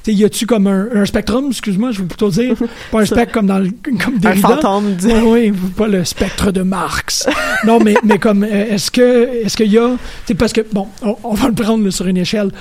Y 0.08 0.24
a-tu 0.24 0.48
comme 0.48 0.66
un, 0.66 0.88
un 0.96 1.06
spectrum, 1.06 1.48
excuse-moi, 1.50 1.92
je 1.92 2.00
veux 2.02 2.08
plutôt 2.08 2.30
dire, 2.32 2.56
pas 2.92 3.02
un 3.02 3.06
spectre 3.06 3.34
comme 3.34 3.46
dans 3.48 3.60
le, 3.60 3.70
comme 3.84 4.20
un 4.24 4.36
fantôme 4.36 4.96
du. 4.96 5.06
Oui, 5.08 5.52
oui, 5.52 5.54
pas 5.78 5.88
le 5.88 6.04
spectre 6.06 6.52
de 6.52 6.62
Marx. 6.64 7.28
non, 7.66 7.80
mais, 7.80 7.94
mais 8.04 8.18
comme, 8.18 8.44
euh, 8.44 8.74
est-ce 8.74 8.90
que, 8.90 9.44
est-ce 9.46 9.56
qu'il 9.58 9.72
y 9.72 9.78
a, 9.78 9.92
c'est 10.26 10.34
parce 10.34 10.54
que, 10.54 10.62
bon, 10.72 10.88
on, 11.04 11.18
on 11.24 11.34
va 11.34 11.50
le 11.50 11.54
prendre 11.54 11.84
là, 11.84 11.92
sur 11.92 12.08
une 12.08 12.18
échelle. 12.18 12.52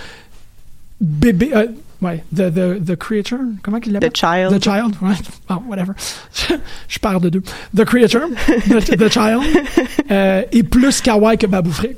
Bébé, 1.00 1.50
euh, 1.54 1.66
ouais, 2.02 2.22
the, 2.34 2.50
the, 2.52 2.84
the 2.84 2.96
creature, 2.96 3.38
comment 3.62 3.80
qu'il 3.80 3.92
l'appelle? 3.92 4.12
The 4.12 4.16
child. 4.16 4.60
The 4.60 4.62
child, 4.62 4.96
ouais. 5.00 5.14
Bon, 5.48 5.62
whatever. 5.68 5.94
Je 6.88 6.98
pars 6.98 7.20
de 7.20 7.30
deux. 7.30 7.42
The 7.74 7.84
creature, 7.84 8.28
the, 8.68 8.96
the 8.96 9.08
child, 9.10 9.42
euh, 10.10 10.42
est 10.52 10.62
plus 10.62 11.00
kawaii 11.00 11.38
que 11.38 11.46
Babou 11.46 11.70
Frick. 11.72 11.96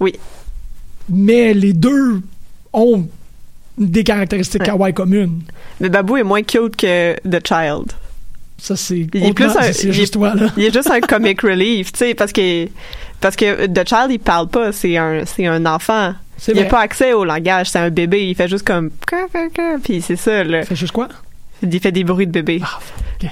Oui. 0.00 0.14
Mais 1.08 1.54
les 1.54 1.72
deux 1.72 2.20
ont 2.72 3.06
des 3.78 4.04
caractéristiques 4.04 4.60
Ouais. 4.60 4.66
kawaii 4.66 4.92
communes. 4.94 5.40
Mais 5.80 5.88
Babou 5.88 6.16
est 6.18 6.22
moins 6.22 6.42
cute 6.42 6.76
que 6.76 7.14
The 7.28 7.46
Child. 7.46 7.92
Ça, 8.58 8.76
c'est. 8.76 9.08
Il 9.14 9.24
est 9.26 9.32
plus 9.32 9.46
un- 9.46 9.72
C'est 9.72 9.88
il 9.88 9.92
juste 9.92 10.14
est- 10.14 10.18
toi, 10.18 10.34
là. 10.34 10.48
Il 10.56 10.62
est 10.64 10.72
juste 10.72 10.90
un 10.90 11.00
comic 11.00 11.40
relief, 11.42 11.90
tu 11.92 11.98
sais, 11.98 12.14
parce 12.14 12.32
que 12.32 12.68
parce 13.20 13.34
que 13.34 13.66
The 13.66 13.88
Child 13.88 14.10
il 14.10 14.18
parle 14.20 14.48
pas, 14.48 14.70
c'est 14.72 14.96
un 14.98 15.24
un 15.40 15.66
enfant 15.66 16.14
Il 16.48 16.54
n'a 16.54 16.64
pas 16.64 16.80
accès 16.80 17.12
au 17.12 17.24
langage. 17.24 17.70
C'est 17.70 17.78
un 17.78 17.90
bébé. 17.90 18.28
Il 18.28 18.34
fait 18.34 18.48
juste 18.48 18.66
comme. 18.66 18.90
Puis 19.84 20.02
c'est 20.02 20.16
ça, 20.16 20.44
là. 20.44 20.64
Fait 20.64 20.76
juste 20.76 20.92
quoi? 20.92 21.08
Il 21.62 21.80
fait 21.80 21.92
des 21.92 22.04
bruits 22.04 22.26
de 22.26 22.32
bébé. 22.32 22.60
Ah. 22.64 22.78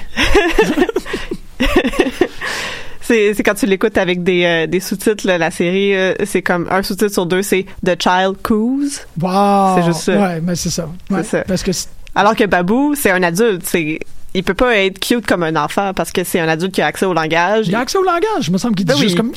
C'est 3.03 3.43
quand 3.43 3.55
tu 3.55 3.67
l'écoutes 3.67 3.99
avec 3.99 4.23
des, 4.23 4.45
euh, 4.45 4.67
des 4.69 4.79
sous-titres, 4.79 5.27
la 5.27 5.51
série, 5.51 5.97
euh, 5.97 6.15
c'est 6.25 6.43
comme 6.43 6.69
un 6.71 6.81
sous-titre 6.83 7.13
sur 7.13 7.27
deux, 7.27 7.43
c'est 7.43 7.67
The 7.85 8.01
Child 8.01 8.37
Coos. 8.41 9.01
Wow! 9.21 9.77
C'est 9.77 9.85
juste 9.85 10.01
ça. 10.03 10.17
Ouais, 10.17 10.41
mais 10.41 10.55
c'est 10.55 10.71
ça. 10.71 10.89
Ouais, 11.11 11.25
C'est 11.25 11.39
ça. 11.39 11.45
Parce 11.45 11.65
que 11.65 11.73
Alors 12.15 12.37
que 12.37 12.45
Babou, 12.45 12.95
c'est 12.95 13.11
un 13.11 13.23
adulte. 13.25 13.63
C'est 13.65 13.99
il 14.35 14.45
peut 14.45 14.55
pas 14.55 14.77
être 14.77 14.99
cute 15.01 15.27
comme 15.27 15.43
un 15.43 15.57
enfant 15.57 15.93
parce 15.95 16.13
que 16.13 16.23
c'est 16.25 16.39
un 16.39 16.49
adulte 16.49 16.73
qui 16.73 16.83
a 16.83 16.87
accès 16.87 17.07
au 17.07 17.13
langage. 17.13 17.67
il 17.69 17.75
a 17.75 17.81
accès 17.81 17.99
au 17.99 18.03
langage. 18.03 18.47
Il 18.47 18.53
me 18.53 18.59
semble 18.59 18.75
qu'il 18.77 18.87
dit 18.87 18.93
Ben 18.93 18.99
oui. 18.99 19.05
juste 19.05 19.17
comme. 19.17 19.33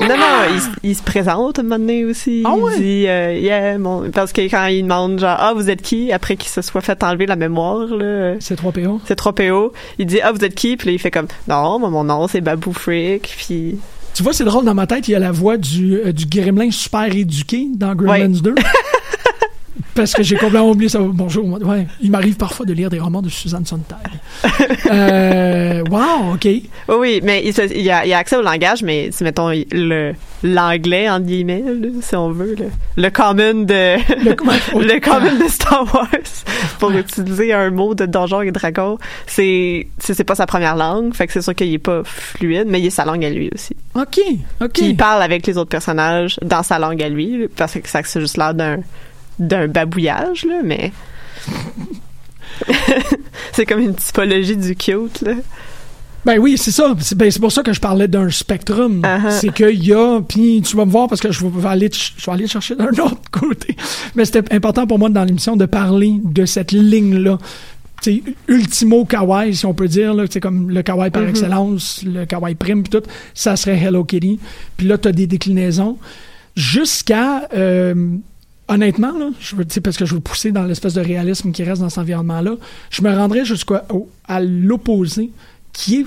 Non, 0.00 0.16
non, 0.16 0.24
il, 0.82 0.90
il 0.90 0.96
se 0.96 1.02
présente 1.02 1.58
un 1.58 1.62
moment 1.62 1.78
donné 1.78 2.04
aussi. 2.04 2.42
Ah 2.44 2.54
ouais? 2.54 2.72
Il 2.76 2.82
dit, 2.82 3.04
euh, 3.08 3.34
yeah, 3.38 3.78
mon... 3.78 4.10
parce 4.10 4.32
que 4.32 4.40
quand 4.42 4.66
il 4.66 4.82
demande, 4.82 5.20
genre, 5.20 5.36
ah, 5.38 5.52
vous 5.54 5.70
êtes 5.70 5.82
qui? 5.82 6.12
Après 6.12 6.36
qu'il 6.36 6.48
se 6.50 6.60
soit 6.62 6.80
fait 6.80 7.02
enlever 7.04 7.26
la 7.26 7.36
mémoire, 7.36 7.86
là. 7.86 8.34
C'est 8.40 8.56
3 8.56 8.72
PO. 8.72 9.00
C'est 9.04 9.16
trop 9.16 9.32
PO. 9.32 9.72
Il 9.98 10.06
dit, 10.06 10.20
ah, 10.20 10.32
vous 10.32 10.44
êtes 10.44 10.54
qui? 10.54 10.76
Puis 10.76 10.88
là, 10.88 10.92
il 10.92 10.98
fait 10.98 11.10
comme, 11.10 11.28
non, 11.48 11.78
moi, 11.78 11.90
mon 11.90 12.04
nom, 12.04 12.26
c'est 12.28 12.40
Babou 12.40 12.72
Freak. 12.72 13.34
Puis, 13.36 13.78
Tu 14.14 14.22
vois, 14.22 14.32
c'est 14.32 14.44
drôle 14.44 14.64
dans 14.64 14.74
ma 14.74 14.86
tête, 14.86 15.08
il 15.08 15.12
y 15.12 15.14
a 15.14 15.18
la 15.18 15.32
voix 15.32 15.56
du, 15.56 15.96
euh, 15.98 16.12
du 16.12 16.26
gremlin 16.26 16.70
super 16.70 17.04
éduqué 17.14 17.68
dans 17.74 17.94
Gremlins 17.94 18.40
2. 18.42 18.54
Parce 19.94 20.14
que 20.14 20.22
j'ai 20.22 20.36
complètement 20.36 20.70
oublié 20.70 20.88
ça. 20.88 20.98
Bonjour. 21.00 21.44
Ouais, 21.62 21.86
il 22.00 22.10
m'arrive 22.10 22.36
parfois 22.36 22.64
de 22.64 22.72
lire 22.72 22.88
des 22.88 22.98
romans 22.98 23.20
de 23.22 23.28
Suzanne 23.28 23.66
Sontag. 23.66 23.98
euh, 24.90 25.82
wow, 25.90 26.34
OK. 26.34 26.48
oui, 26.88 27.20
mais 27.22 27.42
il, 27.44 27.52
se- 27.52 27.74
il 27.76 27.90
a, 27.90 28.06
il 28.06 28.12
a 28.12 28.18
accès 28.18 28.36
au 28.36 28.42
langage, 28.42 28.82
mais 28.82 29.10
si, 29.12 29.22
mettons, 29.24 29.50
le, 29.50 30.14
l'anglais, 30.42 31.08
entre 31.10 31.26
guillemets, 31.26 31.62
là, 31.66 31.88
si 32.00 32.16
on 32.16 32.30
veut, 32.30 32.54
le, 32.58 32.66
le 32.96 33.10
common 33.10 33.64
de, 33.64 33.96
Le, 34.24 34.30
le 34.94 35.00
common 35.00 35.44
de 35.44 35.48
Star 35.50 35.84
Wars, 35.94 36.08
pour 36.78 36.90
utiliser 36.92 37.52
un 37.52 37.70
mot 37.70 37.94
de 37.94 38.06
Donjons 38.06 38.40
et 38.42 38.50
Dragons, 38.50 38.98
c'est, 39.26 39.88
c'est, 39.98 40.14
c'est 40.14 40.24
pas 40.24 40.34
sa 40.34 40.46
première 40.46 40.76
langue, 40.76 41.14
fait 41.14 41.26
que 41.26 41.32
c'est 41.32 41.42
sûr 41.42 41.54
qu'il 41.54 41.72
est 41.72 41.78
pas 41.78 42.02
fluide, 42.04 42.66
mais 42.68 42.80
il 42.80 42.86
est 42.86 42.90
sa 42.90 43.04
langue 43.04 43.24
à 43.24 43.30
lui 43.30 43.50
aussi. 43.54 43.76
OK, 43.94 44.20
OK. 44.60 44.70
Puis 44.72 44.86
il 44.86 44.96
parle 44.96 45.22
avec 45.22 45.46
les 45.46 45.58
autres 45.58 45.70
personnages 45.70 46.38
dans 46.42 46.62
sa 46.62 46.78
langue 46.78 47.02
à 47.02 47.08
lui, 47.08 47.46
parce 47.56 47.74
que 47.74 47.88
ça 47.88 48.00
c'est 48.04 48.20
juste 48.20 48.36
l'air 48.36 48.54
d'un, 48.54 48.78
d'un 49.38 49.68
babouillage, 49.68 50.44
là, 50.44 50.60
mais. 50.64 50.92
c'est 53.52 53.66
comme 53.66 53.80
une 53.80 53.94
typologie 53.94 54.56
du 54.56 54.74
cute, 54.76 55.20
là. 55.22 55.34
Ben 56.24 56.38
oui, 56.38 56.56
c'est 56.56 56.70
ça. 56.70 56.94
C'est 57.00 57.18
ben, 57.18 57.28
c'est 57.32 57.40
pour 57.40 57.50
ça 57.50 57.64
que 57.64 57.72
je 57.72 57.80
parlais 57.80 58.06
d'un 58.06 58.30
spectrum. 58.30 59.00
Uh-huh. 59.02 59.30
C'est 59.30 59.52
qu'il 59.52 59.84
y 59.84 59.92
a, 59.92 60.20
puis 60.20 60.62
tu 60.64 60.76
vas 60.76 60.84
me 60.84 60.90
voir 60.92 61.08
parce 61.08 61.20
que 61.20 61.32
je 61.32 61.44
vais 61.44 61.68
aller, 61.68 61.90
je 61.92 62.24
vais 62.24 62.32
aller 62.32 62.46
chercher 62.46 62.76
d'un 62.76 62.86
autre 63.04 63.28
côté. 63.32 63.76
Mais 64.14 64.24
c'était 64.24 64.54
important 64.54 64.86
pour 64.86 65.00
moi 65.00 65.08
dans 65.08 65.24
l'émission 65.24 65.56
de 65.56 65.66
parler 65.66 66.20
de 66.22 66.44
cette 66.46 66.70
ligne-là. 66.70 67.38
Sais, 68.02 68.22
ultimo 68.46 69.04
kawaii, 69.04 69.54
si 69.54 69.66
on 69.66 69.74
peut 69.74 69.88
dire, 69.88 70.14
là, 70.14 70.24
comme 70.40 70.70
le 70.70 70.82
kawaii 70.82 71.10
par 71.10 71.22
Mhm. 71.22 71.28
excellence, 71.30 72.02
le 72.04 72.24
kawaii 72.24 72.54
prime, 72.54 72.84
puis 72.84 72.90
tout, 73.00 73.06
ça 73.34 73.56
serait 73.56 73.76
Hello 73.78 74.04
Kitty. 74.04 74.38
Puis 74.76 74.86
là, 74.86 74.98
tu 74.98 75.08
as 75.08 75.12
des 75.12 75.26
déclinaisons 75.26 75.98
jusqu'à... 76.56 77.48
euh, 77.54 77.94
honnêtement, 78.68 79.12
là, 79.18 79.30
je 79.40 79.56
veux, 79.56 79.64
parce 79.82 79.96
que 79.96 80.04
je 80.06 80.14
veux 80.14 80.20
pousser 80.20 80.52
dans 80.52 80.64
l'espèce 80.64 80.94
de 80.94 81.00
réalisme 81.00 81.52
qui 81.52 81.62
reste 81.64 81.80
dans 81.82 81.88
cet 81.90 81.98
environnement-là, 81.98 82.52
je 82.90 83.02
me 83.02 83.14
rendrais 83.14 83.44
jusqu'à 83.44 83.84
au- 83.90 84.08
à 84.26 84.40
l'opposé, 84.40 85.30
qui 85.72 86.00
est 86.00 86.06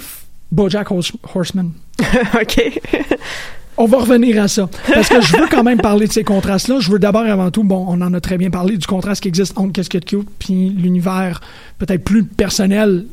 BoJack 0.52 0.90
Hors- 0.92 1.04
Horseman. 1.36 1.72
OK. 2.42 2.82
On 3.78 3.88
va 3.88 3.98
revenir 3.98 4.42
à 4.42 4.48
ça. 4.48 4.70
Parce 4.94 5.10
que 5.10 5.20
je 5.20 5.36
veux 5.36 5.48
quand 5.52 5.64
même 5.64 5.82
parler 5.82 6.08
de 6.08 6.12
ces 6.14 6.24
contrastes-là. 6.24 6.80
Je 6.80 6.90
veux 6.90 6.98
d'abord, 7.00 7.24
avant 7.26 7.52
tout, 7.52 7.66
bon, 7.66 7.86
on 7.90 8.00
en 8.02 8.14
a 8.14 8.22
très 8.22 8.38
bien 8.38 8.50
parlé, 8.50 8.78
du 8.78 8.88
contraste 8.88 9.22
qui 9.22 9.28
existe 9.28 9.58
entre 9.58 9.74
Qu'est-ce 9.74 9.90
que 9.90 9.98
de 9.98 10.06
cute 10.06 10.30
puis 10.40 10.70
l'univers 10.70 11.42
peut-être 11.78 12.04
plus 12.06 12.24
personnel, 12.24 13.04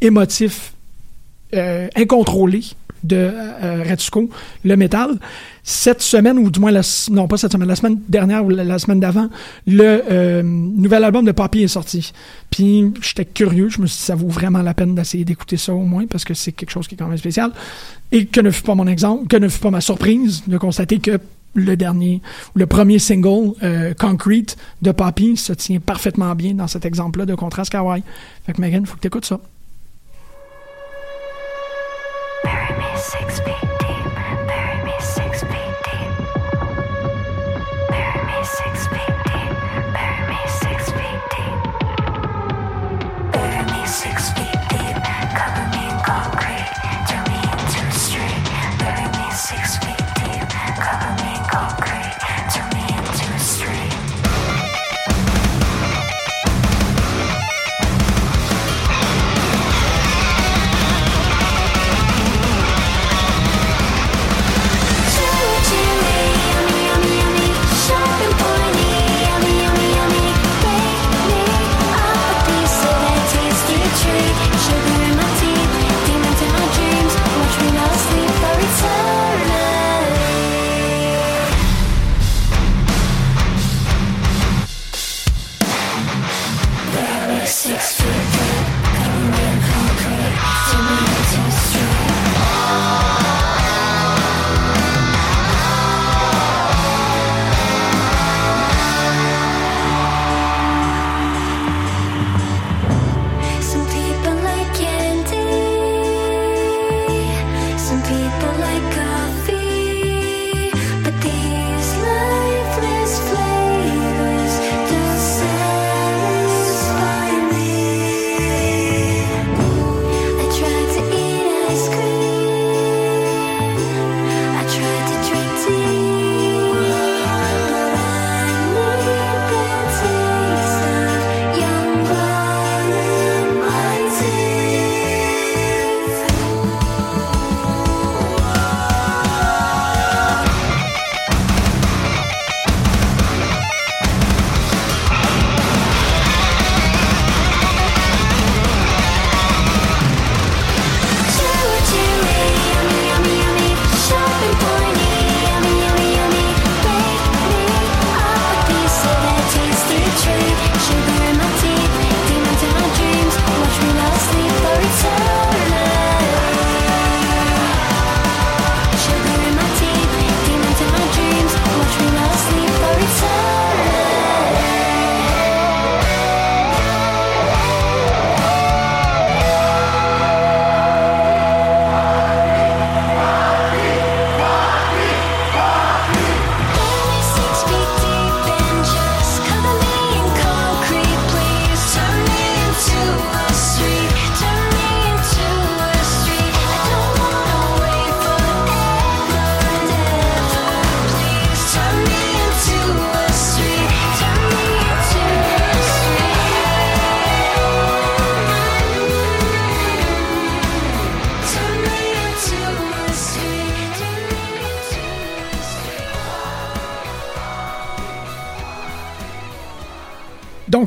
émotif, 0.00 0.74
euh, 1.54 1.88
incontrôlé 1.96 2.62
de 3.04 3.16
euh, 3.16 3.84
Retsuko, 3.88 4.28
le 4.64 4.76
métal. 4.76 5.18
Cette 5.64 6.02
semaine, 6.02 6.38
ou 6.38 6.50
du 6.50 6.58
moins, 6.58 6.72
la, 6.72 6.82
non 7.10 7.28
pas 7.28 7.36
cette 7.36 7.52
semaine, 7.52 7.68
la 7.68 7.76
semaine 7.76 8.00
dernière 8.08 8.44
ou 8.44 8.50
la, 8.50 8.78
semaine 8.78 8.98
d'avant, 8.98 9.28
le 9.66 10.02
euh, 10.10 10.42
nouvel 10.42 11.04
album 11.04 11.24
de 11.24 11.32
Poppy 11.32 11.62
est 11.62 11.68
sorti. 11.68 12.12
Puis 12.50 12.92
j'étais 13.00 13.24
curieux, 13.24 13.68
je 13.68 13.80
me 13.80 13.86
suis 13.86 13.98
dit 13.98 14.04
ça 14.04 14.14
vaut 14.14 14.28
vraiment 14.28 14.62
la 14.62 14.74
peine 14.74 14.94
d'essayer 14.94 15.24
d'écouter 15.24 15.56
ça 15.56 15.72
au 15.72 15.84
moins 15.84 16.06
parce 16.06 16.24
que 16.24 16.34
c'est 16.34 16.52
quelque 16.52 16.70
chose 16.70 16.88
qui 16.88 16.96
est 16.96 16.98
quand 16.98 17.06
même 17.06 17.18
spécial. 17.18 17.52
Et 18.10 18.26
que 18.26 18.40
ne 18.40 18.50
fut 18.50 18.62
pas 18.62 18.74
mon 18.74 18.86
exemple, 18.86 19.28
que 19.28 19.36
ne 19.36 19.48
fut 19.48 19.60
pas 19.60 19.70
ma 19.70 19.80
surprise 19.80 20.42
de 20.46 20.58
constater 20.58 20.98
que 20.98 21.20
le 21.54 21.76
dernier, 21.76 22.22
le 22.54 22.66
premier 22.66 22.98
single, 22.98 23.52
euh, 23.62 23.94
Concrete, 23.94 24.56
de 24.80 24.90
Poppy, 24.90 25.36
se 25.36 25.52
tient 25.52 25.80
parfaitement 25.80 26.34
bien 26.34 26.54
dans 26.54 26.66
cet 26.66 26.84
exemple-là 26.84 27.26
de 27.26 27.34
contraste 27.34 27.70
kawaii. 27.70 28.02
Fait 28.46 28.52
que 28.52 28.60
Megan, 28.60 28.86
faut 28.86 28.96
que 28.96 29.00
t'écoutes 29.00 29.26
ça. 29.26 29.40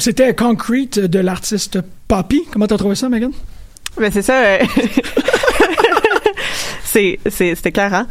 C'était 0.06 0.36
Concrete 0.36 1.00
de 1.00 1.18
l'artiste 1.18 1.80
Poppy. 2.08 2.44
Comment 2.54 2.68
t'as 2.68 2.78
trouvé 2.78 2.94
ça, 2.94 3.10
Megan? 3.10 3.32
Mais 4.00 4.12
c'est 4.12 4.22
ça. 4.22 4.40
euh, 4.40 4.60
c'est 6.84 7.18
c'était 7.28 7.70
écœurant. 7.70 8.06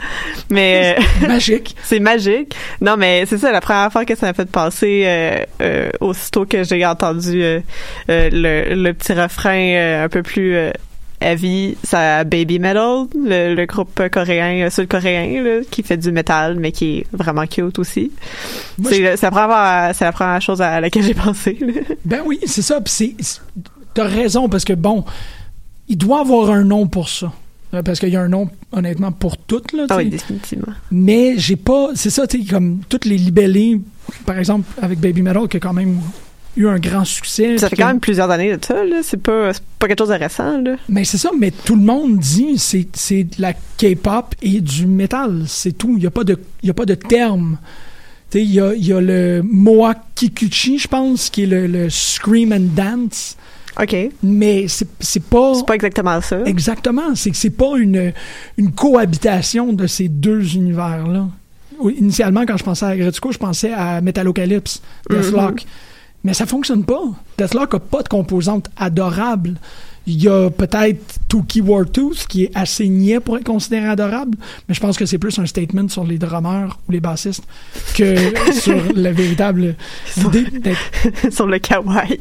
Mais 0.50 0.96
euh, 0.98 1.28
Magique. 1.28 1.76
c'est 1.84 2.00
magique. 2.00 2.56
Non, 2.80 2.96
mais 2.96 3.26
c'est 3.26 3.38
ça, 3.38 3.52
la 3.52 3.60
première 3.60 3.92
fois 3.92 4.04
que 4.04 4.16
ça 4.16 4.26
m'a 4.26 4.34
fait 4.34 4.50
passer, 4.50 5.04
euh, 5.06 5.44
euh, 5.62 5.90
aussitôt 6.00 6.46
que 6.46 6.64
j'ai 6.64 6.84
entendu 6.84 7.40
le, 8.08 8.74
le 8.74 8.92
petit 8.92 9.12
refrain 9.12 10.02
un 10.02 10.08
peu 10.08 10.24
plus 10.24 10.56
euh, 11.24 11.32
heavy, 11.32 11.76
ça 11.84 12.24
Baby 12.24 12.58
Metal, 12.58 13.06
le, 13.14 13.54
le 13.54 13.66
groupe 13.66 14.00
coréen, 14.10 14.66
euh, 14.66 14.70
sud-coréen, 14.70 15.42
là, 15.42 15.60
qui 15.70 15.82
fait 15.82 15.96
du 15.96 16.12
métal, 16.12 16.56
mais 16.58 16.72
qui 16.72 16.98
est 16.98 17.06
vraiment 17.12 17.46
cute 17.46 17.78
aussi. 17.78 18.10
Moi, 18.78 18.90
C'est 18.90 18.98
je- 19.16 19.22
la, 19.22 19.30
première- 19.30 19.94
c'est 19.94 20.04
la 20.04 20.12
première 20.12 20.42
chose 20.42 20.60
à 20.62 20.80
laquelle 20.80 21.02
j'ai 21.04 21.14
pensé. 21.14 21.58
là. 21.60 21.72
Ben 22.04 22.20
oui, 22.26 22.38
c'est 22.46 22.62
ça. 22.62 22.80
Puis 22.80 22.92
c'est, 22.94 23.14
c'est- 23.20 23.40
t'as 23.94 24.04
raison 24.04 24.48
parce 24.48 24.64
que 24.64 24.72
bon, 24.74 25.04
il 25.88 25.96
doit 25.98 26.20
avoir 26.20 26.50
un 26.50 26.64
nom 26.64 26.86
pour 26.86 27.08
ça. 27.08 27.32
Euh, 27.74 27.82
Parce 27.82 27.98
qu'il 27.98 28.10
y 28.10 28.16
a 28.16 28.20
un 28.20 28.28
nom, 28.28 28.48
honnêtement, 28.70 29.10
pour 29.10 29.36
toutes, 29.36 29.72
là. 29.72 29.86
Ah 29.90 29.96
oui, 29.96 30.08
définitivement. 30.08 30.72
Mais 30.92 31.34
j'ai 31.38 31.56
pas. 31.56 31.88
C'est 31.96 32.10
ça, 32.10 32.24
tu 32.26 32.40
sais, 32.40 32.46
comme 32.48 32.78
toutes 32.88 33.04
les 33.04 33.16
libellés, 33.18 33.80
par 34.26 34.38
exemple, 34.38 34.64
avec 34.80 35.00
Baby 35.00 35.22
Metal, 35.22 35.48
qui 35.48 35.56
a 35.56 35.60
quand 35.60 35.72
même 35.72 35.98
eu 36.56 36.68
un 36.68 36.78
grand 36.78 37.04
succès. 37.04 37.58
Ça 37.58 37.68
fait 37.68 37.76
quand 37.76 37.86
même 37.88 38.00
plusieurs 38.00 38.30
années 38.30 38.56
de 38.56 38.64
ça, 38.64 38.84
là. 38.84 38.96
C'est 39.02 39.20
pas, 39.20 39.50
pas 39.78 39.88
quelque 39.88 39.98
chose 39.98 40.08
de 40.08 40.14
récent, 40.14 40.60
là. 40.60 40.76
Mais 40.88 41.04
c'est 41.04 41.18
ça, 41.18 41.30
mais 41.38 41.50
tout 41.50 41.74
le 41.76 41.82
monde 41.82 42.18
dit 42.18 42.58
c'est 42.58 42.86
c'est 42.94 43.24
de 43.24 43.34
la 43.40 43.52
K-pop 43.52 44.34
et 44.42 44.60
du 44.60 44.86
métal, 44.86 45.44
c'est 45.46 45.72
tout. 45.76 45.94
Il 45.96 46.00
n'y 46.00 46.06
a 46.06 46.10
pas 46.10 46.24
de 46.24 46.38
y 46.62 46.70
a 46.70 46.74
pas 46.74 46.86
de 46.86 46.94
terme. 46.94 47.58
Tu 48.30 48.38
sais, 48.38 48.44
il 48.44 48.52
y 48.52 48.60
a, 48.60 48.74
y 48.74 48.92
a 48.92 49.00
le 49.00 49.42
Moa 49.44 49.94
Kikuchi, 50.14 50.78
je 50.78 50.88
pense, 50.88 51.30
qui 51.30 51.42
est 51.42 51.46
le, 51.46 51.66
le 51.66 51.88
Scream 51.90 52.52
and 52.52 52.74
Dance, 52.74 53.36
OK. 53.80 53.94
mais 54.22 54.66
c'est 54.68 54.88
c'est 55.00 55.22
pas 55.22 55.54
C'est 55.54 55.66
pas 55.66 55.74
exactement 55.74 56.20
ça. 56.20 56.40
exactement, 56.44 57.14
c'est 57.14 57.30
que 57.30 57.36
c'est 57.36 57.50
pas 57.50 57.76
une 57.76 58.12
une 58.56 58.72
cohabitation 58.72 59.72
de 59.72 59.86
ces 59.86 60.08
deux 60.08 60.54
univers 60.56 61.06
là. 61.06 61.26
Initialement 61.98 62.46
quand 62.46 62.56
je 62.56 62.62
pensais 62.64 62.86
à 62.86 62.96
Gretsuko, 62.96 63.32
je 63.32 63.38
pensais 63.38 63.72
à 63.72 64.00
Metalocalypse, 64.00 64.80
Deathlock. 65.10 65.64
Mais 66.24 66.34
ça 66.34 66.46
fonctionne 66.46 66.84
pas. 66.84 67.02
Deathlock 67.38 67.74
a 67.74 67.78
pas 67.78 68.02
de 68.02 68.08
composante 68.08 68.68
adorable. 68.76 69.54
Il 70.06 70.22
y 70.22 70.28
a 70.28 70.50
peut-être 70.50 71.18
Tuki 71.28 71.62
Wartooth 71.62 72.26
qui 72.28 72.44
est 72.44 72.50
assez 72.54 72.88
niais 72.90 73.20
pour 73.20 73.38
être 73.38 73.44
considéré 73.44 73.86
adorable, 73.88 74.36
mais 74.68 74.74
je 74.74 74.80
pense 74.80 74.98
que 74.98 75.06
c'est 75.06 75.16
plus 75.16 75.38
un 75.38 75.46
statement 75.46 75.88
sur 75.88 76.04
les 76.04 76.18
drummers 76.18 76.78
ou 76.86 76.92
les 76.92 77.00
bassistes 77.00 77.42
que 77.94 78.14
sur 78.52 78.76
la 78.94 79.12
véritable 79.12 79.76
idée 80.18 80.44
d'être 80.60 80.78
sur 81.32 81.46
le 81.46 81.58
kawaii. 81.58 82.20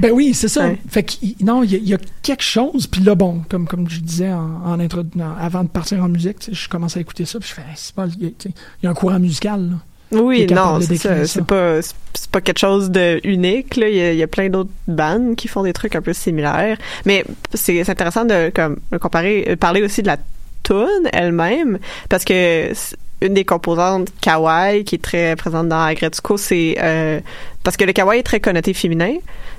ben 0.00 0.12
oui, 0.12 0.34
c'est 0.34 0.48
ça. 0.48 0.66
Ouais. 0.68 0.78
Fait 0.86 1.02
que 1.02 1.12
non, 1.42 1.62
il 1.62 1.72
y, 1.72 1.74
a- 1.76 1.78
il 1.78 1.88
y 1.88 1.94
a 1.94 1.98
quelque 2.22 2.44
chose. 2.44 2.86
Puis 2.86 3.00
là, 3.02 3.14
bon, 3.14 3.42
comme 3.48 3.66
comme 3.66 3.88
je 3.88 4.00
disais 4.00 4.30
en, 4.30 4.60
en 4.66 4.78
intro, 4.78 5.00
avant 5.40 5.64
de 5.64 5.68
partir 5.68 6.02
en 6.04 6.08
musique, 6.10 6.36
je 6.52 6.68
commence 6.68 6.98
à 6.98 7.00
écouter 7.00 7.24
ça, 7.24 7.38
puis 7.40 7.48
je 7.48 7.54
fais, 7.54 7.62
Hey, 7.62 7.74
c'est 7.76 7.94
pas, 7.94 8.06
il 8.20 8.26
y, 8.28 8.34
y 8.82 8.86
a 8.86 8.90
un 8.90 8.94
courant 8.94 9.18
musical. 9.18 9.70
Là. 9.70 9.76
Oui, 10.14 10.46
non, 10.46 10.80
c'est 10.80 11.44
pas, 11.44 11.82
c'est- 11.82 12.30
pas 12.30 12.40
quelque 12.40 12.58
chose 12.58 12.90
de 12.90 13.20
unique. 13.24 13.76
Là. 13.76 13.88
Il, 13.88 13.96
y 13.96 14.00
a, 14.00 14.12
il 14.12 14.18
y 14.18 14.22
a 14.22 14.26
plein 14.26 14.48
d'autres 14.48 14.70
bandes 14.88 15.36
qui 15.36 15.46
font 15.48 15.62
des 15.62 15.72
trucs 15.72 15.94
un 15.96 16.02
peu 16.02 16.12
similaires. 16.12 16.76
Mais 17.04 17.24
c'est 17.52 17.88
intéressant 17.88 18.24
de 18.24 18.50
comme 18.54 18.76
comparer, 19.00 19.44
euh, 19.48 19.56
parler 19.56 19.82
aussi 19.82 20.02
de 20.02 20.08
la 20.08 20.16
tune 20.62 21.08
elle-même, 21.12 21.78
parce 22.08 22.24
que 22.24 22.72
une 23.20 23.34
des 23.34 23.44
composantes 23.44 24.08
kawaii 24.20 24.84
qui 24.84 24.96
est 24.96 25.02
très 25.02 25.34
présente 25.36 25.68
dans 25.68 25.80
Agretsuko, 25.80 26.36
c'est 26.36 26.76
euh, 26.80 27.20
parce 27.62 27.76
que 27.76 27.84
le 27.84 27.92
kawaii 27.92 28.20
est 28.20 28.24
très 28.24 28.40
connoté 28.40 28.74
féminin. 28.74 29.14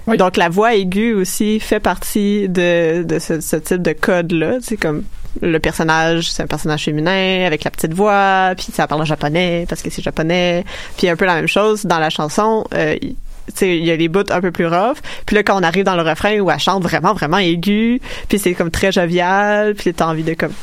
Oui. 0.08 0.18
Donc 0.18 0.38
la 0.38 0.50
voix 0.50 0.76
aiguë 0.76 1.14
aussi 1.14 1.60
fait 1.60 1.80
partie 1.80 2.48
de, 2.50 3.04
de 3.04 3.18
ce, 3.20 3.42
ce 3.42 3.56
type 3.56 3.82
de 3.82 3.94
code-là. 3.94 4.58
C'est 4.62 4.78
comme 4.78 5.04
le 5.42 5.60
personnage, 5.60 6.32
c'est 6.32 6.44
un 6.44 6.48
personnage 6.48 6.84
féminin 6.86 7.46
avec 7.46 7.64
la 7.64 7.72
petite 7.72 7.94
voix, 7.94 8.54
puis 8.56 8.68
ça 8.74 8.88
parle 8.88 9.02
en 9.02 9.06
japonais 9.06 9.66
parce 9.68 9.82
que 9.82 9.90
c'est 9.90 10.02
japonais. 10.02 10.64
Puis 10.98 11.10
un 11.10 11.16
peu 11.16 11.26
la 11.26 11.36
même 11.36 11.48
chose 11.48 11.86
dans 11.86 12.00
la 12.00 12.10
chanson. 12.10 12.66
euh, 12.74 12.96
il- 13.02 13.16
tu 13.48 13.54
sais, 13.58 13.78
il 13.78 13.86
y 13.86 13.92
a 13.92 13.98
des 13.98 14.08
bouts 14.08 14.24
un 14.32 14.42
peu 14.42 14.52
plus 14.52 14.66
rough. 14.66 14.98
Puis 15.28 15.36
là, 15.36 15.44
quand 15.44 15.60
on 15.60 15.64
arrive 15.64 15.84
dans 15.84 15.96
le 15.96 16.02
refrain 16.02 16.40
où 16.40 16.50
elle 16.50 16.58
chante 16.60 16.82
vraiment, 16.82 17.14
vraiment 17.14 17.38
aiguë, 17.38 18.02
puis 18.28 18.40
c'est 18.40 18.56
comme 18.56 18.72
très 18.72 18.92
jovial, 18.92 19.76
puis 19.76 19.94
t'as 19.94 20.08
envie 20.08 20.24
de 20.24 20.34
comme 20.34 20.54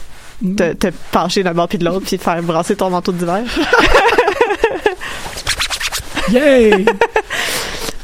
te, 0.56 0.72
te 0.72 0.88
pencher 1.12 1.44
d'un 1.44 1.54
bord 1.54 1.68
puis 1.68 1.78
de 1.78 1.85
l'autre, 1.85 2.04
puis 2.06 2.16
de 2.16 2.22
faire 2.22 2.42
brasser 2.42 2.74
ton 2.74 2.90
manteau 2.90 3.12
d'hiver. 3.12 3.42
Yay! 6.32 6.85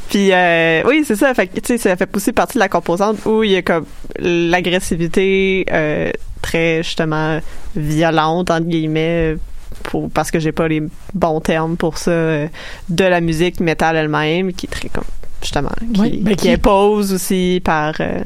Puis 0.09 0.29
euh, 0.31 0.81
oui, 0.85 1.03
c'est 1.05 1.15
ça. 1.15 1.33
Fait 1.33 1.49
ça 1.77 1.95
fait 1.95 2.09
aussi 2.15 2.31
partie 2.31 2.55
de 2.55 2.59
la 2.59 2.69
composante 2.69 3.25
où 3.25 3.43
il 3.43 3.51
y 3.51 3.55
a 3.57 3.61
comme 3.61 3.85
l'agressivité 4.19 5.65
euh, 5.71 6.11
très 6.49 6.83
justement 6.83 7.39
violente 7.75 8.49
entre 8.51 8.65
guillemets 8.67 9.37
pour 9.83 10.09
parce 10.09 10.31
que 10.31 10.39
j'ai 10.39 10.51
pas 10.51 10.67
les 10.67 10.81
bons 11.13 11.39
termes 11.41 11.77
pour 11.77 11.97
ça 11.97 12.11
euh, 12.11 12.47
de 12.89 13.03
la 13.03 13.21
musique 13.21 13.59
métal 13.59 13.95
elle-même 13.95 14.51
qui 14.53 14.65
est 14.65 14.69
très 14.69 14.89
comme 14.89 15.03
justement 15.41 15.69
qui, 15.93 16.01
Ouais, 16.01 16.09
ben, 16.21 16.35
qui 16.35 16.47
qui- 16.47 16.51
impose 16.51 17.13
aussi 17.13 17.61
par 17.63 17.93
euh, 17.99 18.19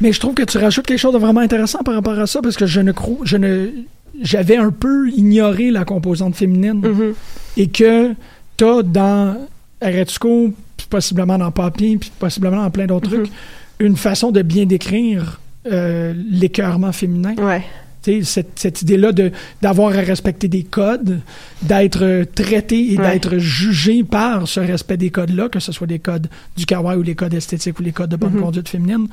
Mais 0.00 0.12
je 0.12 0.20
trouve 0.20 0.34
que 0.34 0.44
tu 0.44 0.58
rajoutes 0.58 0.86
quelque 0.86 0.98
chose 0.98 1.14
de 1.14 1.18
vraiment 1.18 1.40
intéressant 1.40 1.80
par 1.84 1.94
rapport 1.94 2.18
à 2.18 2.26
ça, 2.26 2.40
parce 2.42 2.56
que 2.56 2.64
je 2.66 2.80
ne 2.80 2.92
crois, 2.92 3.16
je 3.24 3.36
ne, 3.36 3.68
j'avais 4.22 4.56
un 4.56 4.70
peu 4.70 5.10
ignoré 5.10 5.70
la 5.70 5.84
composante 5.84 6.34
féminine. 6.36 6.80
mhm. 6.80 7.14
et 7.56 7.68
que 7.68 8.14
t'as 8.56 8.82
dans 8.82 9.36
Aretsuko, 9.82 10.52
puis 10.76 10.86
possiblement 10.88 11.36
dans 11.38 11.50
Papi, 11.50 11.96
puis 11.98 12.12
possiblement 12.18 12.62
dans 12.62 12.70
plein 12.70 12.86
d'autres 12.86 13.10
Mhm. 13.10 13.22
trucs, 13.24 13.32
une 13.80 13.96
façon 13.96 14.30
de 14.30 14.42
bien 14.42 14.64
décrire 14.66 15.40
euh, 15.70 16.14
l'écœurement 16.30 16.92
féminin. 16.92 17.34
ouais 17.38 17.62
Tu 18.02 18.24
cette, 18.24 18.52
cette 18.58 18.80
idée-là 18.82 19.12
d'avoir 19.60 19.90
à 19.94 20.00
respecter 20.00 20.48
des 20.48 20.62
codes, 20.62 21.20
d'être 21.62 22.24
traité 22.34 22.92
et 22.94 22.98
Ouais. 22.98 23.12
d'être 23.12 23.36
jugé 23.38 24.02
par 24.04 24.48
ce 24.48 24.60
respect 24.60 24.96
des 24.96 25.10
codes-là, 25.10 25.48
que 25.50 25.60
ce 25.60 25.70
soit 25.72 25.86
des 25.86 25.98
codes 25.98 26.28
du 26.56 26.64
kawaii 26.64 26.98
ou 26.98 27.02
les 27.02 27.14
codes 27.14 27.34
esthétiques 27.34 27.78
ou 27.78 27.82
les 27.82 27.92
codes 27.92 28.10
de 28.10 28.16
bonne 28.16 28.32
Mhm. 28.34 28.40
conduite 28.40 28.68
féminine, 28.70 29.06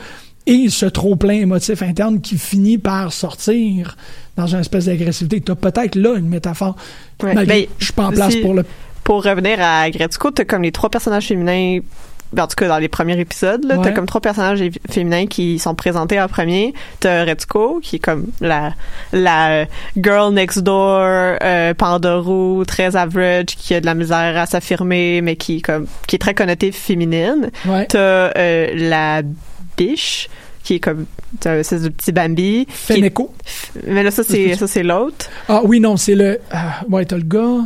et 0.46 0.70
ce 0.70 0.86
trop-plein 0.86 1.34
émotif 1.34 1.82
interne 1.82 2.22
qui 2.22 2.38
finit 2.38 2.78
par 2.78 3.12
sortir 3.12 3.98
dans 4.38 4.48
une 4.48 4.60
espèce 4.62 4.86
d'agressivité. 4.86 5.42
T'as 5.42 5.56
peut-être 5.56 5.96
là 5.96 6.16
une 6.16 6.30
métaphore. 6.30 6.78
Ouais. 7.22 7.46
Ben, 7.46 7.66
je 7.80 7.84
suis 7.86 7.94
pas 7.94 8.06
en 8.06 8.12
place 8.12 8.32
si- 8.34 8.40
pour 8.40 8.54
le 8.54 8.64
pour 9.04 9.24
revenir 9.24 9.58
à 9.62 9.90
Gretzko, 9.90 10.32
t'as 10.32 10.44
comme 10.46 10.64
les 10.64 10.72
trois 10.74 10.90
personnages 10.90 11.28
féminins, 11.28 11.80
en 12.38 12.48
tout 12.48 12.56
cas 12.56 12.68
dans 12.68 12.78
les 12.80 12.88
premiers 12.88 13.20
épisodes, 13.20 13.64
là, 13.66 13.78
Ouais. 13.78 13.84
t'as 13.84 13.92
comme 13.92 14.06
trois 14.06 14.22
personnages 14.22 14.64
féminins 14.90 15.28
qui 15.28 15.60
sont 15.60 15.76
présentés 15.76 16.20
en 16.20 16.28
premier. 16.28 16.74
T'as 17.00 17.26
Retsuko, 17.26 17.80
qui 17.82 17.98
est 17.98 18.00
comme 18.00 18.28
la, 18.42 18.74
la 19.14 19.66
girl 19.98 20.34
next 20.34 20.60
door, 20.60 21.00
euh, 21.42 21.74
Pandorou, 21.74 22.64
très 22.66 22.96
average, 22.96 23.46
qui 23.58 23.74
a 23.76 23.82
de 23.82 23.86
la 23.86 23.94
misère 23.94 24.38
à 24.38 24.46
s'affirmer, 24.46 25.22
mais 25.22 25.36
qui, 25.36 25.58
est 25.58 25.62
comme, 25.62 25.88
qui 26.08 26.16
est 26.16 26.20
très 26.20 26.34
connotée 26.34 26.72
féminine. 26.72 27.50
Ouais. 27.66 27.86
T'as 27.88 28.00
euh, 28.38 28.68
la 28.76 29.22
biche, 29.78 30.30
qui 30.64 30.76
est 30.76 30.80
comme, 30.80 31.06
espèce 31.46 31.82
de 31.84 31.90
petit 31.90 32.12
Bambi. 32.12 32.66
qui 32.66 32.94
est- 32.94 32.96
Feneko. 32.96 33.34
mais 33.86 34.04
là, 34.04 34.12
ça, 34.12 34.24
c'est, 34.24 34.56
ça, 34.56 34.68
c'est 34.68 34.84
l'autre. 34.84 35.30
Ah 35.48 35.62
oui, 35.64 35.80
non, 35.80 35.96
c'est 35.98 36.16
le. 36.16 36.40
ah, 36.52 36.82
ouais, 36.90 37.06
t'as 37.06 37.16
le 37.18 37.24
gars. 37.24 37.64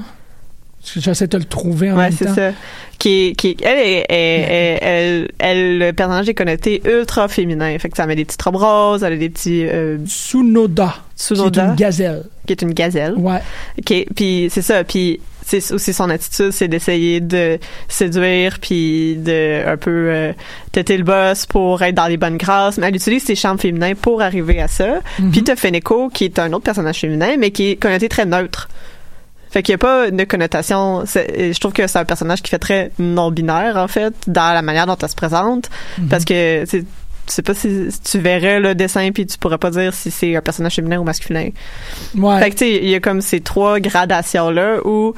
J'essaie 0.97 1.27
de 1.27 1.37
le 1.37 1.43
trouver 1.45 1.91
en 1.91 1.95
Ouais, 1.97 2.05
même 2.05 2.13
c'est 2.17 2.25
temps. 2.25 2.35
ça. 2.35 2.51
Qui, 2.97 3.35
elle, 3.63 3.77
est, 3.79 4.05
elle, 4.09 5.27
elle, 5.39 5.79
le 5.79 5.91
personnage 5.91 6.29
est 6.29 6.33
connoté 6.33 6.81
ultra 6.85 7.27
féminin. 7.27 7.77
Fait 7.79 7.89
que 7.89 7.97
ça 7.97 8.05
met 8.05 8.15
des 8.15 8.25
petites 8.25 8.41
robes 8.41 8.55
roses, 8.57 9.03
elle 9.03 9.13
a 9.13 9.17
des 9.17 9.29
petits 9.29 9.65
euh, 9.67 9.97
Tsunoda. 10.05 10.95
Qui 11.17 11.33
est 11.33 11.57
une 11.57 11.75
gazelle. 11.75 12.23
qui 12.45 12.53
est 12.53 12.61
une 12.61 12.73
gazelle. 12.73 13.13
Ouais. 13.15 13.39
Ok, 13.79 14.05
puis 14.15 14.47
c'est 14.51 14.61
ça. 14.61 14.83
Puis 14.83 15.19
c'est 15.45 15.71
aussi 15.71 15.93
son 15.93 16.09
attitude, 16.09 16.51
c'est 16.51 16.67
d'essayer 16.67 17.19
de 17.19 17.57
séduire, 17.87 18.57
puis 18.61 19.17
de 19.17 19.67
un 19.67 19.77
peu 19.77 19.89
euh, 19.91 20.33
têter 20.71 20.97
le 20.97 21.03
boss 21.03 21.45
pour 21.47 21.81
être 21.81 21.95
dans 21.95 22.07
les 22.07 22.17
bonnes 22.17 22.37
grâces. 22.37 22.77
Mais 22.77 22.87
elle 22.87 22.95
utilise 22.95 23.23
ses 23.23 23.35
charmes 23.35 23.57
féminins 23.59 23.93
pour 23.95 24.21
arriver 24.21 24.61
à 24.61 24.67
ça. 24.67 24.99
Mhm. 25.19 25.31
Puis 25.31 25.43
t'as 25.43 25.55
Feneko, 25.55 26.09
qui 26.09 26.25
est 26.25 26.39
un 26.39 26.53
autre 26.53 26.63
personnage 26.63 26.99
féminin, 26.99 27.35
mais 27.39 27.51
qui 27.51 27.71
est 27.71 27.75
connoté 27.77 28.09
très 28.09 28.25
neutre. 28.25 28.69
Fait 29.51 29.63
qu'il 29.63 29.73
n'y 29.73 29.75
a 29.75 29.79
pas 29.79 30.07
une 30.07 30.25
connotation. 30.25 31.03
Je 31.05 31.59
trouve 31.59 31.73
que 31.73 31.85
c'est 31.85 31.99
un 31.99 32.05
personnage 32.05 32.41
qui 32.41 32.49
fait 32.49 32.59
très 32.59 32.91
non-binaire, 32.99 33.75
en 33.75 33.87
fait, 33.87 34.13
dans 34.27 34.53
la 34.53 34.61
manière 34.61 34.87
dont 34.87 34.97
elle 35.01 35.09
se 35.09 35.15
présente. 35.15 35.69
Mhm. 35.97 36.07
Parce 36.07 36.23
que, 36.23 36.65
tu 36.65 36.85
sais, 37.27 37.41
pas 37.41 37.53
si, 37.53 37.91
si 37.91 38.01
tu 38.01 38.19
verrais 38.19 38.59
le 38.59 38.75
dessin 38.75 39.11
puis 39.11 39.25
tu 39.25 39.37
pourrais 39.37 39.57
pas 39.57 39.71
dire 39.71 39.93
si 39.93 40.09
c'est 40.09 40.35
un 40.35 40.41
personnage 40.41 40.75
féminin 40.75 40.99
ou 40.99 41.03
masculin. 41.03 41.49
Ouais. 42.15 42.39
Fait 42.39 42.49
que, 42.49 42.55
tu 42.55 42.65
sais, 42.65 42.75
il 42.77 42.89
y 42.89 42.95
a 42.95 43.01
comme 43.01 43.19
ces 43.19 43.41
trois 43.41 43.79
gradations-là 43.79 44.85
où 44.85 45.13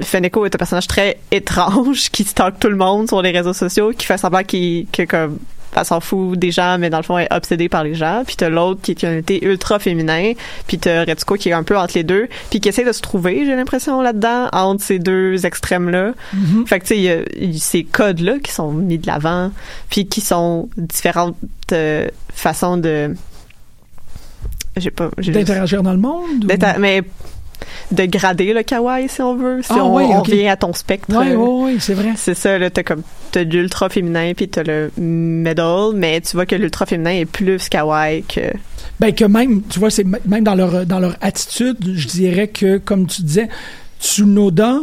Feneko 0.00 0.46
est 0.46 0.54
un 0.54 0.58
personnage 0.58 0.88
très 0.88 1.18
étrange 1.30 2.10
qui 2.12 2.24
stalk 2.24 2.58
tout 2.58 2.68
le 2.68 2.76
monde 2.76 3.08
sur 3.08 3.22
les 3.22 3.30
réseaux 3.30 3.52
sociaux, 3.52 3.92
qui 3.96 4.06
fait 4.06 4.18
semblant 4.18 4.42
qu'il, 4.42 4.86
que 4.92 5.04
comme, 5.04 5.38
elle 5.76 5.84
s'en 5.84 6.00
fout 6.00 6.38
des 6.38 6.50
gens, 6.50 6.78
mais 6.78 6.90
dans 6.90 6.96
le 6.98 7.02
fond, 7.02 7.18
elle 7.18 7.26
est 7.30 7.34
obsédée 7.34 7.68
par 7.68 7.84
les 7.84 7.94
gens. 7.94 8.22
Puis 8.26 8.36
t'as 8.36 8.48
l'autre 8.48 8.80
qui 8.82 8.92
est 8.92 9.04
un 9.04 9.18
été 9.18 9.44
ultra 9.44 9.78
féminin. 9.78 10.32
Puis 10.66 10.78
t'as 10.78 11.04
Retsuko 11.04 11.34
qui 11.34 11.48
est 11.48 11.52
un 11.52 11.62
peu 11.62 11.76
entre 11.78 11.94
les 11.94 12.04
deux. 12.04 12.28
Puis 12.50 12.60
qui 12.60 12.68
essaie 12.68 12.84
de 12.84 12.92
se 12.92 13.00
trouver, 13.00 13.44
j'ai 13.46 13.54
l'impression, 13.56 14.00
là-dedans, 14.00 14.48
entre 14.52 14.82
ces 14.82 14.98
deux 14.98 15.44
extrêmes-là. 15.46 16.12
Mhm. 16.32 16.66
Fait 16.66 16.78
que, 16.80 16.84
tu 16.84 16.88
sais, 16.88 16.96
il 16.98 17.02
y 17.04 17.10
a- 17.10 17.22
il 17.36 17.52
y 17.52 17.56
a 17.56 17.60
ces 17.60 17.84
codes-là 17.84 18.34
qui 18.42 18.52
sont 18.52 18.72
mis 18.72 18.98
de 18.98 19.06
l'avant, 19.06 19.50
puis 19.90 20.06
qui 20.06 20.20
sont 20.20 20.68
différentes 20.76 21.36
euh, 21.72 22.08
façons 22.32 22.76
de... 22.76 23.14
J'ai 24.76 24.90
pas... 24.90 25.08
D'interagir 25.18 25.82
dans 25.82 25.92
le 25.92 25.98
monde? 25.98 26.44
ou- 26.44 26.46
Mais 26.80 27.02
de 27.92 28.04
grader 28.06 28.52
le 28.52 28.62
kawaii, 28.62 29.08
si 29.08 29.20
on 29.22 29.34
veut. 29.36 29.62
Si 29.62 29.68
Ah, 29.72 29.84
on, 29.84 30.18
ok. 30.20 30.28
vient 30.28 30.52
à 30.52 30.56
ton 30.56 30.72
spectre. 30.72 31.14
Ouais, 31.16 31.32
euh, 31.32 31.36
ouais, 31.36 31.64
ouais, 31.74 31.76
c'est 31.80 31.94
vrai. 31.94 32.12
c'est 32.16 32.34
ça, 32.34 32.58
là, 32.58 32.70
t'as 32.70 32.82
comme, 32.82 33.02
t'as 33.32 33.42
l'ultra 33.44 33.88
féminin 33.88 34.32
puis 34.36 34.48
t'as 34.48 34.62
le 34.62 34.90
middle, 34.96 35.94
mais 35.96 36.20
tu 36.20 36.36
vois 36.36 36.46
que 36.46 36.54
l'ultra 36.56 36.86
féminin 36.86 37.10
est 37.12 37.24
plus 37.26 37.68
kawaii 37.68 38.22
que, 38.24 38.40
Ben 39.00 39.12
que 39.12 39.24
même, 39.24 39.62
tu 39.68 39.78
vois, 39.78 39.90
c'est 39.90 40.04
même 40.26 40.44
dans 40.44 40.54
leur 40.54 40.86
dans 40.86 41.00
leur 41.00 41.16
attitude, 41.20 41.76
je 41.94 42.06
dirais 42.08 42.48
que 42.48 42.78
comme 42.78 43.06
tu 43.06 43.22
disais, 43.22 43.48
Tsunoda 44.00 44.80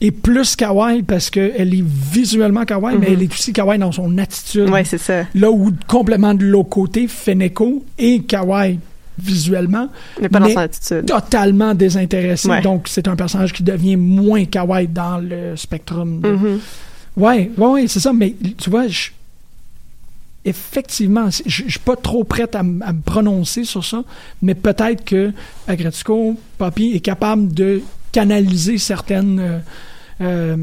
est 0.00 0.10
plus 0.10 0.56
kawaii 0.56 1.02
parce 1.02 1.30
que 1.30 1.52
elle 1.56 1.74
est 1.74 1.84
visuellement 1.84 2.64
kawaii, 2.64 2.96
mais 2.98 3.08
Mhm. 3.08 3.12
elle 3.14 3.22
est 3.22 3.32
aussi 3.32 3.52
kawaii 3.52 3.78
dans 3.78 3.92
son 3.92 4.18
attitude. 4.18 4.68
ouais, 4.70 4.84
c'est 4.84 4.98
ça. 4.98 5.24
Là 5.34 5.50
où 5.50 5.70
complètement 5.86 6.34
de 6.34 6.44
l'autre 6.44 6.68
côté, 6.70 7.06
Feneko 7.08 7.84
est 7.98 8.26
kawaii 8.26 8.78
visuellement, 9.18 9.88
Mais 10.20 10.28
pas 10.28 10.40
dans 10.40 10.46
Mais- 10.46 10.54
son 10.54 10.60
attitude. 10.60 11.06
totalement 11.06 11.74
désintéressé. 11.74 12.48
Ouais. 12.48 12.60
Donc 12.62 12.88
c'est 12.88 13.06
un 13.08 13.16
personnage 13.16 13.52
qui 13.52 13.62
devient 13.62 13.96
moins 13.96 14.44
kawaii 14.44 14.88
dans 14.88 15.18
le 15.18 15.56
spectrum. 15.56 16.20
de-. 16.20 16.58
Ouais, 17.16 17.50
ouais, 17.56 17.66
ouais, 17.66 17.86
c'est 17.88 18.00
ça. 18.00 18.12
Mais 18.12 18.34
tu 18.58 18.70
vois, 18.70 18.88
je- 18.88 19.10
effectivement, 20.44 21.28
je 21.30 21.62
suis 21.68 21.78
pas 21.78 21.96
trop 21.96 22.24
prête 22.24 22.54
à, 22.54 22.62
me 22.62 23.00
prononcer 23.04 23.64
sur 23.64 23.84
ça, 23.84 24.02
mais 24.42 24.54
peut-être 24.54 25.04
que 25.04 25.32
Agretsuko, 25.66 26.36
Poppy, 26.58 26.92
est 26.94 27.00
capable 27.00 27.52
de 27.54 27.80
canaliser 28.12 28.78
certaines, 28.78 29.38
euh, 29.40 29.58
euh, 30.20 30.56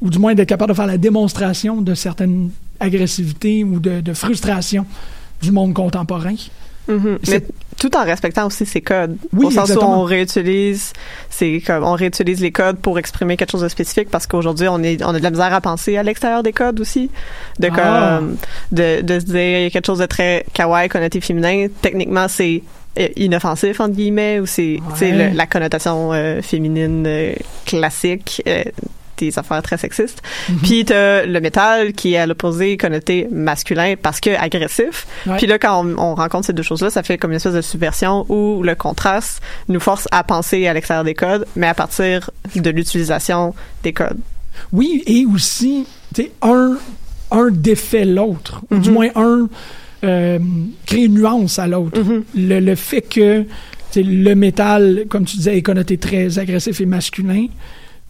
ou 0.00 0.10
du 0.10 0.18
moins 0.18 0.34
d'être 0.34 0.48
capable 0.48 0.72
de 0.72 0.76
faire 0.76 0.86
la 0.86 0.98
démonstration 0.98 1.80
de 1.80 1.94
certaines 1.94 2.50
agressivités 2.78 3.64
ou 3.64 3.80
de, 3.80 4.00
de 4.00 4.12
frustration 4.12 4.84
du 5.40 5.50
monde 5.50 5.72
contemporain. 5.72 6.34
Mhm. 6.88 7.18
C'est- 7.22 7.32
Mais 7.32 7.44
tout 7.78 7.96
en 7.96 8.04
respectant 8.04 8.46
aussi 8.46 8.64
ses 8.66 8.80
codes. 8.80 9.16
Oui, 9.32 9.46
Au 9.46 9.50
sens 9.50 9.70
exactement. 9.70 9.98
où 9.98 10.02
on 10.02 10.04
réutilise, 10.04 10.92
c'est 11.30 11.60
comme, 11.66 11.84
on 11.84 11.92
réutilise 11.94 12.40
les 12.40 12.52
codes 12.52 12.78
pour 12.78 12.98
exprimer 12.98 13.36
quelque 13.36 13.50
chose 13.52 13.62
de 13.62 13.68
spécifique 13.68 14.08
parce 14.10 14.26
qu'aujourd'hui, 14.26 14.68
on 14.68 14.82
est, 14.82 15.02
on 15.04 15.08
a 15.10 15.18
de 15.18 15.22
la 15.22 15.30
misère 15.30 15.52
à 15.54 15.60
penser 15.60 15.96
à 15.96 16.02
l'extérieur 16.02 16.42
des 16.42 16.52
codes 16.52 16.80
aussi. 16.80 17.10
De 17.58 17.68
Ah. 17.72 18.18
comme, 18.18 18.36
de, 18.72 19.00
de 19.00 19.20
se 19.20 19.24
dire, 19.26 19.58
il 19.58 19.62
y 19.62 19.66
a 19.66 19.70
quelque 19.70 19.86
chose 19.86 19.98
de 20.00 20.06
très 20.06 20.44
kawaii, 20.52 20.88
connoté 20.88 21.20
féminin. 21.20 21.66
Techniquement, 21.82 22.26
c'est 22.28 22.62
euh, 22.98 23.08
inoffensif, 23.16 23.80
entre 23.80 23.94
guillemets, 23.94 24.38
ou 24.38 24.44
c'est, 24.46 24.78
Ouais. 25.00 25.32
la 25.32 25.46
connotation 25.46 26.12
euh, 26.12 26.42
féminine 26.42 27.04
euh, 27.06 27.32
classique. 27.64 28.42
euh, 28.46 28.62
des 29.26 29.38
affaires 29.38 29.62
très 29.62 29.76
sexistes. 29.78 30.22
Mhm. 30.48 30.58
Puis 30.62 30.84
t'as 30.84 31.24
le 31.26 31.40
métal 31.40 31.92
qui 31.92 32.14
est 32.14 32.18
à 32.18 32.26
l'opposé 32.26 32.76
connoté 32.76 33.28
masculin 33.30 33.94
parce 34.00 34.20
que 34.20 34.30
agressif. 34.30 35.06
Ouais. 35.26 35.36
Puis 35.38 35.46
là, 35.46 35.58
quand 35.58 35.84
on, 35.84 35.98
on 35.98 36.14
rencontre 36.14 36.46
ces 36.46 36.52
deux 36.52 36.62
choses-là, 36.62 36.90
ça 36.90 37.02
fait 37.02 37.18
comme 37.18 37.30
une 37.32 37.36
espèce 37.36 37.54
de 37.54 37.60
subversion 37.62 38.24
où 38.28 38.62
le 38.62 38.74
contraste 38.74 39.40
nous 39.68 39.80
force 39.80 40.08
à 40.10 40.24
penser 40.24 40.66
à 40.66 40.74
l'extérieur 40.74 41.04
des 41.04 41.14
codes, 41.14 41.46
mais 41.56 41.66
à 41.66 41.74
partir 41.74 42.30
de 42.54 42.70
l'utilisation 42.70 43.54
des 43.82 43.92
codes. 43.92 44.18
Oui, 44.72 45.02
et 45.06 45.24
aussi, 45.26 45.86
tu 46.14 46.22
sais, 46.24 46.32
un, 46.42 46.76
un 47.30 47.48
défait 47.50 48.04
l'autre, 48.04 48.60
ou 48.70 48.78
du 48.78 48.88
Mhm. 48.90 48.94
moins 48.94 49.08
un 49.14 49.48
euh, 50.04 50.38
crée 50.84 51.04
une 51.04 51.14
nuance 51.14 51.58
à 51.60 51.66
l'autre. 51.68 51.98
Mhm. 52.00 52.24
le, 52.34 52.58
le 52.60 52.74
fait 52.74 53.02
que 53.02 53.44
le 53.94 54.34
métal, 54.34 55.04
comme 55.08 55.24
tu 55.24 55.36
disais, 55.36 55.56
est 55.58 55.62
connoté 55.62 55.96
très 55.98 56.38
agressif 56.38 56.80
et 56.80 56.86
masculin, 56.86 57.46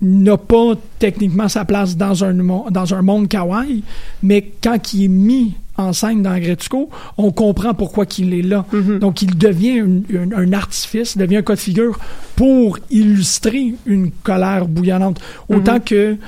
n'a 0.02 0.36
pas 0.36 0.72
techniquement 0.98 1.48
sa 1.48 1.64
place 1.64 1.96
dans 1.96 2.24
un, 2.24 2.34
dans 2.70 2.94
un 2.94 3.02
monde 3.02 3.28
kawaii, 3.28 3.82
mais 4.22 4.50
quand 4.62 4.92
il 4.94 5.04
est 5.04 5.08
mis 5.08 5.54
en 5.76 5.92
scène 5.92 6.22
dans 6.22 6.36
Gretsuko, 6.38 6.90
on 7.16 7.30
comprend 7.30 7.72
pourquoi 7.72 8.04
qu'il 8.04 8.34
est 8.34 8.42
là. 8.42 8.66
Mhm. 8.72 8.98
Donc, 8.98 9.22
il 9.22 9.38
devient 9.38 9.76
une- 9.78 10.04
une- 10.10 10.34
un 10.34 10.52
artifice, 10.52 11.16
devient 11.16 11.38
un 11.38 11.42
cas 11.42 11.54
de 11.54 11.60
figure 11.60 11.98
pour 12.36 12.78
illustrer 12.90 13.74
une 13.86 14.10
colère 14.22 14.66
bouillonnante. 14.66 15.20
Autant 15.48 15.80
que 15.80 16.14
tu 16.14 16.18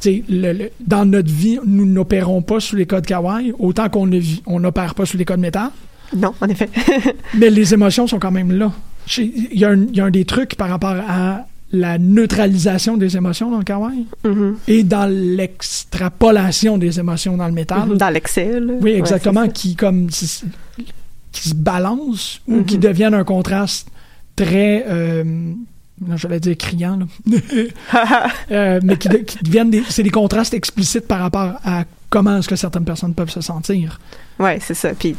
sais, 0.00 0.24
le- 0.28 0.52
le- 0.52 0.70
dans 0.86 1.06
notre 1.06 1.30
vie, 1.32 1.58
nous 1.64 1.86
n'opérons 1.86 2.42
pas 2.42 2.60
sous 2.60 2.76
les 2.76 2.84
codes 2.86 3.06
kawaii, 3.06 3.52
autant 3.58 3.88
qu'on 3.88 4.08
on 4.46 4.60
n'opère 4.60 4.94
pas 4.94 5.06
sous 5.06 5.16
les 5.16 5.24
codes 5.24 5.40
métal. 5.40 5.70
Non, 6.14 6.32
en 6.40 6.48
effet. 6.48 6.68
Mais 7.38 7.48
les 7.50 7.72
émotions 7.74 8.06
sont 8.06 8.18
quand 8.18 8.30
même 8.30 8.52
là. 8.52 8.70
Il 9.18 9.24
y, 9.52 9.58
y 9.60 9.64
a 10.00 10.04
un 10.04 10.10
des 10.10 10.24
trucs 10.24 10.54
par 10.56 10.68
rapport 10.68 10.94
à 11.08 11.46
la 11.72 11.98
neutralisation 11.98 12.96
des 12.96 13.16
émotions 13.16 13.50
dans 13.50 13.58
le 13.58 13.64
kawaii 13.64 14.06
Mhm. 14.24 14.56
et 14.68 14.82
dans 14.84 15.10
l'extrapolation 15.10 16.78
des 16.78 16.98
émotions 17.00 17.36
dans 17.36 17.46
le 17.46 17.52
métal. 17.52 17.96
Dans 17.96 18.10
l'excès. 18.10 18.58
Oui, 18.80 18.92
exactement, 18.92 19.48
qui 19.48 19.74
comme 19.76 20.06
qui, 20.08 20.26
se 20.26 21.54
balancent 21.54 22.40
ou 22.46 22.62
qui 22.62 22.78
deviennent 22.78 23.14
un 23.14 23.24
contraste 23.24 23.88
très 24.36 24.84
euh, 24.88 25.24
non, 25.24 26.16
j'allais 26.16 26.40
dire 26.40 26.56
criant 26.56 26.98
là. 26.98 27.06
Euh, 28.50 28.80
mais 28.82 28.96
qui, 28.96 29.08
de- 29.08 29.18
qui 29.18 29.38
deviennent 29.42 29.70
des 29.70 29.82
c'est 29.88 30.02
des 30.02 30.10
contrastes 30.10 30.54
explicites 30.54 31.06
par 31.08 31.20
rapport 31.20 31.54
à 31.64 31.84
comment 32.10 32.38
est-ce 32.38 32.48
que 32.48 32.56
certaines 32.56 32.84
personnes 32.84 33.14
peuvent 33.14 33.30
se 33.30 33.40
sentir. 33.40 33.98
Ouais, 34.38 34.58
c'est 34.60 34.74
ça. 34.74 34.90
Puis 34.94 35.16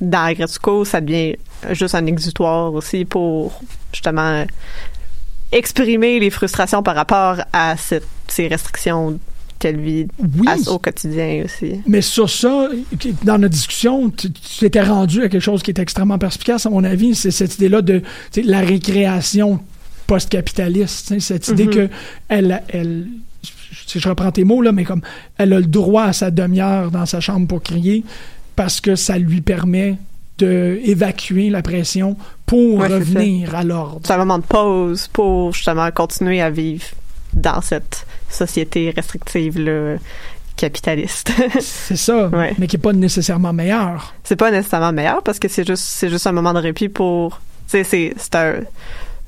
dans 0.00 0.32
Gretsuko, 0.32 0.84
ça 0.84 1.00
devient 1.00 1.34
juste 1.72 1.94
un 1.96 2.06
exutoire 2.06 2.72
aussi 2.74 3.04
pour 3.04 3.60
justement 3.92 4.44
exprimer 5.56 6.18
les 6.20 6.30
frustrations 6.30 6.82
par 6.82 6.94
rapport 6.94 7.36
à 7.52 7.76
cette, 7.76 8.06
ces 8.28 8.48
restrictions 8.48 9.18
qu'elle 9.58 9.80
vit 9.80 10.06
Oui. 10.18 10.46
à- 10.46 10.70
au 10.70 10.78
quotidien 10.78 11.42
aussi. 11.44 11.80
Mais 11.86 12.02
sur 12.02 12.28
ça, 12.28 12.68
dans 13.24 13.38
notre 13.38 13.54
discussion, 13.54 14.10
tu 14.10 14.30
t'étais 14.30 14.82
rendu 14.82 15.22
à 15.22 15.28
quelque 15.28 15.40
chose 15.42 15.62
qui 15.62 15.70
est 15.70 15.78
extrêmement 15.78 16.18
perspicace, 16.18 16.66
à 16.66 16.70
mon 16.70 16.84
avis, 16.84 17.14
c'est 17.14 17.30
cette 17.30 17.54
idée-là 17.56 17.80
de 17.82 18.02
la 18.44 18.60
récréation 18.60 19.58
post-capitaliste. 20.06 21.18
Cette 21.20 21.48
idée 21.48 21.64
Mhm. 21.66 21.70
que 21.74 21.88
elle, 22.28 22.62
elle 22.68 23.06
si 23.86 24.00
je 24.00 24.08
reprends 24.08 24.32
tes 24.32 24.44
mots, 24.44 24.62
là, 24.62 24.72
mais 24.72 24.84
comme 24.84 25.02
elle 25.38 25.52
a 25.52 25.60
le 25.60 25.66
droit 25.66 26.04
à 26.04 26.12
sa 26.12 26.30
demi-heure 26.30 26.90
dans 26.90 27.06
sa 27.06 27.20
chambre 27.20 27.46
pour 27.46 27.62
crier 27.62 28.04
parce 28.56 28.80
que 28.80 28.94
ça 28.96 29.18
lui 29.18 29.40
permet 29.40 29.96
de 30.38 30.78
évacuer 30.84 31.50
la 31.50 31.62
pression 31.62 32.16
pour 32.44 32.74
Ouais, 32.78 32.88
revenir 32.88 33.54
à 33.54 33.64
l'ordre. 33.64 34.00
C'est 34.04 34.12
un 34.12 34.18
moment 34.18 34.38
de 34.38 34.44
pause 34.44 35.08
pour 35.08 35.52
justement 35.54 35.90
continuer 35.90 36.40
à 36.42 36.50
vivre 36.50 36.84
dans 37.32 37.60
cette 37.60 38.06
société 38.30 38.90
restrictive 38.94 39.58
là, 39.58 39.96
capitaliste. 40.56 41.32
C'est 41.60 41.96
ça, 41.96 42.28
Ouais. 42.28 42.54
mais 42.58 42.66
qui 42.66 42.76
n'est 42.76 42.82
pas 42.82 42.92
nécessairement 42.92 43.52
meilleur. 43.52 44.14
c'est 44.24 44.36
pas 44.36 44.50
nécessairement 44.50 44.92
meilleur 44.92 45.22
parce 45.22 45.38
que 45.38 45.48
c'est 45.48 45.66
juste 45.66 45.82
c'est 45.84 46.08
juste 46.08 46.26
un 46.26 46.32
moment 46.32 46.52
de 46.54 46.60
répit 46.60 46.88
pour 46.88 47.40
c'est 47.66 47.84
c'est 47.84 48.12
un 48.34 48.54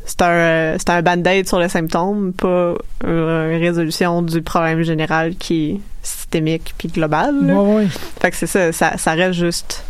c'est 0.07 0.23
un 0.23 0.27
euh, 0.31 0.79
un 0.87 1.03
band-aid 1.03 1.47
sur 1.47 1.59
le 1.59 1.69
symptôme 1.69 2.33
pas 2.33 2.75
une 3.05 3.59
résolution 3.61 4.23
du 4.23 4.41
problème 4.43 4.83
général 4.83 5.37
qui 5.37 5.71
est 5.73 5.81
systémique 6.03 6.75
puis 6.79 6.89
global. 6.89 7.35
Ouais, 7.45 7.75
ouais. 7.75 7.87
fait 8.21 8.31
que 8.31 8.37
c'est 8.37 8.47
ça, 8.47 8.73
ça 8.73 8.97
ça 8.97 9.13
reste 9.13 9.35
juste 9.39 9.85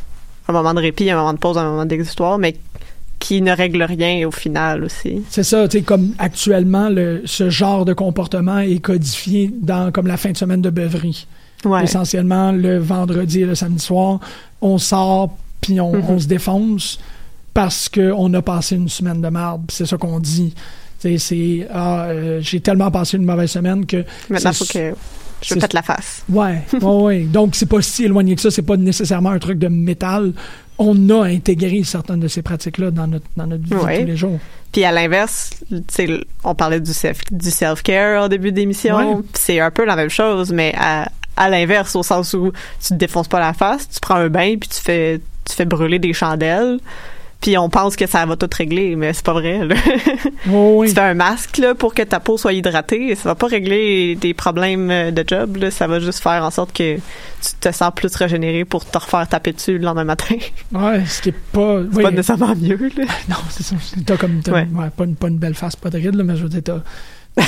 un 0.48 0.52
moment 0.52 0.74
de 0.74 0.80
répit 0.80 1.10
un 1.10 1.16
moment 1.16 1.32
de 1.34 1.38
pause 1.38 1.58
un 1.58 1.64
moment 1.70 1.84
d'exutoire 1.86 2.38
mais 2.38 2.56
qui 3.18 3.42
ne 3.42 3.50
règle 3.52 3.82
rien 3.82 4.26
au 4.28 4.30
final 4.30 4.84
aussi 4.84 5.22
C'est 5.28 5.42
ça, 5.42 5.66
tu 5.66 5.78
sais, 5.78 5.82
comme 5.84 6.12
actuellement, 6.18 6.88
le, 6.88 7.22
ce 7.24 7.50
genre 7.50 7.84
de 7.84 7.92
comportement 7.92 8.58
est 8.60 8.78
codifié 8.78 9.50
dans 9.60 9.90
comme 9.90 10.06
la 10.06 10.16
fin 10.16 10.30
de 10.30 10.36
semaine 10.36 10.62
de 10.62 10.70
beuverie. 10.70 11.26
ouais 11.64 11.82
Essentiellement, 11.82 12.52
le 12.52 12.78
vendredi 12.78 13.40
et 13.40 13.44
le 13.44 13.56
samedi 13.56 13.84
soir, 13.84 14.20
on 14.60 14.78
sort 14.78 15.36
puis 15.60 15.80
on, 15.80 15.92
Mhm. 15.92 16.04
on 16.10 16.18
se 16.20 16.26
défonce 16.28 17.00
parce 17.52 17.88
qu'on 17.88 18.32
a 18.34 18.40
passé 18.42 18.76
une 18.76 18.88
semaine 18.88 19.20
de 19.20 19.28
marde. 19.28 19.62
C'est 19.68 19.84
ça 19.86 19.96
qu'on 19.96 20.20
dit. 20.20 20.54
Tu 21.00 21.18
sais, 21.18 21.18
c'est 21.18 21.68
ah, 21.72 22.04
euh, 22.04 22.38
j'ai 22.40 22.60
tellement 22.60 22.92
passé 22.92 23.16
une 23.16 23.24
mauvaise 23.24 23.50
semaine 23.50 23.84
que 23.84 24.04
maintenant 24.30 24.52
faut 24.52 24.64
que 24.64 24.94
je 25.42 25.54
me 25.54 25.60
pète 25.60 25.72
la 25.72 25.82
face 25.82 26.24
Ouais, 26.28 26.62
ouais. 26.80 27.20
Donc, 27.32 27.54
c'est 27.54 27.66
pas 27.66 27.80
si 27.82 28.04
éloigné 28.04 28.34
que 28.34 28.40
ça. 28.40 28.50
C'est 28.50 28.62
pas 28.62 28.76
nécessairement 28.76 29.30
un 29.30 29.38
truc 29.38 29.58
de 29.58 29.68
métal. 29.68 30.32
On 30.78 31.10
a 31.10 31.24
intégré 31.24 31.82
certaines 31.82 32.20
de 32.20 32.28
ces 32.28 32.42
pratiques-là 32.42 32.90
dans 32.90 33.06
notre, 33.06 33.26
dans 33.36 33.46
notre 33.46 33.64
vie 33.64 33.70
de 33.70 33.76
tous 33.76 34.06
les 34.06 34.16
jours. 34.16 34.38
Puis 34.72 34.84
à 34.84 34.92
l'inverse, 34.92 35.50
on 36.44 36.54
parlait 36.54 36.80
du 36.80 36.92
self 36.92 37.20
du 37.30 37.50
self-care 37.50 38.24
au 38.24 38.28
début 38.28 38.52
d'émission. 38.52 39.16
Ouais. 39.16 39.22
C'est 39.32 39.60
un 39.60 39.70
peu 39.70 39.84
la 39.84 39.96
même 39.96 40.10
chose, 40.10 40.52
mais 40.52 40.74
à, 40.78 41.08
à 41.36 41.48
l'inverse, 41.48 41.96
au 41.96 42.02
sens 42.02 42.34
où 42.34 42.52
tu 42.80 42.88
te 42.88 42.94
défonces 42.94 43.28
pas 43.28 43.40
la 43.40 43.54
face, 43.54 43.88
tu 43.88 43.98
prends 44.00 44.16
un 44.16 44.28
bain 44.28 44.56
puis 44.60 44.68
tu 44.68 44.80
fais 44.80 45.20
tu 45.48 45.54
fais 45.54 45.64
brûler 45.64 45.98
des 45.98 46.12
chandelles. 46.12 46.78
Puis 47.40 47.56
on 47.56 47.68
pense 47.68 47.94
que 47.94 48.06
ça 48.06 48.26
va 48.26 48.36
tout 48.36 48.48
régler, 48.52 48.96
mais 48.96 49.12
c'est 49.12 49.24
pas 49.24 49.32
vrai. 49.32 49.64
Là. 49.64 49.74
Oui. 50.50 50.88
tu 50.88 50.94
fais 50.94 51.00
un 51.00 51.14
masque 51.14 51.58
là, 51.58 51.74
pour 51.74 51.92
que 51.94 52.02
ta 52.02 52.20
peau 52.20 52.38
soit 52.38 52.52
hydratée, 52.52 53.14
ça 53.14 53.28
va 53.28 53.34
pas 53.34 53.46
régler 53.48 54.14
des 54.16 54.32
problèmes 54.34 54.90
euh, 54.90 55.10
de 55.10 55.22
job. 55.26 55.56
Là. 55.56 55.70
Ça 55.70 55.86
va 55.86 56.00
juste 56.00 56.20
faire 56.22 56.42
en 56.44 56.50
sorte 56.50 56.72
que 56.72 56.96
tu 56.96 57.00
te 57.60 57.70
sens 57.72 57.92
plus 57.94 58.14
régénéré 58.14 58.64
pour 58.64 58.84
te 58.84 58.96
refaire 58.98 59.26
taper 59.28 59.52
dessus 59.52 59.78
le 59.78 59.84
lendemain 59.84 60.04
matin. 60.04 60.34
c'est 60.38 60.78
Ouais, 60.78 61.04
ce 61.06 61.20
qui 61.22 61.28
est 61.30 61.34
pas. 61.52 61.80
oui. 61.80 62.02
pas 62.02 62.10
nécessairement 62.10 62.54
mieux. 62.56 62.78
Là. 62.96 63.04
Non, 63.28 63.36
c'est 63.50 63.62
ça. 63.62 63.76
T'as 64.06 64.16
comme. 64.16 64.40
Ouais. 64.48 64.66
ouais, 64.72 64.90
pas, 64.96 65.04
une, 65.04 65.16
pas 65.16 65.28
une 65.28 65.38
belle 65.38 65.54
face, 65.54 65.76
pas 65.76 65.90
de 65.90 65.98
ride, 65.98 66.14
là, 66.14 66.24
mais 66.24 66.36
je 66.36 66.42
veux 66.44 66.48
dire, 66.48 66.62
t'as. 66.64 66.80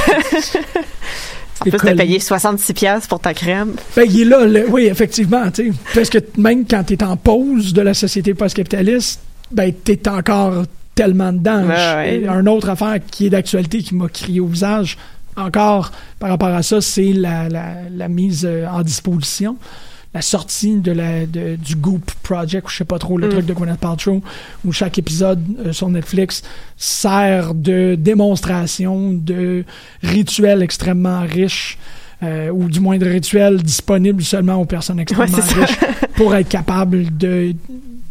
En 1.61 1.64
plus, 1.64 1.72
t'as 1.78 1.95
payé 1.95 2.18
66 2.20 2.72
pièces 2.72 3.07
pour 3.07 3.20
ta 3.20 3.34
crème. 3.34 3.74
Ben, 3.95 4.07
il 4.09 4.22
est 4.22 4.24
là, 4.24 4.47
le- 4.47 4.66
oui, 4.70 4.86
effectivement, 4.86 5.51
tu 5.51 5.70
sais. 5.72 5.78
Parce 5.95 6.09
que 6.09 6.16
même 6.38 6.64
quand 6.66 6.82
t'es 6.84 7.03
en 7.05 7.18
pause 7.18 7.74
de 7.74 7.82
la 7.82 7.93
société 7.93 8.32
post-capitaliste, 8.32 9.20
ben, 9.51 9.72
t'es 9.72 10.09
encore 10.09 10.64
tellement 10.94 11.32
dedans. 11.32 11.64
Ouais, 11.66 12.20
ouais. 12.22 12.28
Un 12.28 12.46
autre 12.46 12.68
affaire 12.68 12.98
qui 13.11 13.26
est 13.26 13.30
d'actualité, 13.30 13.82
qui 13.82 13.94
m'a 13.94 14.09
crié 14.09 14.40
au 14.40 14.46
visage, 14.46 14.96
encore 15.36 15.92
par 16.18 16.30
rapport 16.30 16.48
à 16.48 16.62
ça, 16.62 16.80
c'est 16.80 17.12
la, 17.12 17.48
la, 17.48 17.74
la 17.90 18.09
mise 18.09 18.44
euh, 18.44 18.66
en 18.68 18.82
disposition, 18.82 19.57
la 20.12 20.22
sortie 20.22 20.76
de 20.76 20.90
la, 20.92 21.24
de- 21.24 21.55
du 21.57 21.76
Goop 21.76 22.11
Project, 22.22 22.66
ou 22.66 22.70
je 22.70 22.76
sais 22.78 22.84
pas 22.84 22.98
trop, 22.98 23.16
le 23.16 23.28
Mm. 23.28 23.30
truc 23.30 23.46
de 23.46 23.55
Gwyneth 23.55 23.78
Paltrow, 23.80 24.22
où 24.64 24.72
chaque 24.72 24.98
épisode 24.98 25.40
euh, 25.64 25.72
sur 25.72 25.88
Netflix 25.88 26.42
sert 26.76 27.55
de 27.55 27.94
démonstration 27.96 29.12
de 29.12 29.64
rituels 30.03 30.62
extrêmement 30.62 31.20
riches, 31.20 31.78
euh, 32.22 32.50
ou 32.50 32.68
du 32.68 32.80
moins 32.80 32.98
de 32.98 33.08
rituels 33.08 33.62
disponibles 33.62 34.22
seulement 34.22 34.56
aux 34.56 34.64
personnes 34.66 35.00
extrêmement 35.00 35.36
Ouais, 35.38 35.42
riches 35.64 35.78
pour 36.16 36.34
être 36.34 36.48
capable 36.48 37.16
de 37.16 37.54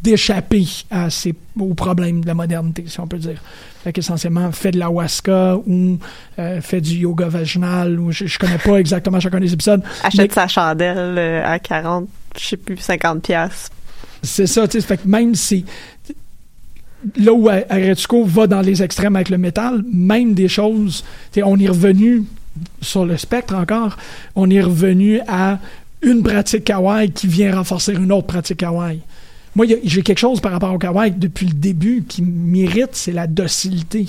d'échapper 0.01 0.65
à 0.89 1.09
ces, 1.09 1.35
aux 1.59 1.73
problèmes 1.73 2.21
de 2.21 2.27
la 2.27 2.33
modernité, 2.33 2.85
si 2.87 3.01
on 3.01 3.07
peut 3.07 3.17
dire. 3.17 3.41
Fait 3.83 3.91
qu'essentiellement, 3.91 4.49
fait 4.53 4.71
de 4.71 4.79
l'ahuasca 4.79 5.57
ou 5.67 5.97
euh, 6.39 6.61
fait 6.61 6.79
du 6.79 6.99
yoga 6.99 7.27
vaginal, 7.27 7.99
ou 7.99 8.09
je, 8.09 8.25
je 8.25 8.39
connais 8.39 8.57
pas 8.59 8.77
exactement 8.77 9.19
chacun 9.19 9.41
des 9.41 9.51
épisodes. 9.51 9.83
Achète 10.01 10.29
Mais- 10.29 10.33
sa 10.33 10.47
chandelle 10.47 11.15
euh, 11.17 11.43
à 11.45 11.59
40, 11.59 12.07
je 12.39 12.45
sais 12.45 12.55
plus, 12.57 12.77
50 12.77 13.21
pièces. 13.23 13.69
C'est 14.23 14.47
ça, 14.47 14.69
tu 14.69 14.79
sais. 14.79 14.87
Fait 14.87 14.95
que 14.97 15.07
même 15.07 15.35
si. 15.35 15.65
Là 17.17 17.33
où 17.33 17.47
Aretsuko 17.49 18.23
va 18.25 18.47
dans 18.47 18.61
les 18.61 18.81
extrêmes 18.83 19.15
avec 19.17 19.29
le 19.29 19.37
métal, 19.37 19.83
même 19.91 20.33
des 20.33 20.47
choses. 20.47 21.03
tu 21.31 21.39
sais, 21.39 21.43
On 21.43 21.57
est 21.57 21.67
revenu 21.69 22.23
sur 22.81 23.05
le 23.05 23.17
spectre 23.17 23.55
encore. 23.55 23.97
On 24.35 24.49
est 24.49 24.61
revenu 24.61 25.19
à 25.27 25.59
une 26.01 26.23
pratique 26.23 26.63
kawaii 26.65 27.11
qui 27.11 27.27
vient 27.27 27.55
renforcer 27.55 27.93
une 27.93 28.11
autre 28.11 28.27
pratique 28.27 28.57
kawaii. 28.57 28.99
Moi, 29.55 29.65
j'ai 29.83 30.01
quelque 30.03 30.19
chose 30.19 30.39
par 30.39 30.51
rapport 30.51 30.73
au 30.73 30.77
kawaii 30.77 31.11
depuis 31.11 31.47
le 31.47 31.53
début 31.53 32.03
qui 32.07 32.21
mérite, 32.21 32.91
c'est 32.93 33.11
la 33.11 33.27
docilité. 33.27 34.05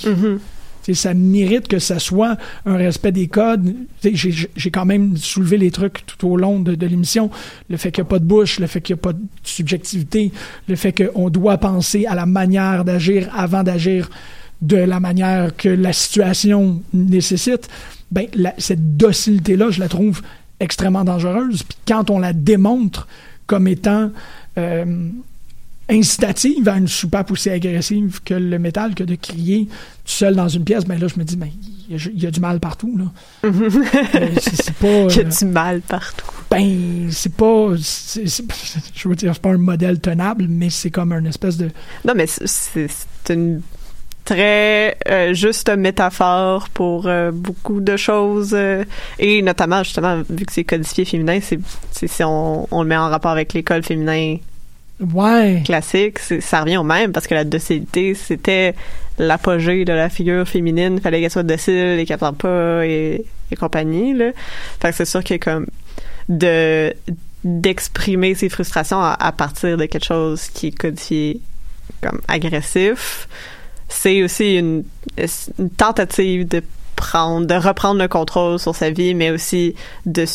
Sais, 0.83 0.93
ça 0.95 1.13
mérite 1.13 1.67
que 1.67 1.77
ça 1.77 1.99
soit 1.99 2.37
un 2.65 2.75
respect 2.75 3.11
des 3.11 3.27
codes. 3.27 3.75
J'ai 4.03 4.71
quand 4.71 4.85
même 4.85 5.15
soulevé 5.15 5.57
les 5.57 5.69
trucs 5.69 6.05
tout 6.07 6.27
au 6.27 6.37
long 6.37 6.59
de, 6.59 6.73
de 6.73 6.87
l'émission. 6.87 7.29
Le 7.69 7.77
fait 7.77 7.91
qu'il 7.91 8.03
n'y 8.03 8.07
a 8.07 8.09
pas 8.09 8.19
de 8.19 8.25
bouche, 8.25 8.59
le 8.59 8.67
fait 8.67 8.81
qu'il 8.81 8.95
n'y 8.95 8.99
a 8.99 9.03
pas 9.03 9.13
de 9.13 9.21
subjectivité, 9.43 10.31
le 10.67 10.75
fait 10.75 10.91
qu'on 10.91 11.29
doit 11.29 11.57
penser 11.57 12.05
à 12.07 12.15
la 12.15 12.25
manière 12.25 12.83
d'agir 12.83 13.29
avant 13.35 13.61
d'agir 13.63 14.09
de 14.61 14.77
la 14.77 14.99
manière 14.99 15.55
que 15.55 15.69
la 15.69 15.93
situation 15.93 16.81
nécessite. 16.93 17.67
Ben, 18.11 18.27
la- 18.33 18.53
cette 18.57 18.97
docilité-là, 18.97 19.69
je 19.71 19.79
la 19.79 19.87
trouve 19.89 20.21
extrêmement 20.59 21.03
dangereuse. 21.03 21.63
Puis 21.63 21.77
quand 21.87 22.09
on 22.09 22.19
la 22.19 22.33
démontre 22.33 23.07
comme 23.47 23.67
étant 23.67 24.11
euh, 24.57 25.07
incitative 25.89 26.69
à 26.69 26.77
une 26.77 26.87
soupape 26.87 27.31
aussi 27.31 27.49
agressive 27.49 28.21
que 28.23 28.33
le 28.33 28.59
métal, 28.59 28.95
que 28.95 29.03
de 29.03 29.15
crier 29.15 29.65
tout 29.65 29.71
seul 30.05 30.35
dans 30.35 30.47
une 30.47 30.63
pièce, 30.63 30.85
ben 30.85 30.97
là, 30.99 31.07
je 31.07 31.19
me 31.19 31.23
dis, 31.25 31.35
ben, 31.35 31.49
il 31.89 31.95
y, 31.97 31.99
a- 31.99 32.09
il 32.13 32.23
y 32.23 32.27
a 32.27 32.31
du 32.31 32.39
mal 32.39 32.59
partout, 32.59 32.97
là. 32.97 33.05
Euh, 33.49 34.29
c'est 34.39 34.73
pas... 34.75 34.87
Il 35.09 35.15
y 35.15 35.19
a 35.19 35.23
euh, 35.25 35.29
du 35.39 35.45
mal 35.45 35.81
partout. 35.81 36.25
ben, 36.49 37.07
c'est 37.11 37.33
pas... 37.33 37.71
c'est- 37.81 38.27
c'est- 38.27 38.43
je 38.95 39.07
veux 39.09 39.15
dire, 39.15 39.33
c'est 39.33 39.41
pas 39.41 39.51
un 39.51 39.57
modèle 39.57 39.99
tenable, 39.99 40.45
mais 40.47 40.69
c'est 40.69 40.91
comme 40.91 41.11
une 41.11 41.27
espèce 41.27 41.57
de... 41.57 41.69
Non, 42.05 42.13
mais 42.15 42.25
c'est 42.27 42.87
une 43.29 43.61
très 44.31 44.95
euh, 45.09 45.33
juste 45.33 45.69
métaphore 45.69 46.69
pour 46.69 47.05
euh, 47.07 47.31
beaucoup 47.33 47.81
de 47.81 47.97
choses 47.97 48.51
euh, 48.53 48.85
et 49.19 49.41
notamment 49.41 49.83
justement 49.83 50.21
vu 50.29 50.45
que 50.45 50.53
c'est 50.53 50.63
codifié 50.63 51.03
féminin 51.03 51.39
c'est 51.41 51.59
si 52.07 52.23
on, 52.23 52.65
on 52.71 52.83
le 52.83 52.87
met 52.87 52.95
en 52.95 53.09
rapport 53.09 53.31
avec 53.31 53.53
l'école 53.53 53.83
féminin 53.83 54.37
Ouais. 55.13 55.63
classique 55.65 56.19
ça 56.19 56.61
revient 56.61 56.77
au 56.77 56.83
même 56.83 57.11
parce 57.11 57.25
que 57.25 57.33
la 57.33 57.43
docilité 57.43 58.13
c'était 58.13 58.75
l'apogée 59.17 59.83
de 59.83 59.93
la 59.93 60.09
figure 60.09 60.47
féminine 60.47 61.01
fallait 61.01 61.19
qu'elle 61.21 61.31
soit 61.31 61.41
docile 61.43 61.97
et 61.99 62.05
qu'elle 62.05 62.19
parle 62.19 62.35
pas 62.35 62.85
et, 62.85 63.25
et 63.51 63.55
compagnie 63.55 64.13
là 64.13 64.31
fait 64.79 64.91
que 64.91 64.95
c'est 64.95 65.05
sûr 65.05 65.23
que 65.23 65.35
comme 65.37 65.65
de 66.29 66.93
d'exprimer 67.43 68.35
ses 68.35 68.49
frustrations 68.49 69.01
à, 69.01 69.17
à 69.19 69.31
partir 69.31 69.75
de 69.75 69.85
quelque 69.87 70.05
chose 70.05 70.47
qui 70.49 70.67
est 70.67 70.77
codifié 70.77 71.41
comme 72.03 72.21
agressif 72.27 73.27
c'est 73.91 74.23
aussi 74.23 74.55
une, 74.55 74.83
tentative 75.77 76.47
de 76.47 76.63
prendre 76.95 77.45
de 77.45 77.55
reprendre 77.55 77.99
le 77.99 78.07
contrôle 78.07 78.59
sur 78.59 78.75
sa 78.75 78.89
vie 78.89 79.13
mais 79.13 79.31
aussi 79.31 79.75
de 80.05 80.25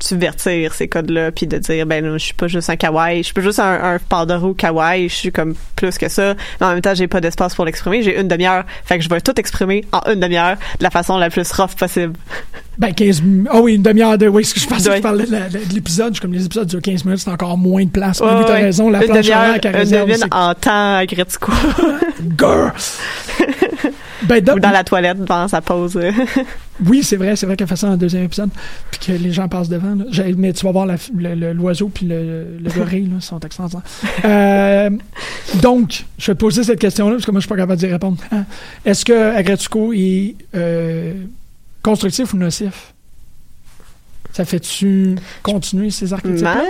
subvertir 0.00 0.74
ces 0.74 0.88
codes-là 0.88 1.32
puis 1.32 1.46
de 1.46 1.58
dire 1.58 1.86
ben 1.86 2.12
je 2.12 2.18
suis 2.18 2.34
pas 2.34 2.48
juste 2.48 2.68
un 2.70 2.76
kawaii 2.76 3.18
je 3.18 3.24
suis 3.24 3.34
pas 3.34 3.40
juste 3.40 3.60
un, 3.60 3.98
un 3.98 4.54
kawaii 4.54 5.08
je 5.08 5.14
suis 5.14 5.32
comme 5.32 5.54
plus 5.74 5.96
que 5.98 6.08
ça 6.08 6.34
mais 6.60 6.66
en 6.66 6.70
même 6.70 6.80
temps 6.80 6.94
j'ai 6.94 7.08
pas 7.08 7.20
d'espace 7.20 7.54
pour 7.54 7.64
l'exprimer 7.64 8.02
j'ai 8.02 8.20
une 8.20 8.28
demi-heure 8.28 8.64
fait 8.84 8.98
que 8.98 9.04
je 9.04 9.08
vais 9.08 9.20
tout 9.20 9.38
exprimer 9.38 9.84
en 9.92 10.00
une 10.12 10.20
demi-heure 10.20 10.56
de 10.78 10.84
la 10.84 10.90
façon 10.90 11.16
la 11.18 11.30
plus 11.30 11.50
rough 11.52 11.74
possible 11.76 12.14
Ben, 12.78 12.92
15 12.92 13.22
minutes. 13.22 13.48
Ah 13.50 13.60
oui, 13.60 13.76
une 13.76 13.82
demi-heure 13.82 14.18
de. 14.18 14.28
Oui, 14.28 14.44
ce 14.44 14.52
que 14.52 14.60
je 14.60 14.66
pensais 14.66 14.90
que 14.90 14.96
je 14.96 15.00
parlais 15.00 15.24
de 15.24 15.74
l'épisode. 15.74 16.14
Je 16.14 16.20
comme 16.20 16.34
les 16.34 16.44
épisodes 16.44 16.66
durent 16.66 16.82
15 16.82 17.04
minutes, 17.06 17.20
c'est 17.20 17.30
encore 17.30 17.56
moins 17.56 17.84
de 17.84 17.90
place. 17.90 18.20
Mais 18.20 18.26
Ouais, 18.26 18.34
oui, 18.38 18.44
t'as 18.46 18.54
raison, 18.54 18.90
la 18.90 19.02
une 19.02 19.06
planche 19.06 19.60
qu'elle 19.60 20.10
une 20.10 20.24
en 20.30 20.54
temps 20.54 20.96
à 20.96 21.06
Gretzko 21.06 21.52
Grrr! 22.36 22.72
ben, 24.22 24.44
ou 24.50 24.60
dans 24.60 24.70
la 24.70 24.84
toilette 24.84 25.20
devant 25.20 25.48
sa 25.48 25.60
pause 25.60 25.98
Oui, 26.84 27.02
c'est 27.02 27.16
vrai, 27.16 27.36
c'est 27.36 27.46
vrai 27.46 27.56
qu'elle 27.56 27.66
fait 27.68 27.76
ça 27.76 27.86
dans 27.86 27.94
le 27.94 27.98
deuxième 27.98 28.24
épisode, 28.24 28.50
puis 28.90 29.00
que 29.00 29.12
les 29.12 29.32
gens 29.32 29.48
passent 29.48 29.68
devant. 29.68 29.94
là. 29.94 30.04
Mais 30.36 30.52
tu 30.52 30.64
vas 30.66 30.72
voir 30.72 30.86
l'oiseau 30.86 31.88
puis 31.88 32.06
le, 32.06 32.58
le 32.62 32.70
gorille, 32.70 33.06
là, 33.06 33.20
sont 33.20 33.40
extraordinaires. 33.40 33.84
Euh, 34.24 34.90
donc, 35.62 36.04
je 36.18 36.26
vais 36.26 36.34
te 36.34 36.40
poser 36.40 36.64
cette 36.64 36.78
question-là, 36.80 37.12
parce 37.12 37.24
que 37.26 37.30
moi, 37.30 37.40
je 37.40 37.46
suis 37.46 37.48
pas 37.48 37.56
capable 37.56 37.78
d'y 37.78 37.86
répondre. 37.86 38.18
Hein? 38.32 38.44
Est-ce 38.84 39.04
que 39.04 39.34
Agretsuko 39.36 39.92
est 39.92 40.34
euh, 40.54 41.14
constructif 41.82 42.34
ou 42.34 42.36
nocif? 42.36 42.92
Ça 44.32 44.44
fait-tu 44.44 45.16
continuer 45.42 45.90
ces 45.90 46.12
archétypes-là? 46.12 46.62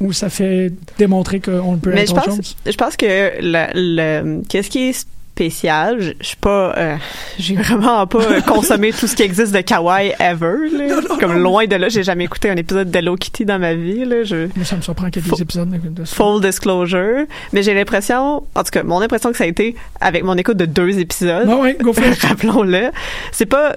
Ou 0.00 0.12
ça 0.12 0.28
fait 0.28 0.72
démontrer 0.98 1.38
qu'on 1.40 1.72
ne 1.72 1.76
peut 1.78 1.92
Mais 1.92 2.02
être 2.02 2.08
je 2.08 2.12
autre 2.14 2.24
pense, 2.24 2.36
chose? 2.36 2.56
je 2.66 2.72
pense 2.76 2.96
que 2.96 3.06
le, 3.40 3.66
le- 3.74 4.42
qu'est-ce 4.48 4.68
qui 4.70 4.88
est 4.88 5.06
spécial, 5.36 6.00
je, 6.00 6.12
je 6.18 6.26
suis 6.28 6.36
pas, 6.36 6.74
euh, 6.78 6.96
j'ai 7.38 7.56
vraiment 7.56 8.06
pas 8.06 8.22
euh, 8.22 8.40
consommé 8.40 8.90
tout 8.90 9.06
ce 9.06 9.14
qui 9.14 9.22
existe 9.22 9.52
de 9.54 9.60
kawaii 9.60 10.14
ever, 10.18 10.70
là. 10.72 11.00
comme 11.20 11.38
loin 11.38 11.66
de 11.66 11.76
là, 11.76 11.90
j'ai 11.90 12.02
jamais 12.02 12.24
écouté 12.24 12.48
un 12.48 12.56
épisode 12.56 12.90
de 12.90 12.98
Hello 12.98 13.16
Kitty 13.16 13.44
dans 13.44 13.58
ma 13.58 13.74
vie, 13.74 14.06
là. 14.06 14.24
Je, 14.24 14.48
Moi, 14.56 14.64
ça 14.64 14.76
me 14.76 14.80
surprend 14.80 15.10
qu'il 15.10 15.22
y 15.22 15.28
ait 15.28 15.30
des 15.30 15.42
épisodes 15.42 15.68
de, 15.68 16.04
ça. 16.06 16.16
full 16.16 16.40
disclosure, 16.40 17.26
mais 17.52 17.62
j'ai 17.62 17.74
l'impression, 17.74 18.44
en 18.54 18.64
tout 18.64 18.70
cas, 18.70 18.82
mon 18.82 19.02
impression 19.02 19.30
que 19.30 19.36
ça 19.36 19.44
a 19.44 19.46
été 19.46 19.76
avec 20.00 20.24
mon 20.24 20.38
écoute 20.38 20.56
de 20.56 20.64
deux 20.64 20.98
épisodes. 20.98 21.46
Ah 21.50 21.56
ouais, 21.56 21.76
go 21.78 21.92
for 21.92 22.06
it. 22.06 22.18
Rappelons-le, 22.22 22.90
c'est 23.30 23.44
pas, 23.44 23.76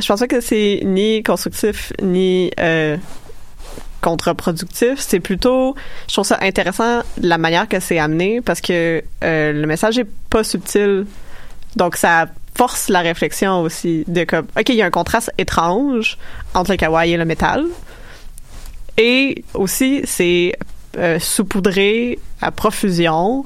je 0.00 0.06
pense 0.06 0.20
pas 0.20 0.28
que 0.28 0.40
c'est 0.40 0.82
ni 0.84 1.24
constructif 1.24 1.92
ni 2.00 2.52
euh, 2.60 2.96
contre-productif. 4.00 4.98
C'est 4.98 5.20
plutôt, 5.20 5.74
je 6.08 6.14
trouve 6.14 6.26
ça 6.26 6.38
intéressant 6.40 7.02
la 7.20 7.38
manière 7.38 7.68
que 7.68 7.80
c'est 7.80 7.98
amené 7.98 8.40
parce 8.40 8.60
que 8.60 9.02
euh, 9.24 9.52
le 9.52 9.66
message 9.66 9.98
est 9.98 10.08
pas 10.30 10.44
subtil, 10.44 11.06
donc 11.76 11.96
ça 11.96 12.26
force 12.56 12.88
la 12.88 13.00
réflexion 13.00 13.62
aussi 13.62 14.04
de 14.08 14.24
comme, 14.24 14.46
ok, 14.58 14.68
il 14.68 14.74
y 14.74 14.82
a 14.82 14.86
un 14.86 14.90
contraste 14.90 15.30
étrange 15.38 16.18
entre 16.54 16.72
le 16.72 16.76
kawaii 16.76 17.12
et 17.12 17.16
le 17.16 17.24
métal, 17.24 17.64
et 18.98 19.44
aussi 19.54 20.02
c'est 20.04 20.56
euh, 20.98 21.18
saupoudré 21.20 22.18
à 22.40 22.50
profusion. 22.50 23.44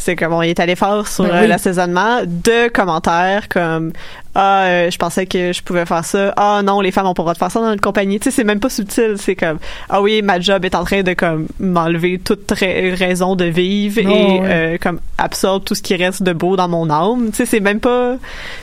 C'est 0.00 0.14
comme 0.14 0.32
on 0.32 0.42
est 0.42 0.60
allé 0.60 0.76
fort 0.76 1.08
sur 1.08 1.24
Ben 1.24 1.30
euh, 1.34 1.40
oui. 1.42 1.48
l'assaisonnement. 1.48 2.20
De 2.24 2.68
commentaires 2.68 3.48
comme 3.48 3.92
ah 4.34 4.62
euh, 4.66 4.90
je 4.92 4.96
pensais 4.96 5.26
que 5.26 5.52
je 5.52 5.60
pouvais 5.62 5.84
faire 5.86 6.04
ça. 6.04 6.32
Ah 6.36 6.60
non 6.64 6.80
les 6.80 6.92
femmes 6.92 7.06
ont 7.06 7.14
pas 7.14 7.22
le 7.22 7.24
droit 7.24 7.32
de 7.34 7.38
faire 7.38 7.50
ça 7.50 7.58
dans 7.60 7.66
notre 7.66 7.80
compagnie 7.82 8.20
tu 8.20 8.24
sais 8.24 8.30
c'est 8.30 8.44
même 8.44 8.60
pas 8.60 8.70
subtil. 8.70 9.16
C'est 9.18 9.34
comme 9.34 9.58
ah 9.88 10.00
oui 10.00 10.22
ma 10.22 10.38
job 10.38 10.64
est 10.64 10.74
en 10.76 10.84
train 10.84 11.02
de 11.02 11.14
comme 11.14 11.48
m'enlever 11.58 12.20
toute 12.24 12.48
ra- 12.52 12.94
raison 12.96 13.34
de 13.34 13.46
vivre 13.46 13.98
et 13.98 14.06
ouais. 14.06 14.40
euh, 14.44 14.78
comme 14.80 15.00
absorbe 15.18 15.64
tout 15.64 15.74
ce 15.74 15.82
qui 15.82 15.96
reste 15.96 16.22
de 16.22 16.32
beau 16.32 16.54
dans 16.56 16.68
mon 16.68 16.88
âme 16.90 17.30
tu 17.30 17.36
sais 17.38 17.46
c'est 17.46 17.60
même 17.60 17.80
pas 17.80 18.14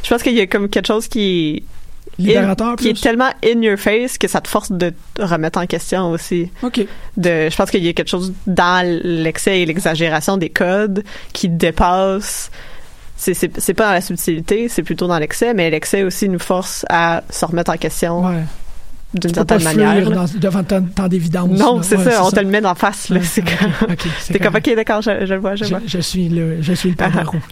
je 0.03 0.09
pense 0.09 0.23
qu'il 0.23 0.33
y 0.33 0.41
a 0.41 0.47
comme 0.47 0.69
quelque 0.69 0.87
chose 0.87 1.07
qui 1.09 1.63
libérateur 2.19 2.67
in- 2.69 2.75
qui 2.75 2.89
est 2.89 3.01
tellement 3.01 3.29
in 3.43 3.61
your 3.61 3.77
face 3.77 4.17
que 4.17 4.27
ça 4.27 4.41
te 4.41 4.47
force 4.47 4.71
de 4.71 4.93
te 5.15 5.21
remettre 5.21 5.59
en 5.59 5.65
question 5.65 6.11
aussi. 6.11 6.51
OK. 6.63 6.85
De, 7.17 7.49
je 7.49 7.55
pense 7.55 7.69
qu'il 7.71 7.83
y 7.83 7.89
a 7.89 7.93
quelque 7.93 8.09
chose 8.09 8.33
dans 8.47 8.85
l'excès 9.03 9.61
et 9.61 9.65
l'exagération 9.65 10.37
des 10.37 10.49
codes 10.49 11.03
qui 11.33 11.49
dépasse. 11.49 12.49
C'est, 13.17 13.73
pas 13.73 13.85
dans 13.87 13.93
la 13.93 14.01
subtilité, 14.01 14.67
c'est 14.67 14.83
plutôt 14.83 15.07
dans 15.07 15.17
l'excès, 15.17 15.53
mais 15.53 15.69
l'excès 15.69 16.03
aussi 16.03 16.27
nous 16.27 16.39
force 16.39 16.85
à 16.89 17.23
se 17.29 17.45
remettre 17.45 17.71
en 17.71 17.77
question 17.77 18.25
Ouais. 18.25 18.41
D'une 19.19 19.31
pas 19.31 19.45
certaine 19.57 19.59
fuir 19.59 19.85
manière. 19.87 20.11
dans- 20.11 20.25
devant 20.39 20.63
tant, 20.63 20.81
tant 20.83 21.07
d'évidence. 21.07 21.49
Non, 21.49 21.81
c'est 21.81 21.97
Ouais, 21.97 22.11
ça, 22.11 22.23
on 22.25 22.31
te 22.31 22.39
le 22.39 22.47
met 22.47 22.65
en 22.65 22.75
face. 22.75 23.09
Là, 23.09 23.17
Ouais, 23.19 23.25
c'est 23.25 23.41
ok, 23.41 23.49
comme, 23.59 23.95
t'es 24.27 24.39
comme, 24.39 24.55
ok, 24.55 24.75
d'accord, 24.75 25.01
je, 25.01 25.25
je 25.25 25.33
le 25.33 25.39
vois, 25.39 25.55
je 25.55 25.63
le 25.63 25.69
vois. 25.69 25.79
Je, 25.85 25.97
je 25.97 26.01
suis 26.01 26.29
le, 26.29 26.61
je 26.61 26.73
suis 26.73 26.89
le 26.89 26.95
Ah. 26.99 27.09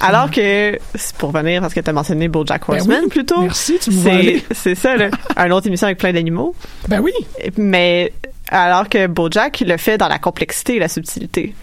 Alors 0.07 0.31
que, 0.31 0.77
c'est 0.95 1.15
pour 1.17 1.31
venir, 1.31 1.61
parce 1.61 1.73
que 1.73 1.79
tu 1.79 1.89
as 1.89 1.93
mentionné 1.93 2.27
BoJack 2.27 2.61
Ben 2.67 2.75
Horseman 2.77 2.99
oui, 3.03 3.09
plutôt. 3.09 3.41
Merci, 3.41 3.77
tu 3.81 3.91
me. 3.91 3.95
C'est, 4.03 4.43
c'est 4.51 4.75
ça, 4.75 4.95
là. 4.95 5.09
Une 5.37 5.53
autre 5.53 5.67
émission 5.67 5.85
avec 5.87 5.97
plein 5.97 6.13
d'animaux. 6.13 6.55
Ben 6.87 6.99
oui. 7.01 7.11
Mais, 7.57 8.13
alors 8.49 8.89
que 8.89 9.07
BoJack 9.07 9.63
le 9.67 9.77
fait 9.77 9.97
dans 9.97 10.07
la 10.07 10.19
complexité 10.19 10.75
et 10.75 10.79
la 10.79 10.87
subtilité. 10.87 11.53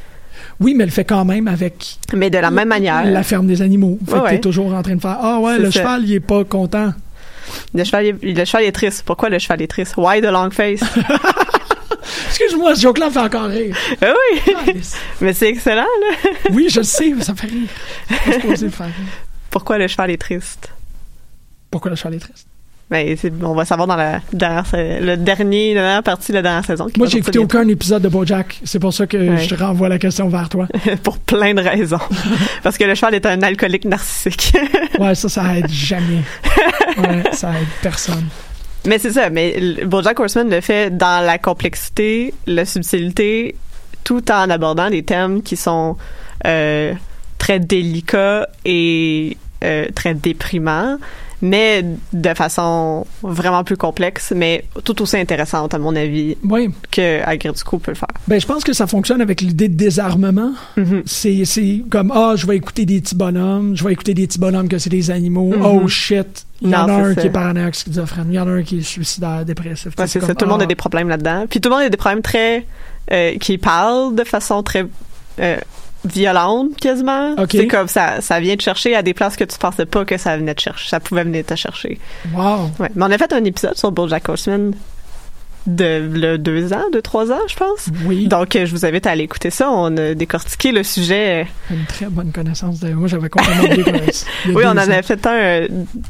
Oui, 0.58 0.74
mais 0.74 0.84
elle 0.84 0.90
le 0.90 0.94
fait 0.94 1.04
quand 1.04 1.24
même 1.24 1.48
avec 1.48 1.96
Mais 2.14 2.28
de 2.28 2.36
la 2.38 2.50
même 2.50 2.68
manière. 2.68 3.04
la 3.04 3.22
ferme 3.22 3.46
des 3.46 3.62
animaux. 3.62 3.98
Fait 4.06 4.14
Ouais, 4.14 4.20
que 4.24 4.30
t'es 4.30 4.40
toujours 4.40 4.74
en 4.74 4.82
train 4.82 4.94
de 4.96 5.00
faire 5.00 5.16
Ah 5.22 5.38
ouais, 5.40 5.58
le 5.58 5.70
ça. 5.70 5.80
cheval, 5.80 6.02
il 6.04 6.12
est 6.14 6.20
pas 6.20 6.44
content. 6.44 6.92
Le 7.74 7.84
cheval, 7.84 8.06
est- 8.06 8.22
le 8.22 8.44
cheval 8.44 8.64
est 8.64 8.72
triste. 8.72 9.02
Pourquoi 9.06 9.28
le 9.28 9.38
cheval 9.38 9.62
est 9.62 9.66
triste? 9.66 9.94
Why 9.96 10.20
the 10.20 10.24
long 10.26 10.50
face? 10.50 10.80
Excuse-moi, 12.28 12.74
ce 12.74 12.80
joke-là 12.82 13.06
me 13.06 13.10
fait 13.12 13.18
encore 13.20 13.46
rire. 13.48 13.76
Ah 14.00 14.12
oui! 14.34 14.76
Mais 15.20 15.32
c'est 15.32 15.48
excellent, 15.48 15.82
là. 15.82 16.30
oui, 16.50 16.68
je 16.70 16.78
le 16.80 16.84
sais, 16.84 17.12
mais 17.14 17.22
ça 17.22 17.32
me 17.32 17.36
fait 17.36 17.46
rire. 17.48 17.68
Je 18.08 18.14
suis 18.14 18.24
pas 18.24 18.32
supposé 18.40 18.66
le 18.66 18.72
faire 18.72 18.86
rire. 18.86 18.94
Pourquoi 19.50 19.78
le 19.78 19.86
cheval 19.88 20.10
est 20.10 20.16
triste? 20.20 20.70
Pourquoi 21.70 21.90
le 21.90 21.96
cheval 21.96 22.14
est 22.14 22.18
triste? 22.20 22.46
Ben, 22.90 23.16
c'est- 23.16 23.32
on 23.42 23.54
va 23.54 23.64
savoir 23.64 23.86
dans 23.86 23.94
la 23.96 24.20
dernière, 24.32 24.64
le 24.74 25.14
dernier, 25.16 25.74
la 25.74 25.82
dernière 25.82 26.02
partie 26.02 26.32
de 26.32 26.36
la 26.38 26.42
dernière 26.42 26.64
saison. 26.64 26.88
Moi, 26.98 27.06
j'ai 27.06 27.18
écouté 27.18 27.38
aucun 27.38 27.66
épisode 27.68 28.02
de 28.02 28.08
BoJack. 28.08 28.60
C'est 28.64 28.80
pour 28.80 28.92
ça 28.92 29.06
que 29.06 29.16
Ouais. 29.16 29.38
je 29.38 29.54
te 29.54 29.62
renvoie 29.62 29.88
la 29.88 29.98
question 29.98 30.28
vers 30.28 30.48
toi. 30.48 30.66
Pour 31.04 31.18
plein 31.18 31.54
de 31.54 31.60
raisons. 31.62 32.00
Parce 32.64 32.76
que 32.76 32.82
le 32.84 32.94
cheval 32.96 33.14
est 33.14 33.26
un 33.26 33.40
alcoolique 33.42 33.84
narcissique. 33.84 34.52
Ouais, 34.98 35.14
ça, 35.14 35.28
ça 35.30 35.56
aide 35.56 35.70
jamais. 35.70 36.22
Ouais, 36.98 37.22
ça 37.32 37.50
aide 37.52 37.66
personne. 37.80 38.26
Mais 38.86 38.98
c'est 38.98 39.12
ça, 39.12 39.30
mais 39.30 39.76
BoJack 39.86 40.18
Horseman 40.20 40.50
le 40.50 40.60
fait 40.60 40.90
dans 40.94 41.24
la 41.24 41.38
complexité, 41.38 42.34
la 42.46 42.64
subtilité, 42.66 43.54
tout 44.04 44.30
en 44.30 44.50
abordant 44.50 44.90
des 44.90 45.02
thèmes 45.02 45.42
qui 45.42 45.56
sont 45.56 45.96
euh, 46.46 46.92
très 47.38 47.60
délicats 47.60 48.46
et 48.66 49.36
euh, 49.64 49.86
très 49.94 50.14
déprimants, 50.14 50.98
mais 51.42 51.84
de 52.12 52.34
façon 52.34 53.06
vraiment 53.22 53.64
plus 53.64 53.76
complexe, 53.76 54.32
mais 54.34 54.64
tout 54.84 55.00
aussi 55.02 55.16
intéressante 55.16 55.74
à 55.74 55.78
mon 55.78 55.94
avis 55.96 56.36
Oui. 56.44 56.70
que 56.90 57.22
Agridico 57.24 57.78
peut 57.78 57.92
le 57.92 57.96
faire. 57.96 58.08
Ben, 58.28 58.40
je 58.40 58.46
pense 58.46 58.64
que 58.64 58.72
ça 58.72 58.86
fonctionne 58.86 59.20
avec 59.20 59.40
l'idée 59.40 59.68
de 59.68 59.74
désarmement. 59.74 60.52
Mhm. 60.76 61.02
C'est, 61.06 61.44
c'est 61.44 61.82
comme, 61.90 62.12
ah, 62.14 62.34
je 62.36 62.46
vais 62.46 62.56
écouter 62.56 62.84
des 62.86 63.00
petits 63.00 63.14
bonhommes, 63.14 63.76
je 63.76 63.84
vais 63.84 63.92
écouter 63.92 64.14
des 64.14 64.26
petits 64.26 64.38
bonhommes 64.38 64.68
que 64.68 64.78
c'est 64.78 64.90
des 64.90 65.10
animaux. 65.10 65.54
Mhm. 65.56 65.64
Oh 65.64 65.88
shit. 65.88 66.46
Il 66.62 66.70
y 66.70 66.76
en 66.76 66.88
a 66.88 66.92
un 66.92 67.14
qui 67.14 67.26
est 67.26 67.30
paranoïaque, 67.30 67.74
schizophrène. 67.74 68.26
Il 68.28 68.34
y 68.34 68.38
en 68.38 68.46
a 68.46 68.50
un 68.50 68.62
qui 68.62 68.80
est 68.80 68.82
suicidaire, 68.82 69.46
dépressif. 69.46 69.92
Ouais, 69.98 70.06
c'est 70.06 70.20
ça, 70.20 70.34
tout 70.34 70.44
le 70.44 70.50
monde 70.50 70.60
ah, 70.60 70.64
a 70.64 70.66
des 70.66 70.74
problèmes 70.74 71.08
là-dedans. 71.08 71.46
Puis 71.48 71.60
tout 71.60 71.70
le 71.70 71.74
monde 71.74 71.84
a 71.84 71.88
des 71.88 71.96
problèmes 71.96 72.20
très 72.20 72.66
euh, 73.10 73.36
qui 73.38 73.56
parlent 73.56 74.14
de 74.14 74.24
façon 74.24 74.62
très 74.62 74.84
euh, 75.40 75.56
violente 76.04 76.76
quasiment. 76.76 77.34
C'est 77.50 77.66
comme 77.66 77.88
ça, 77.88 78.20
ça 78.20 78.40
vient 78.40 78.56
te 78.56 78.62
chercher 78.62 78.94
à 78.94 79.02
des 79.02 79.14
places 79.14 79.36
que 79.36 79.44
tu 79.44 79.58
pensais 79.58 79.86
pas 79.86 80.04
que 80.04 80.16
ça 80.16 80.36
venait 80.36 80.54
te 80.54 80.62
chercher, 80.62 80.88
ça 80.88 81.00
pouvait 81.00 81.24
venir 81.24 81.44
te 81.44 81.54
chercher. 81.54 81.98
Wow. 82.34 82.70
Ouais. 82.78 82.88
Mais 82.94 83.04
on 83.04 83.10
a 83.10 83.18
fait 83.18 83.32
un 83.32 83.44
épisode 83.44 83.76
sur 83.76 83.92
BoJack 83.92 84.28
Horseman 84.28 84.72
de 85.66 86.08
le 86.12 86.38
deux 86.38 86.72
ans, 86.72 86.88
de 86.92 87.00
trois 87.00 87.30
ans, 87.30 87.40
je 87.48 87.54
pense. 87.54 87.88
Oui. 88.06 88.26
Donc 88.28 88.56
euh, 88.56 88.64
je 88.64 88.72
vous 88.72 88.86
invite 88.86 89.06
à 89.06 89.10
aller 89.10 89.24
écouter 89.24 89.50
ça. 89.50 89.70
On 89.70 89.94
a 89.96 90.14
décortiqué 90.14 90.72
le 90.72 90.82
sujet. 90.82 91.46
Une 91.70 91.84
très 91.84 92.06
bonne 92.06 92.32
connaissance. 92.32 92.80
d'ailleurs. 92.80 92.98
Moi, 92.98 93.08
j'avais 93.08 93.28
complètement 93.28 93.64
oublié 93.64 93.84
Oui, 94.46 94.62
on 94.64 94.70
en 94.70 94.74
deux 94.74 94.80
avait 94.90 95.02
fait 95.02 95.26
un 95.26 95.32
euh, 95.32 95.68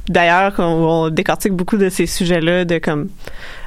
d'ailleurs 0.09 0.55
où 0.59 0.63
on 0.63 1.11
décortique 1.11 1.53
beaucoup 1.53 1.77
de 1.77 1.89
ces 1.89 2.07
sujets-là, 2.07 2.65
de 2.65 2.79
comme 2.79 3.09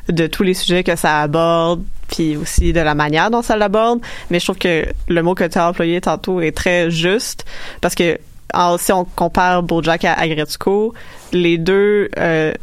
de 0.09 0.27
tous 0.27 0.43
les 0.43 0.53
sujets 0.53 0.83
que 0.83 0.95
ça 0.95 1.21
aborde, 1.21 1.83
puis 2.09 2.35
aussi 2.35 2.73
de 2.73 2.79
la 2.79 2.95
manière 2.95 3.31
dont 3.31 3.41
ça 3.41 3.55
l'aborde. 3.55 3.99
Mais 4.29 4.39
je 4.39 4.45
trouve 4.45 4.57
que 4.57 4.85
le 5.07 5.23
mot 5.23 5.35
que 5.35 5.45
tu 5.45 5.57
as 5.57 5.69
employé 5.69 6.01
tantôt 6.01 6.41
est 6.41 6.55
très 6.55 6.91
juste 6.91 7.45
parce 7.81 7.95
que 7.95 8.17
si 8.77 8.91
on 8.91 9.05
compare 9.05 9.63
BoJack 9.63 10.05
à 10.05 10.13
Agretsuko, 10.13 10.93
les 11.31 11.57
deux 11.57 12.09
euh, 12.17 12.53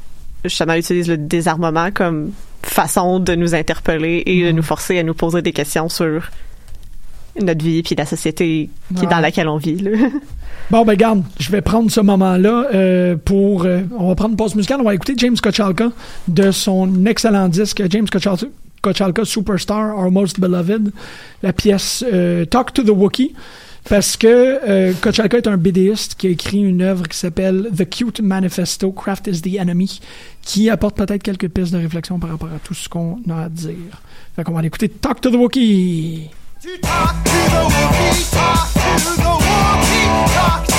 justement 0.44 0.74
utilisent 0.74 1.08
le 1.08 1.16
désarmement 1.16 1.90
comme 1.90 2.32
façon 2.62 3.18
de 3.18 3.34
nous 3.34 3.54
interpeller 3.54 4.22
et 4.26 4.44
de 4.44 4.52
nous 4.52 4.62
forcer 4.62 4.98
à 4.98 5.02
nous 5.02 5.14
poser 5.14 5.42
des 5.42 5.52
questions 5.52 5.88
sur 5.88 6.30
notre 7.40 7.64
vie 7.64 7.82
puis 7.82 7.94
la 7.94 8.06
société 8.06 8.70
qui 8.96 9.04
est 9.04 9.08
dans 9.08 9.16
Ouais. 9.16 9.22
laquelle 9.22 9.48
on 9.48 9.56
vit. 9.56 9.76
là. 9.76 9.90
Bon, 10.70 10.84
ben, 10.84 10.94
garde, 10.94 11.24
je 11.40 11.50
vais 11.50 11.62
prendre 11.62 11.90
ce 11.90 12.00
moment-là 12.00 12.66
euh, 12.72 13.16
pour. 13.16 13.64
euh, 13.64 13.80
on 13.98 14.06
va 14.08 14.14
prendre 14.14 14.30
une 14.30 14.36
pause 14.36 14.54
musicale. 14.54 14.78
On 14.80 14.84
va 14.84 14.94
écouter 14.94 15.14
James 15.16 15.36
Kochalka 15.36 15.90
de 16.28 16.50
son 16.52 17.06
excellent 17.06 17.48
disque 17.48 17.82
James 17.90 18.08
Kochalka, 18.08 18.46
Kochalka 18.80 19.24
Superstar, 19.24 19.98
Our 19.98 20.12
Most 20.12 20.38
Beloved, 20.38 20.92
la 21.42 21.52
pièce 21.52 22.04
euh, 22.12 22.44
Talk 22.44 22.72
to 22.72 22.82
the 22.84 22.90
Wookiee. 22.90 23.34
Parce 23.88 24.16
que 24.16 24.26
euh, 24.68 24.92
Kochalka 25.00 25.38
est 25.38 25.48
un 25.48 25.56
BDiste 25.56 26.14
qui 26.14 26.28
a 26.28 26.30
écrit 26.30 26.60
une 26.62 26.82
œuvre 26.82 27.08
qui 27.08 27.18
s'appelle 27.18 27.68
The 27.76 27.88
Cute 27.88 28.20
Manifesto, 28.20 28.92
Craft 28.92 29.26
is 29.28 29.40
the 29.40 29.58
Enemy, 29.58 30.00
qui 30.42 30.70
apporte 30.70 30.96
peut-être 30.96 31.22
quelques 31.22 31.48
pistes 31.48 31.72
de 31.72 31.78
réflexion 31.78 32.18
par 32.20 32.30
rapport 32.30 32.48
à 32.54 32.58
tout 32.62 32.74
ce 32.74 32.88
qu'on 32.88 33.18
a 33.28 33.44
à 33.44 33.48
dire. 33.48 33.74
Fait 34.36 34.44
qu'on 34.44 34.52
va 34.52 34.58
aller 34.60 34.68
écouter 34.68 34.88
Talk 34.88 35.20
to 35.20 35.30
the 35.30 35.34
Wookiee. 35.34 36.28
To 36.60 36.76
talk 36.76 37.14
to 37.24 37.30
the 37.30 37.62
Wookiee, 37.72 38.30
talk 38.32 38.68
to 38.74 39.16
the 39.16 39.32
Wookiee, 39.40 40.34
talk 40.34 40.69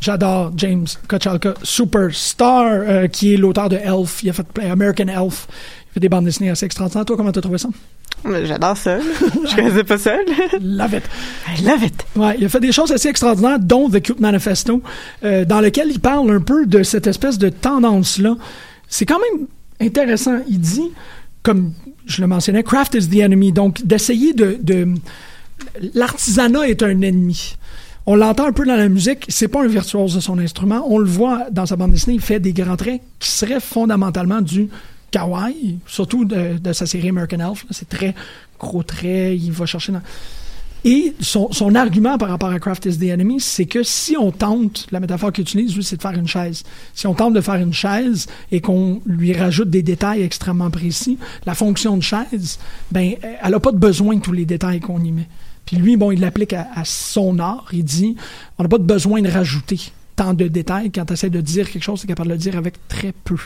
J'adore 0.00 0.52
James 0.56 0.86
Kochalka, 1.08 1.54
superstar, 1.62 2.64
euh, 2.70 3.06
qui 3.08 3.34
est 3.34 3.36
l'auteur 3.36 3.68
de 3.68 3.76
Elf. 3.76 4.22
Il 4.22 4.30
a 4.30 4.32
fait 4.32 4.46
American 4.70 5.08
Elf. 5.08 5.48
Il 5.90 5.94
fait 5.94 6.00
des 6.00 6.08
bandes 6.08 6.24
dessinées 6.24 6.50
assez 6.50 6.66
extraordinaires. 6.66 7.04
Toi, 7.04 7.16
comment 7.16 7.32
t'as 7.32 7.40
trouvé 7.40 7.58
ça? 7.58 7.68
Mais 8.24 8.46
J'adore 8.46 8.76
ça. 8.76 8.98
Je 9.00 9.56
connaissais 9.56 9.84
pas 9.84 9.98
ça. 9.98 10.16
Love 10.60 10.94
it. 10.94 11.02
I 11.56 11.62
love 11.64 11.82
it. 11.84 12.04
Ouais, 12.16 12.36
il 12.38 12.44
a 12.44 12.48
fait 12.48 12.60
des 12.60 12.72
choses 12.72 12.90
assez 12.92 13.08
extraordinaires, 13.08 13.58
dont 13.58 13.88
The 13.88 14.00
Cute 14.02 14.20
Manifesto, 14.20 14.82
euh, 15.24 15.44
dans 15.44 15.60
lequel 15.60 15.88
il 15.90 16.00
parle 16.00 16.30
un 16.30 16.40
peu 16.40 16.66
de 16.66 16.82
cette 16.82 17.06
espèce 17.06 17.38
de 17.38 17.48
tendance-là. 17.48 18.36
C'est 18.88 19.06
quand 19.06 19.18
même 19.32 19.46
intéressant. 19.80 20.38
Il 20.48 20.60
dit, 20.60 20.90
comme 21.42 21.72
je 22.06 22.20
le 22.20 22.26
mentionnais, 22.28 22.62
craft 22.62 22.94
is 22.94 23.08
the 23.08 23.20
enemy. 23.20 23.52
Donc, 23.52 23.84
d'essayer 23.84 24.32
de, 24.32 24.58
de- 24.62 24.88
L'artisanat 25.94 26.68
est 26.68 26.82
un 26.82 27.00
ennemi. 27.02 27.56
On 28.10 28.16
l'entend 28.16 28.46
un 28.46 28.52
peu 28.52 28.64
dans 28.64 28.74
la 28.74 28.88
musique, 28.88 29.26
c'est 29.28 29.48
pas 29.48 29.62
un 29.62 29.66
virtuose 29.66 30.14
de 30.14 30.20
son 30.20 30.38
instrument. 30.38 30.82
On 30.88 30.96
le 30.96 31.04
voit 31.04 31.50
dans 31.50 31.66
sa 31.66 31.76
bande 31.76 31.90
dessinée, 31.90 32.14
il 32.14 32.22
fait 32.22 32.40
des 32.40 32.54
grands 32.54 32.78
traits 32.78 33.02
qui 33.18 33.28
seraient 33.28 33.60
fondamentalement 33.60 34.40
du 34.40 34.70
kawaii, 35.10 35.78
surtout 35.86 36.24
de, 36.24 36.72
sa 36.72 36.86
série 36.86 37.10
American 37.10 37.38
Elf. 37.40 37.66
C'est 37.70 37.86
très 37.86 38.14
gros 38.58 38.82
traits, 38.82 39.38
il 39.38 39.52
va 39.52 39.66
chercher 39.66 39.92
dans... 39.92 40.00
Et 40.86 41.12
son, 41.20 41.52
son 41.52 41.74
argument 41.74 42.16
par 42.16 42.30
rapport 42.30 42.48
à 42.48 42.58
Craft 42.58 42.86
is 42.86 42.96
the 42.96 43.10
Enemy, 43.10 43.40
c'est 43.40 43.66
que 43.66 43.82
si 43.82 44.16
on 44.16 44.30
tente, 44.30 44.86
la 44.90 45.00
métaphore 45.00 45.30
qu'il 45.30 45.42
utilise, 45.42 45.76
lui, 45.76 45.84
c'est 45.84 45.96
de 45.96 46.02
faire 46.02 46.12
une 46.12 46.28
chaise. 46.28 46.62
Si 46.94 47.06
on 47.06 47.12
tente 47.12 47.34
de 47.34 47.42
faire 47.42 47.56
une 47.56 47.74
chaise 47.74 48.26
et 48.50 48.62
qu'on 48.62 49.02
lui 49.04 49.34
rajoute 49.34 49.68
des 49.68 49.82
détails 49.82 50.22
extrêmement 50.22 50.70
précis, 50.70 51.18
la 51.44 51.54
fonction 51.54 51.98
de 51.98 52.02
chaise, 52.02 52.58
ben, 52.90 53.16
elle 53.42 53.50
n'a 53.50 53.60
pas 53.60 53.72
de 53.72 53.76
besoin 53.76 54.16
de 54.16 54.22
tous 54.22 54.32
les 54.32 54.46
détails 54.46 54.80
qu'on 54.80 55.04
y 55.04 55.12
met. 55.12 55.28
Puis 55.68 55.76
lui, 55.76 55.98
bon, 55.98 56.12
il 56.12 56.20
l'applique 56.20 56.54
à, 56.54 56.66
à 56.74 56.86
son 56.86 57.38
art. 57.38 57.66
Il 57.74 57.84
dit, 57.84 58.16
on 58.56 58.62
n'a 58.62 58.70
pas 58.70 58.78
besoin 58.78 59.20
de 59.20 59.28
rajouter 59.28 59.92
tant 60.16 60.32
de 60.32 60.48
détails. 60.48 60.90
Quand 60.90 61.04
tu 61.04 61.12
essaies 61.12 61.28
de 61.28 61.42
dire 61.42 61.70
quelque 61.70 61.82
chose, 61.82 62.00
c'est 62.00 62.06
capable 62.06 62.30
de 62.30 62.34
le 62.34 62.38
dire 62.38 62.56
avec 62.56 62.88
très 62.88 63.12
peu. 63.12 63.36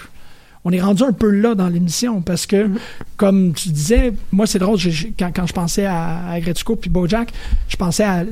On 0.64 0.70
est 0.70 0.80
rendu 0.80 1.02
un 1.02 1.10
peu 1.10 1.30
là 1.30 1.56
dans 1.56 1.66
l'émission 1.66 2.22
parce 2.22 2.46
que, 2.46 2.70
comme 3.16 3.52
tu 3.54 3.70
disais, 3.70 4.12
moi 4.30 4.46
c'est 4.46 4.60
drôle, 4.60 4.78
quand 5.18 5.46
je 5.46 5.52
pensais 5.52 5.84
à, 5.84 6.28
à 6.28 6.38
Gretzko 6.38 6.76
puis 6.76 6.90
Bojack, 6.90 7.32
je 7.68 7.76
pensais 7.76 8.04
à. 8.04 8.24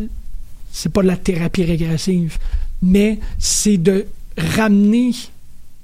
C'est 0.70 0.93
pas 0.93 1.03
de 1.03 1.09
la 1.09 1.16
thérapie 1.16 1.64
régressive, 1.64 2.38
mais 2.80 3.18
c'est 3.41 3.76
de 3.76 4.07
ramener 4.38 5.11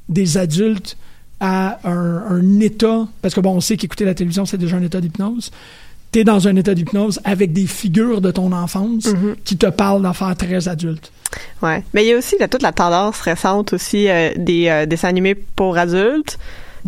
des 0.08 0.38
adultes 0.38 0.96
à 1.40 1.80
un, 1.82 2.22
un 2.28 2.60
état. 2.60 3.08
Parce 3.20 3.34
que 3.34 3.40
bon, 3.40 3.56
on 3.56 3.60
sait 3.60 3.76
qu'écouter 3.76 4.04
la 4.04 4.14
télévision, 4.14 4.46
c'est 4.46 4.58
déjà 4.58 4.76
un 4.76 4.82
état 4.82 5.00
d'hypnose. 5.00 5.50
Dans 6.24 6.48
un 6.48 6.56
état 6.56 6.74
d'hypnose 6.74 7.20
avec 7.24 7.52
des 7.52 7.66
figures 7.66 8.20
de 8.20 8.30
ton 8.30 8.52
enfance 8.52 9.08
qui 9.44 9.56
te 9.56 9.66
parlent 9.66 10.02
d'affaires 10.02 10.34
très 10.36 10.68
adultes. 10.68 11.12
Ouais. 11.62 11.82
Mais 11.92 12.04
il 12.04 12.08
y 12.08 12.12
a 12.12 12.16
aussi 12.18 12.36
la- 12.40 12.48
toute 12.48 12.62
la 12.62 12.72
tendance 12.72 13.20
récente 13.20 13.72
aussi 13.74 14.08
euh, 14.08 14.30
des 14.36 14.68
euh, 14.68 14.86
dessins 14.86 15.08
animés 15.08 15.34
pour 15.34 15.76
adultes 15.76 16.38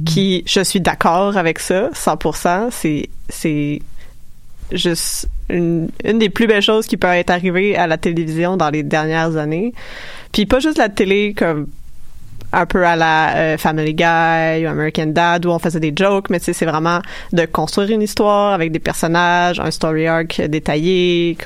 qui, 0.07 0.45
je 0.47 0.61
suis 0.62 0.81
d'accord 0.81 1.37
avec 1.37 1.59
ça, 1.59 1.91
100%. 1.93 2.68
C'est, 2.70 3.09
c'est 3.29 3.83
juste 4.72 5.29
une, 5.51 5.89
une 6.05 6.18
des 6.18 6.29
plus 6.31 6.47
belles 6.47 6.62
choses 6.62 6.87
qui 6.87 6.97
peut 6.97 7.09
être 7.09 7.31
arrivée 7.31 7.76
à 7.76 7.87
la 7.87 7.99
télévision 7.99 8.57
dans 8.57 8.70
les 8.70 8.83
dernières 8.83 9.37
années. 9.37 9.72
Puis 10.33 10.47
pas 10.47 10.61
juste 10.61 10.79
la 10.79 10.89
télé 10.89 11.35
comme 11.37 11.66
un 12.53 12.66
peu 12.66 12.84
à 12.86 12.97
la 12.97 13.36
euh, 13.36 13.59
Family 13.59 13.95
Guy 13.95 14.64
ou 14.64 14.68
American 14.68 15.07
Dad 15.07 15.45
où 15.45 15.51
on 15.51 15.59
faisait 15.59 15.80
des 15.80 15.93
jokes, 15.95 16.30
mais 16.30 16.39
tu 16.39 16.47
sais, 16.47 16.53
c'est 16.53 16.66
vraiment 16.66 17.01
de 17.32 17.45
construire 17.45 17.91
une 17.91 18.03
histoire 18.03 18.55
avec 18.55 18.72
des 18.72 18.78
personnages, 18.78 19.61
un 19.61 19.70
story 19.70 20.07
arc 20.07 20.41
détaillé. 20.41 21.36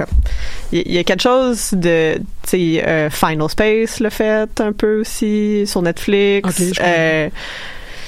Il 0.73 0.93
y, 0.93 0.99
a 0.99 1.05
quelque 1.05 1.23
chose 1.23 1.71
de, 1.73 2.17
tu 2.17 2.23
sais, 2.49 2.85
euh, 2.87 3.11
Final 3.11 3.49
Space 3.49 4.01
le 4.01 4.11
fait 4.11 4.61
un 4.61 4.73
peu 4.73 5.01
aussi 5.01 5.67
sur 5.67 5.83
Netflix. 5.83 6.73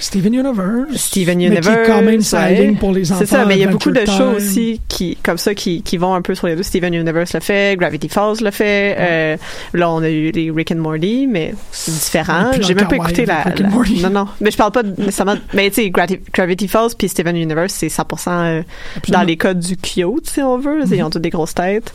Steven 0.01 0.35
Universe. 0.35 0.97
Steven 0.97 1.39
mais 1.39 1.45
Universe. 1.47 1.67
qui 1.67 1.73
est 1.73 1.87
quand 1.87 2.03
même 2.03 2.21
ligne 2.21 2.77
pour 2.77 2.93
les 2.93 3.11
enfants. 3.11 3.21
C'est 3.21 3.27
ça, 3.27 3.45
mais 3.45 3.57
il 3.57 3.61
y 3.61 3.65
a 3.65 3.69
beaucoup 3.69 3.91
de 3.91 4.05
shows 4.07 4.37
aussi 4.37 4.81
qui, 4.89 5.17
comme 5.23 5.39
ça, 5.39 5.55
qui, 5.55 5.83
qui 5.83 5.97
vont 5.97 6.15
un 6.15 6.23
peu 6.23 6.35
sur 6.35 6.47
les 6.47 6.57
deux. 6.57 6.63
Steven 6.63 6.93
Universe 6.95 7.35
le 7.35 7.41
fait, 7.41 7.77
Gravity 7.79 8.09
Falls 8.09 8.37
le 8.41 8.51
fait. 8.51 8.97
euh, 8.99 9.37
là, 9.73 9.91
on 9.91 10.03
a 10.03 10.11
eu 10.11 10.31
les 10.31 10.51
Rick 10.51 10.73
and 10.73 10.77
Morty, 10.77 11.27
mais 11.27 11.55
c'est 11.73 11.93
différent. 11.93 12.51
J'ai 12.61 12.75
même 12.75 12.89
pas 12.89 12.97
écouté 12.97 13.27
la, 13.27 13.45
la-. 13.45 14.09
Non, 14.09 14.11
non. 14.11 14.29
Mais 14.41 14.51
je 14.51 14.57
parle 14.57 14.73
pas 14.73 14.83
nécessairement. 14.83 15.37
Mais 15.53 15.71
tu 15.71 15.83
sais, 15.83 15.91
Gravity, 15.91 16.69
Falls 16.69 16.91
puis 16.99 17.09
Steven 17.09 17.37
Universe, 17.37 17.73
c'est 17.75 17.89
100% 17.89 18.29
euh, 18.29 18.63
dans 19.09 19.23
les 19.23 19.37
codes 19.37 19.61
du 19.61 19.77
cute, 19.77 20.29
si 20.29 20.41
on 20.43 20.59
veut. 20.59 20.83
Ils 20.91 21.03
ont 21.03 21.11
toutes 21.11 21.23
des 21.23 21.31
grosses 21.31 21.55
têtes. 21.55 21.93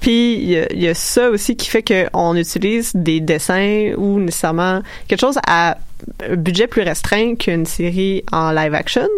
Puis 0.00 0.34
il 0.34 0.50
y, 0.50 0.84
y 0.84 0.88
a 0.88 0.94
ça 0.94 1.28
aussi 1.28 1.56
qui 1.56 1.68
fait 1.68 1.82
qu'on 1.82 2.36
utilise 2.36 2.92
des 2.94 3.20
dessins 3.20 3.92
ou 3.96 4.20
nécessairement 4.20 4.80
quelque 5.08 5.20
chose 5.20 5.38
à 5.46 5.76
budget 6.36 6.66
plus 6.66 6.82
restreint 6.82 7.34
qu'une 7.36 7.66
série 7.66 8.22
en 8.32 8.50
live 8.52 8.74
action 8.74 9.08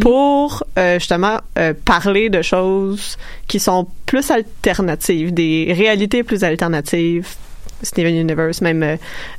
pour 0.00 0.64
euh, 0.78 0.98
justement 0.98 1.38
euh, 1.58 1.72
parler 1.84 2.28
de 2.30 2.42
choses 2.42 3.16
qui 3.48 3.58
sont 3.58 3.86
plus 4.06 4.30
alternatives, 4.30 5.32
des 5.34 5.72
réalités 5.76 6.22
plus 6.22 6.44
alternatives. 6.44 7.28
Steven 7.84 8.14
Universe, 8.14 8.60
même 8.60 8.96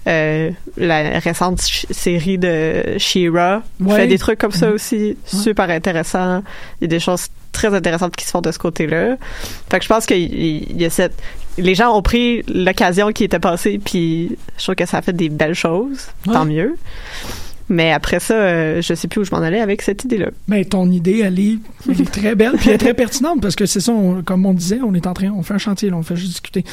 euh, 0.07 0.51
la 0.76 1.19
récente 1.19 1.61
série 1.61 2.38
de 2.38 2.97
She-Ra 2.97 3.63
Ouais. 3.80 3.95
fait 3.95 4.07
des 4.07 4.17
trucs 4.17 4.38
comme 4.38 4.51
ça 4.51 4.69
aussi, 4.69 5.15
super 5.26 5.69
intéressants. 5.69 6.43
Il 6.82 6.84
y 6.84 6.86
a 6.86 6.88
des 6.89 6.99
choses 6.99 7.28
très 7.53 7.74
intéressantes 7.74 8.17
qui 8.17 8.26
se 8.26 8.32
font 8.32 8.41
de 8.41 8.51
ce 8.51 8.59
côté-là. 8.59 9.15
Fait 9.71 9.78
que 9.80 9.84
je 9.86 9.88
pense 9.89 10.05
qu'il 10.05 10.17
il- 10.17 10.71
il 10.71 10.82
y 10.82 10.84
a 10.86 10.89
cette... 10.89 11.15
Les 11.57 11.75
gens 11.75 11.95
ont 11.95 12.01
pris 12.01 12.41
l'occasion 12.47 13.11
qui 13.11 13.23
était 13.23 13.39
passée, 13.39 13.79
puis 13.83 14.35
je 14.57 14.63
trouve 14.63 14.75
que 14.75 14.85
ça 14.87 14.97
a 14.97 15.01
fait 15.01 15.13
des 15.13 15.29
belles 15.29 15.53
choses. 15.55 16.07
Tant 16.25 16.45
mieux. 16.45 16.75
Mais 17.69 17.93
après 17.93 18.19
ça, 18.19 18.33
euh, 18.33 18.81
je 18.81 18.93
sais 18.93 19.07
plus 19.07 19.21
où 19.21 19.23
je 19.23 19.31
m'en 19.31 19.37
allais 19.41 19.61
avec 19.61 19.81
cette 19.81 20.03
idée-là. 20.03 20.27
Mais 20.49 20.65
ton 20.65 20.91
idée, 20.91 21.21
elle 21.23 21.39
est, 21.39 21.57
elle 21.89 22.01
est 22.01 22.11
très 22.11 22.35
belle, 22.35 22.51
puis 22.57 22.67
elle 22.69 22.75
est 22.75 22.77
très 22.77 22.93
pertinente 22.93 23.39
parce 23.41 23.55
que 23.55 23.65
c'est 23.65 23.79
ça, 23.79 23.93
on- 23.93 24.21
comme 24.21 24.45
on 24.45 24.53
disait, 24.53 24.79
on 24.85 24.93
est 24.93 25.07
en 25.07 25.13
train, 25.13 25.31
on 25.31 25.43
fait 25.43 25.53
un 25.53 25.57
chantier, 25.59 25.89
là, 25.89 25.95
on 25.95 26.03
fait 26.03 26.17
juste 26.17 26.31
discuter. 26.31 26.65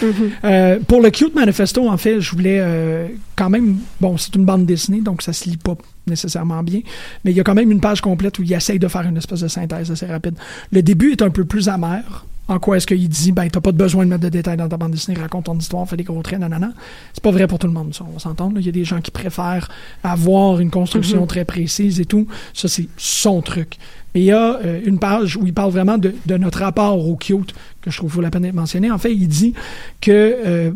Euh, 0.44 0.78
pour 0.88 1.00
le 1.00 1.10
Cute 1.10 1.34
Manifesto, 1.34 1.88
en 1.88 1.96
fait, 1.96 2.20
je 2.20 2.30
voulais 2.32 2.58
euh, 2.60 3.06
quand 3.36 3.48
même, 3.48 3.76
bon, 4.00 4.16
c'est 4.16 4.34
une 4.34 4.44
bande 4.44 4.66
dessinée, 4.66 5.00
donc 5.00 5.22
ça 5.22 5.32
se 5.32 5.48
lit 5.48 5.56
pas 5.58 5.76
nécessairement 6.08 6.62
bien, 6.64 6.80
mais 7.24 7.30
il 7.30 7.36
y 7.36 7.40
a 7.40 7.44
quand 7.44 7.54
même 7.54 7.70
une 7.70 7.80
page 7.80 8.00
complète 8.00 8.38
où 8.40 8.42
il 8.42 8.52
essaye 8.52 8.80
de 8.80 8.88
faire 8.88 9.02
une 9.02 9.16
espèce 9.16 9.40
de 9.40 9.48
synthèse 9.48 9.90
assez 9.92 10.06
rapide. 10.06 10.34
Le 10.72 10.82
début 10.82 11.12
est 11.12 11.22
un 11.22 11.30
peu 11.30 11.44
plus 11.44 11.68
amer. 11.68 12.26
En 12.50 12.58
quoi 12.58 12.76
est-ce 12.76 12.86
qu'il 12.86 13.08
dit, 13.08 13.30
ben, 13.32 13.48
t'as 13.48 13.60
pas 13.60 13.70
de 13.70 13.76
besoin 13.76 14.04
de 14.04 14.10
mettre 14.10 14.24
de 14.24 14.28
détails 14.28 14.56
dans 14.56 14.68
ta 14.68 14.76
bande 14.76 14.90
dessinée, 14.90 15.16
raconte 15.16 15.44
ton 15.44 15.56
histoire, 15.56 15.88
fais 15.88 15.96
des 15.96 16.02
gros 16.04 16.20
traits, 16.20 16.40
nanana. 16.40 16.72
C'est 17.14 17.22
pas 17.22 17.30
vrai 17.30 17.46
pour 17.46 17.58
tout 17.60 17.68
le 17.68 17.72
monde, 17.72 17.94
ça, 17.94 18.04
on 18.08 18.12
va 18.12 18.18
s'entendre. 18.18 18.54
là. 18.56 18.60
Il 18.60 18.66
y 18.66 18.68
a 18.68 18.72
des 18.72 18.84
gens 18.84 19.00
qui 19.00 19.12
préfèrent 19.12 19.68
avoir 20.02 20.58
une 20.58 20.70
construction 20.70 21.20
Mhm. 21.20 21.26
très 21.28 21.44
précise 21.44 22.00
et 22.00 22.04
tout. 22.06 22.26
Ça, 22.52 22.66
c'est 22.66 22.88
son 22.96 23.40
truc. 23.40 23.76
Mais 24.14 24.22
il 24.22 24.24
y 24.24 24.32
a 24.32 24.56
euh, 24.56 24.80
une 24.84 24.98
page 24.98 25.36
où 25.36 25.46
il 25.46 25.54
parle 25.54 25.70
vraiment 25.70 25.96
de, 25.96 26.12
de 26.26 26.36
notre 26.36 26.58
rapport 26.58 26.98
au 27.08 27.14
cute, 27.14 27.54
que 27.82 27.90
je 27.92 27.96
trouve 27.96 28.10
vaut 28.12 28.20
la 28.20 28.30
peine 28.30 28.42
d'être 28.42 28.54
mentionné. 28.54 28.90
En 28.90 28.98
fait, 28.98 29.12
il 29.14 29.28
dit 29.28 29.54
que. 30.00 30.10
euh, 30.10 30.70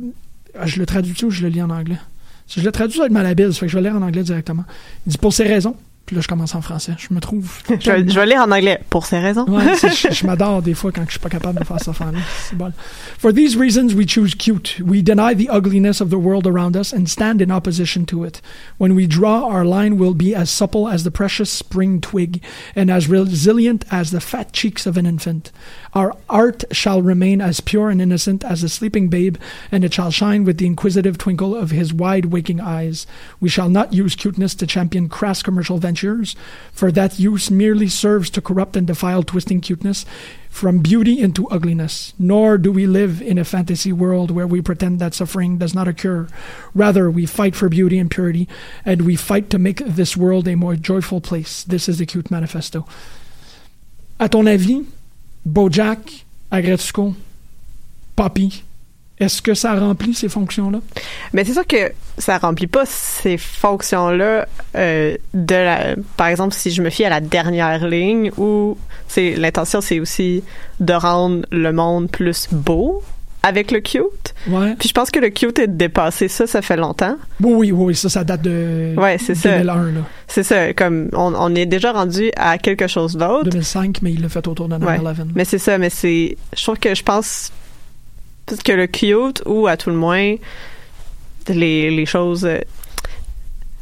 ah, 0.56 0.66
je 0.66 0.78
le 0.78 0.86
traduis 0.86 1.24
ou 1.24 1.30
je 1.30 1.42
le 1.42 1.48
lis 1.48 1.60
en 1.62 1.70
anglais? 1.70 1.98
Si 2.46 2.60
je 2.60 2.64
le 2.64 2.70
traduis, 2.70 2.94
ça 2.94 3.00
va 3.00 3.06
être 3.06 3.12
malhabile, 3.12 3.52
ça 3.52 3.58
fait 3.58 3.66
que 3.66 3.72
je 3.72 3.76
vais 3.76 3.82
le 3.82 3.88
lire 3.90 3.98
en 4.00 4.02
anglais 4.06 4.22
directement. 4.22 4.64
Il 5.06 5.10
dit 5.10 5.18
pour 5.18 5.32
ces 5.32 5.42
raisons. 5.42 5.74
Puis 6.06 6.16
là, 6.16 6.22
je 6.22 6.28
commence 6.28 6.54
en 6.54 6.60
français. 6.60 6.92
Je 6.98 7.14
me 7.14 7.20
trouve. 7.20 7.50
Je 7.80 7.90
vais, 7.90 8.08
je 8.08 8.14
vais 8.14 8.26
lire 8.26 8.40
en 8.40 8.50
anglais 8.50 8.80
pour 8.90 9.06
ces 9.06 9.18
raisons. 9.18 9.46
Ouais, 9.48 9.74
je, 9.82 10.12
je 10.12 10.26
m'adore 10.26 10.60
des 10.60 10.74
fois 10.74 10.92
quand 10.92 11.02
je 11.06 11.12
suis 11.12 11.20
pas 11.20 11.30
capable 11.30 11.58
de 11.58 11.64
faire 11.64 11.78
cette 11.78 11.88
affaire-là. 11.88 12.18
C'est 12.48 12.56
bon. 12.56 12.72
For 13.18 13.32
these 13.32 13.56
reasons, 13.56 13.94
we 13.94 14.06
choose 14.06 14.34
cute. 14.34 14.80
We 14.84 15.02
deny 15.02 15.34
the 15.34 15.48
ugliness 15.50 16.00
of 16.00 16.10
the 16.10 16.18
world 16.18 16.46
around 16.46 16.76
us 16.76 16.92
and 16.92 17.06
stand 17.06 17.40
in 17.40 17.50
opposition 17.50 18.04
to 18.06 18.24
it. 18.24 18.42
When 18.78 18.92
we 18.94 19.06
draw, 19.06 19.48
our 19.50 19.64
line 19.64 19.98
will 19.98 20.14
be 20.14 20.34
as 20.34 20.50
supple 20.50 20.88
as 20.88 21.04
the 21.04 21.10
precious 21.10 21.50
spring 21.50 22.00
twig 22.00 22.42
and 22.76 22.90
as 22.90 23.08
resilient 23.08 23.84
as 23.90 24.10
the 24.10 24.20
fat 24.20 24.52
cheeks 24.52 24.86
of 24.86 24.96
an 24.96 25.06
infant. 25.06 25.52
Our 25.94 26.16
art 26.28 26.64
shall 26.72 27.02
remain 27.02 27.40
as 27.40 27.60
pure 27.60 27.88
and 27.88 28.02
innocent 28.02 28.44
as 28.44 28.64
a 28.64 28.68
sleeping 28.68 29.08
babe, 29.08 29.36
and 29.70 29.84
it 29.84 29.94
shall 29.94 30.10
shine 30.10 30.42
with 30.42 30.58
the 30.58 30.66
inquisitive 30.66 31.18
twinkle 31.18 31.54
of 31.54 31.70
his 31.70 31.94
wide 31.94 32.26
waking 32.26 32.60
eyes. 32.60 33.06
We 33.38 33.48
shall 33.48 33.68
not 33.68 33.92
use 33.92 34.16
cuteness 34.16 34.56
to 34.56 34.66
champion 34.66 35.08
crass 35.08 35.40
commercial 35.40 35.78
ventures, 35.78 36.34
for 36.72 36.90
that 36.90 37.20
use 37.20 37.48
merely 37.48 37.88
serves 37.88 38.28
to 38.30 38.40
corrupt 38.40 38.76
and 38.76 38.88
defile 38.88 39.22
twisting 39.22 39.60
cuteness 39.60 40.04
from 40.50 40.78
beauty 40.78 41.20
into 41.20 41.48
ugliness. 41.48 42.12
Nor 42.18 42.58
do 42.58 42.72
we 42.72 42.86
live 42.86 43.22
in 43.22 43.38
a 43.38 43.44
fantasy 43.44 43.92
world 43.92 44.32
where 44.32 44.46
we 44.48 44.60
pretend 44.60 44.98
that 44.98 45.14
suffering 45.14 45.58
does 45.58 45.74
not 45.74 45.86
occur. 45.86 46.26
Rather, 46.74 47.08
we 47.08 47.24
fight 47.24 47.54
for 47.54 47.68
beauty 47.68 47.98
and 47.98 48.10
purity, 48.10 48.48
and 48.84 49.02
we 49.02 49.14
fight 49.14 49.48
to 49.50 49.58
make 49.58 49.78
this 49.78 50.16
world 50.16 50.48
a 50.48 50.56
more 50.56 50.74
joyful 50.74 51.20
place. 51.20 51.62
This 51.62 51.88
is 51.88 51.98
the 51.98 52.06
Cute 52.06 52.32
Manifesto. 52.32 52.84
À 54.20 54.30
ton 54.30 54.46
avis, 54.46 54.86
Bojack, 55.44 56.24
Agretsuko, 56.50 57.14
Poppy, 58.16 58.64
est-ce 59.20 59.42
que 59.42 59.54
ça 59.54 59.78
remplit 59.78 60.14
ces 60.14 60.28
fonctions-là? 60.28 60.80
Mais 61.32 61.44
c'est 61.44 61.52
sûr 61.52 61.66
que 61.66 61.92
ça 62.18 62.38
remplit 62.38 62.66
pas 62.66 62.84
ces 62.84 63.38
fonctions-là 63.38 64.46
euh, 64.74 65.16
de 65.34 65.54
la. 65.54 65.94
Par 66.16 66.26
exemple, 66.26 66.52
si 66.52 66.72
je 66.72 66.82
me 66.82 66.90
fie 66.90 67.04
à 67.04 67.10
la 67.10 67.20
dernière 67.20 67.86
ligne, 67.86 68.32
où 68.36 68.76
c'est 69.06 69.36
l'intention, 69.36 69.80
c'est 69.80 70.00
aussi 70.00 70.42
de 70.80 70.92
rendre 70.92 71.46
le 71.52 71.72
monde 71.72 72.10
plus 72.10 72.48
beau. 72.50 73.02
Avec 73.44 73.70
le 73.70 73.80
cute. 73.80 74.34
Ouais. 74.48 74.74
Puis 74.78 74.88
je 74.88 74.94
pense 74.94 75.10
que 75.10 75.20
le 75.20 75.28
cute 75.28 75.58
est 75.58 75.68
dépassé 75.68 76.28
ça, 76.28 76.46
ça 76.46 76.62
fait 76.62 76.76
longtemps. 76.76 77.16
Oui, 77.42 77.70
oui, 77.70 77.72
oui, 77.72 77.94
ça, 77.94 78.08
ça 78.08 78.24
date 78.24 78.42
de 78.42 78.94
Ouais, 78.96 79.18
c'est 79.18 79.34
ça. 79.34 79.58
2001, 79.58 79.74
là. 79.92 80.00
C'est 80.26 80.42
ça, 80.42 80.72
comme 80.72 81.10
on, 81.12 81.34
on 81.34 81.54
est 81.54 81.66
déjà 81.66 81.92
rendu 81.92 82.30
à 82.36 82.56
quelque 82.58 82.86
chose 82.86 83.16
d'autre. 83.16 83.44
2005, 83.44 83.98
mais 84.02 84.12
il 84.12 84.22
l'a 84.22 84.28
fait 84.30 84.46
autour 84.48 84.68
de 84.68 84.76
9-11. 84.76 84.84
Ouais. 84.86 85.14
Mais 85.34 85.44
c'est 85.44 85.58
ça, 85.58 85.76
mais 85.78 85.90
c'est. 85.90 86.36
Je 86.56 86.62
trouve 86.62 86.78
que 86.78 86.94
je 86.94 87.02
pense 87.02 87.52
que 88.64 88.72
le 88.72 88.86
cute, 88.86 89.42
ou 89.46 89.66
à 89.66 89.76
tout 89.76 89.90
le 89.90 89.96
moins, 89.96 90.34
les, 91.48 91.90
les 91.90 92.06
choses. 92.06 92.48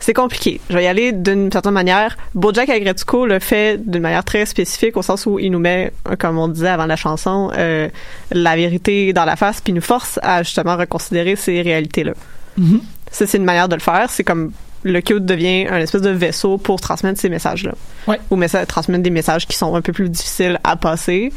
C'est 0.04 0.14
compliqué. 0.14 0.60
Je 0.68 0.74
vais 0.74 0.82
y 0.82 0.86
aller 0.88 1.12
d'une 1.12 1.50
certaine 1.52 1.72
manière. 1.74 2.16
Bojack 2.34 2.68
Agretsuko 2.68 3.24
le 3.24 3.38
fait 3.38 3.78
d'une 3.88 4.02
manière 4.02 4.24
très 4.24 4.44
spécifique 4.46 4.96
au 4.96 5.02
sens 5.02 5.26
où 5.26 5.38
il 5.38 5.50
nous 5.52 5.60
met, 5.60 5.92
euh, 6.10 6.16
comme 6.16 6.38
on 6.38 6.48
disait 6.48 6.68
avant 6.68 6.86
la 6.86 6.96
chanson, 6.96 7.52
euh, 7.56 7.88
la 8.32 8.56
vérité 8.56 9.12
dans 9.12 9.24
la 9.24 9.36
face, 9.36 9.60
puis 9.60 9.72
nous 9.72 9.80
force 9.80 10.18
à 10.22 10.42
justement 10.42 10.76
reconsidérer 10.76 11.36
ces 11.36 11.62
réalités-là. 11.62 12.14
Mhm. 12.58 12.80
Ça, 13.12 13.26
c'est 13.28 13.38
une 13.38 13.44
manière 13.44 13.68
de 13.68 13.76
le 13.76 13.80
faire. 13.80 14.06
C'est 14.10 14.24
comme 14.24 14.50
le 14.82 15.00
cute 15.00 15.24
devient 15.24 15.68
un 15.70 15.78
espèce 15.78 16.02
de 16.02 16.10
vaisseau 16.10 16.58
pour 16.58 16.80
transmettre 16.80 17.20
ces 17.20 17.28
messages-là. 17.28 17.72
Ouais. 18.08 18.18
Ou 18.30 18.36
messa- 18.36 18.66
transmettre 18.66 19.04
des 19.04 19.10
messages 19.10 19.46
qui 19.46 19.56
sont 19.56 19.72
un 19.76 19.80
peu 19.82 19.92
plus 19.92 20.08
difficiles 20.08 20.58
à 20.64 20.74
passer 20.74 21.32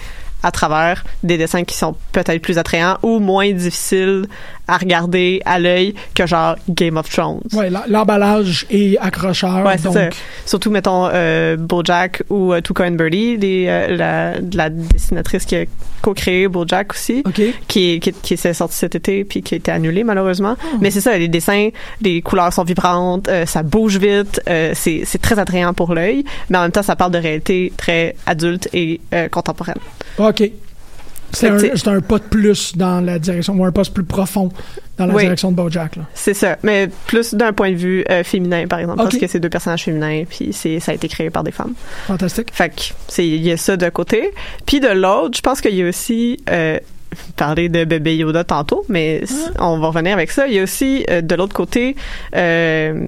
à 0.46 0.52
travers 0.52 1.04
des 1.24 1.38
dessins 1.38 1.64
qui 1.64 1.76
sont 1.76 1.96
peut-être 2.12 2.41
plus 2.41 2.58
attrayants 2.60 2.98
ou 3.02 3.20
moins 3.20 3.52
difficiles 3.52 4.28
à 4.68 4.78
regarder 4.78 5.41
à 5.46 5.60
l'œil 5.60 5.93
que 6.16 6.26
genre 6.26 6.56
Game 6.70 6.98
of 6.98 7.08
Thrones. 7.10 7.41
Ouais, 7.54 7.70
la- 7.70 7.86
l'emballage 7.88 8.66
est 8.72 8.98
accrocheur. 9.00 9.64
Ouais, 9.66 9.78
c'est 9.78 9.84
donc, 9.84 9.96
ça. 9.96 10.10
Surtout, 10.46 10.72
mettons, 10.72 11.08
euh, 11.14 11.56
BoJack 11.58 12.24
ou 12.30 12.52
euh, 12.54 12.62
Tuca 12.62 12.86
and 12.86 12.91
Birdie, 12.91 13.38
les, 13.38 13.66
euh, 13.68 13.96
la, 13.96 14.34
la 14.54 14.70
dessinatrice 14.70 15.46
qui 15.46 15.56
a 15.56 15.66
co-créé 16.02 16.48
BoJack 16.48 16.91
aussi, 16.93 17.24
qui, 17.68 18.00
qui, 18.00 18.12
qui 18.12 18.38
s'est 18.38 18.54
sorti 18.56 18.76
cet 18.76 18.96
été 18.96 19.24
puis 19.24 19.41
qui 19.43 19.54
a 19.56 19.58
été 19.58 19.72
annulé 19.72 20.04
malheureusement. 20.04 20.56
Oh. 20.64 20.78
Mais 20.82 20.89
c'est 20.91 21.02
ça, 21.02 21.16
les 21.18 21.28
dessins, 21.28 21.70
les 22.02 22.22
couleurs 22.22 22.54
sont 22.54 22.64
vibrantes, 22.64 23.28
euh, 23.28 23.46
ça 23.46 23.62
bouge 23.64 23.98
vite, 23.98 24.41
euh, 24.50 24.72
c'est 24.76 25.04
c'est 25.06 25.22
très 25.22 25.38
attrayant 25.39 25.74
pour 25.74 25.93
l'œil, 25.93 26.24
mais 26.50 26.58
en 26.58 26.62
même 26.64 26.72
temps, 26.72 26.84
ça 26.84 26.96
parle 26.96 27.12
de 27.12 27.18
réalité 27.20 27.72
très 27.78 28.16
adulte 28.26 28.68
et 28.74 29.00
contemporaine. 29.32 29.76
OK. 30.18 30.51
C'est 31.32 31.49
un, 31.88 31.99
pas 31.99 32.20
de 32.20 32.24
plus 32.24 32.78
dans 32.78 33.03
la 33.03 33.20
direction, 33.20 33.55
ou 33.55 33.66
un 33.66 33.72
pas 33.72 33.82
plus 33.93 34.05
profond 34.05 34.49
dans 34.97 35.05
la 35.05 35.13
Oui. 35.13 35.24
direction 35.24 35.51
de 35.51 35.57
Bojack. 35.57 35.97
C'est 36.13 36.34
ça, 36.34 36.57
mais 36.63 36.88
plus 37.07 37.34
d'un 37.34 37.51
point 37.51 37.72
de 37.72 37.76
vue 37.76 38.05
euh, 38.09 38.24
féminin, 38.24 38.68
par 38.68 38.80
exemple, 38.80 38.99
parce 39.03 39.18
que 39.18 39.28
c'est 39.28 39.41
deux 39.41 39.49
personnages 39.49 39.84
féminins, 39.84 40.24
puis 40.30 40.53
c'est 40.53 40.80
ça 40.80 40.93
a 40.93 40.95
été 40.95 41.09
créé 41.09 41.30
par 41.30 41.43
des 41.43 41.51
femmes. 41.51 41.74
Fantastique. 42.07 42.53
Fait 42.53 42.72
il 43.18 43.41
y 43.43 43.51
a 43.51 43.57
ça 43.57 43.76
de 43.76 43.89
côté. 43.89 44.32
Puis 44.66 44.80
de 44.80 44.88
l'autre, 44.88 45.36
je 45.36 45.41
pense 45.41 45.59
qu'il 45.59 45.76
y 45.76 45.84
a 45.84 45.89
aussi 45.89 46.39
euh, 46.49 46.80
parler 47.36 47.68
de 47.68 47.84
bébé 47.84 48.16
Yoda 48.16 48.45
tantôt, 48.45 48.86
mais 48.88 49.26
c- 49.26 49.36
on 49.59 49.78
va 49.80 49.88
revenir 49.88 50.13
avec 50.13 50.32
ça. 50.32 50.47
Il 50.47 50.53
y 50.53 50.59
a 50.59 50.63
aussi 50.63 51.05
euh, 51.09 51.20
de 51.20 51.36
l'autre 51.36 51.53
côté 51.53 51.97
euh, 52.34 53.07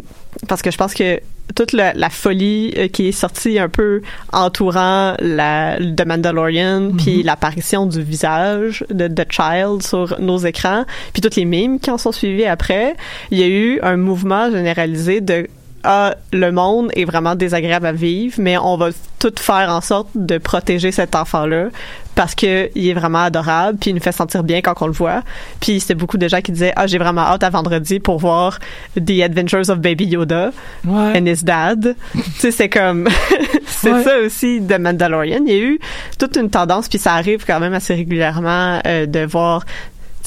parce 0.50 0.62
que 0.62 0.70
je 0.72 0.78
pense 0.78 0.94
que 0.94 1.22
toute 1.58 1.74
la, 1.74 1.92
la 1.96 2.12
folie 2.12 2.72
euh, 2.78 2.88
qui 2.88 3.08
est 3.08 3.12
sortie 3.12 3.58
un 3.58 3.68
peu 3.68 4.02
entourant 4.32 5.16
la 5.20 5.78
The 5.78 6.06
Mandalorian, 6.06 6.92
puis 6.96 7.24
l'apparition 7.24 7.88
du 7.88 8.04
visage 8.04 8.86
de 8.92 9.08
The 9.08 9.26
Child 9.28 9.82
sur 9.82 10.20
nos 10.20 10.38
écrans, 10.38 10.86
puis 11.14 11.22
toutes 11.24 11.36
les 11.36 11.46
mimes 11.46 11.80
qui 11.80 11.90
en 11.90 11.98
sont 11.98 12.12
suivis 12.12 12.46
après, 12.46 12.96
il 13.32 13.40
y 13.40 13.44
a 13.44 13.48
eu 13.48 13.80
un 13.82 13.98
mouvement 13.98 14.52
généralisé 14.52 15.20
de 15.20 15.48
ah, 15.90 16.16
le 16.34 16.52
monde 16.52 16.90
est 16.96 17.06
vraiment 17.06 17.36
désagréable 17.36 17.86
à 17.86 17.94
vivre, 17.94 18.36
mais 18.40 18.58
on 18.58 18.76
va 18.76 18.90
tout 19.20 19.32
faire 19.40 19.70
en 19.70 19.80
sorte 19.80 20.10
de 20.16 20.38
protéger 20.38 20.92
cet 20.92 21.16
enfant-là 21.16 21.68
parce 22.14 22.36
que 22.36 22.70
il 22.76 22.90
est 22.90 22.94
vraiment 22.94 23.24
adorable, 23.24 23.78
puis 23.80 23.92
il 23.92 23.94
nous 23.94 24.02
fait 24.02 24.12
sentir 24.12 24.44
bien 24.44 24.62
quand 24.62 24.74
on 24.82 24.88
le 24.88 24.92
voit. 24.92 25.22
Puis 25.62 25.80
c'était 25.80 25.94
beaucoup 25.96 26.18
de 26.18 26.28
gens 26.28 26.42
qui 26.42 26.52
disaient 26.52 26.74
ah 26.76 26.88
j'ai 26.88 26.98
vraiment 26.98 27.22
hâte 27.22 27.44
à 27.44 27.50
vendredi 27.50 28.00
pour 28.00 28.18
voir 28.18 28.60
The 28.96 29.22
Adventures 29.24 29.70
of 29.70 29.80
Baby 29.80 30.06
Yoda 30.08 30.52
Ouais. 30.86 31.18
and 31.20 31.26
his 31.26 31.44
dad. 31.44 31.96
tu 32.14 32.22
sais 32.38 32.52
c'est 32.52 32.70
comme 32.70 33.08
c'est 33.68 33.94
Ouais. 33.94 34.04
ça 34.04 34.18
aussi 34.20 34.60
de 34.60 34.76
Mandalorian. 34.78 35.40
Il 35.48 35.54
y 35.54 35.56
a 35.56 35.60
eu 35.64 35.80
toute 36.20 36.36
une 36.36 36.50
tendance, 36.50 36.90
puis 36.90 37.00
ça 37.00 37.14
arrive 37.14 37.46
quand 37.46 37.60
même 37.62 37.74
assez 37.74 37.96
régulièrement 37.96 38.82
euh, 38.86 39.06
de 39.06 39.20
voir 39.26 39.64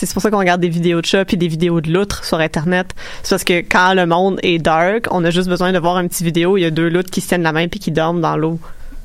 c'est 0.07 0.13
pour 0.13 0.23
ça 0.23 0.31
qu'on 0.31 0.39
regarde 0.39 0.61
des 0.61 0.69
vidéos 0.69 1.01
de 1.01 1.07
chats 1.07 1.25
puis 1.25 1.37
des 1.37 1.49
vidéos 1.49 1.81
de 1.81 1.91
loutres 1.91 2.25
sur 2.25 2.39
Internet. 2.41 2.95
C'est 3.23 3.31
parce 3.31 3.45
que 3.45 3.61
quand 3.61 3.95
le 3.95 4.07
monde 4.07 4.39
est 4.43 4.59
dark, 4.59 5.07
on 5.11 5.25
a 5.25 5.31
juste 5.31 5.49
besoin 5.49 5.73
de 5.73 5.79
voir 5.79 5.97
un 5.97 6.07
petit 6.09 6.25
vidéo. 6.25 6.57
Il 6.57 6.63
y 6.63 6.65
a 6.65 6.71
deux 6.71 6.89
loutres 6.89 7.11
qui 7.11 7.21
se 7.21 7.29
tiennent 7.29 7.43
la 7.43 7.53
main 7.53 7.69
puis 7.69 7.81
qui 7.81 7.91
dorment 7.91 8.21
dans 8.21 8.37
l'eau. 8.37 8.59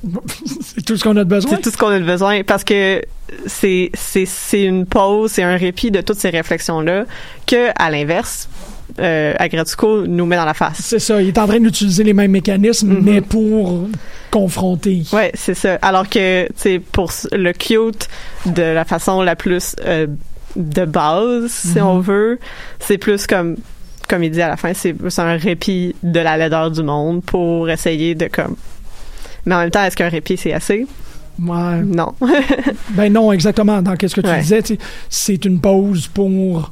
C'est 0.62 0.84
tout 0.86 0.98
ce 0.98 1.04
qu'on 1.04 1.18
a 1.18 1.24
de 1.24 1.30
besoin? 1.30 1.52
C'est 1.56 1.62
tout 1.62 1.72
ce 1.72 1.78
qu'on 1.78 1.88
a 1.90 2.00
besoin 2.00 2.44
parce 2.44 2.64
que 2.64 3.02
c'est 3.48 3.90
c'est 3.96 4.26
c'est 4.28 4.64
une 4.64 4.86
pause, 4.86 5.32
c'est 5.32 5.42
un 5.42 5.58
répit 5.58 5.90
de 5.90 6.02
toutes 6.02 6.20
ces 6.20 6.30
réflexions 6.30 6.80
là 6.82 7.06
que 7.48 7.70
à 7.76 7.90
l'inverse, 7.90 8.48
euh, 9.00 9.34
Agretsuko 9.40 10.06
nous 10.06 10.28
met 10.28 10.36
dans 10.36 10.46
la 10.46 10.54
face. 10.54 10.78
C'est 10.80 11.00
ça. 11.00 11.20
Il 11.22 11.30
est 11.30 11.38
en 11.40 11.48
train 11.48 11.60
d'utiliser 11.60 12.04
les 12.04 12.14
mêmes 12.14 12.30
mécanismes, 12.32 12.90
Mhm. 12.90 13.02
mais 13.04 13.22
pour 13.22 13.88
confronter. 14.30 15.04
Ouais, 15.12 15.32
c'est 15.34 15.56
ça. 15.56 15.80
Alors 15.82 16.08
que, 16.08 16.46
tu 16.48 16.54
sais, 16.56 16.80
pour 16.80 17.12
le 17.32 17.52
cute, 17.54 18.08
de 18.46 18.62
la 18.62 18.86
façon 18.86 19.22
la 19.24 19.36
plus 19.36 19.76
euh, 19.86 20.06
de 20.56 20.86
base, 20.86 21.48
si 21.52 21.80
Mhm. 21.80 21.86
on 21.86 22.00
veut, 22.00 22.40
c'est 22.80 22.98
plus 22.98 23.28
comme, 23.28 23.56
comme 24.08 24.24
il 24.24 24.32
dit 24.32 24.42
à 24.42 24.48
la 24.50 24.58
fin, 24.58 24.74
c'est 24.74 24.96
un 25.20 25.38
répit 25.38 25.96
de 26.04 26.20
la 26.20 26.38
laideur 26.38 26.72
du 26.72 26.84
monde 26.84 27.24
pour 27.24 27.70
essayer 27.70 28.16
de 28.16 28.28
comme. 28.28 28.56
Mais 29.46 29.56
en 29.56 29.60
même 29.60 29.72
temps, 29.72 29.84
est-ce 29.84 29.96
qu'un 29.96 30.10
répit 30.10 30.38
c'est 30.38 30.54
assez? 30.54 30.88
Ouais. 31.42 31.82
Non. 31.84 32.14
Ben 32.92 33.12
non, 33.12 33.32
exactement. 33.34 33.82
Dans 33.82 33.96
qu'est-ce 33.98 34.16
que 34.16 34.22
tu 34.22 34.28
Ouais. 34.28 34.40
disais, 34.40 34.62
c'est 35.10 35.44
une 35.46 35.60
pause 35.60 36.08
pour 36.08 36.72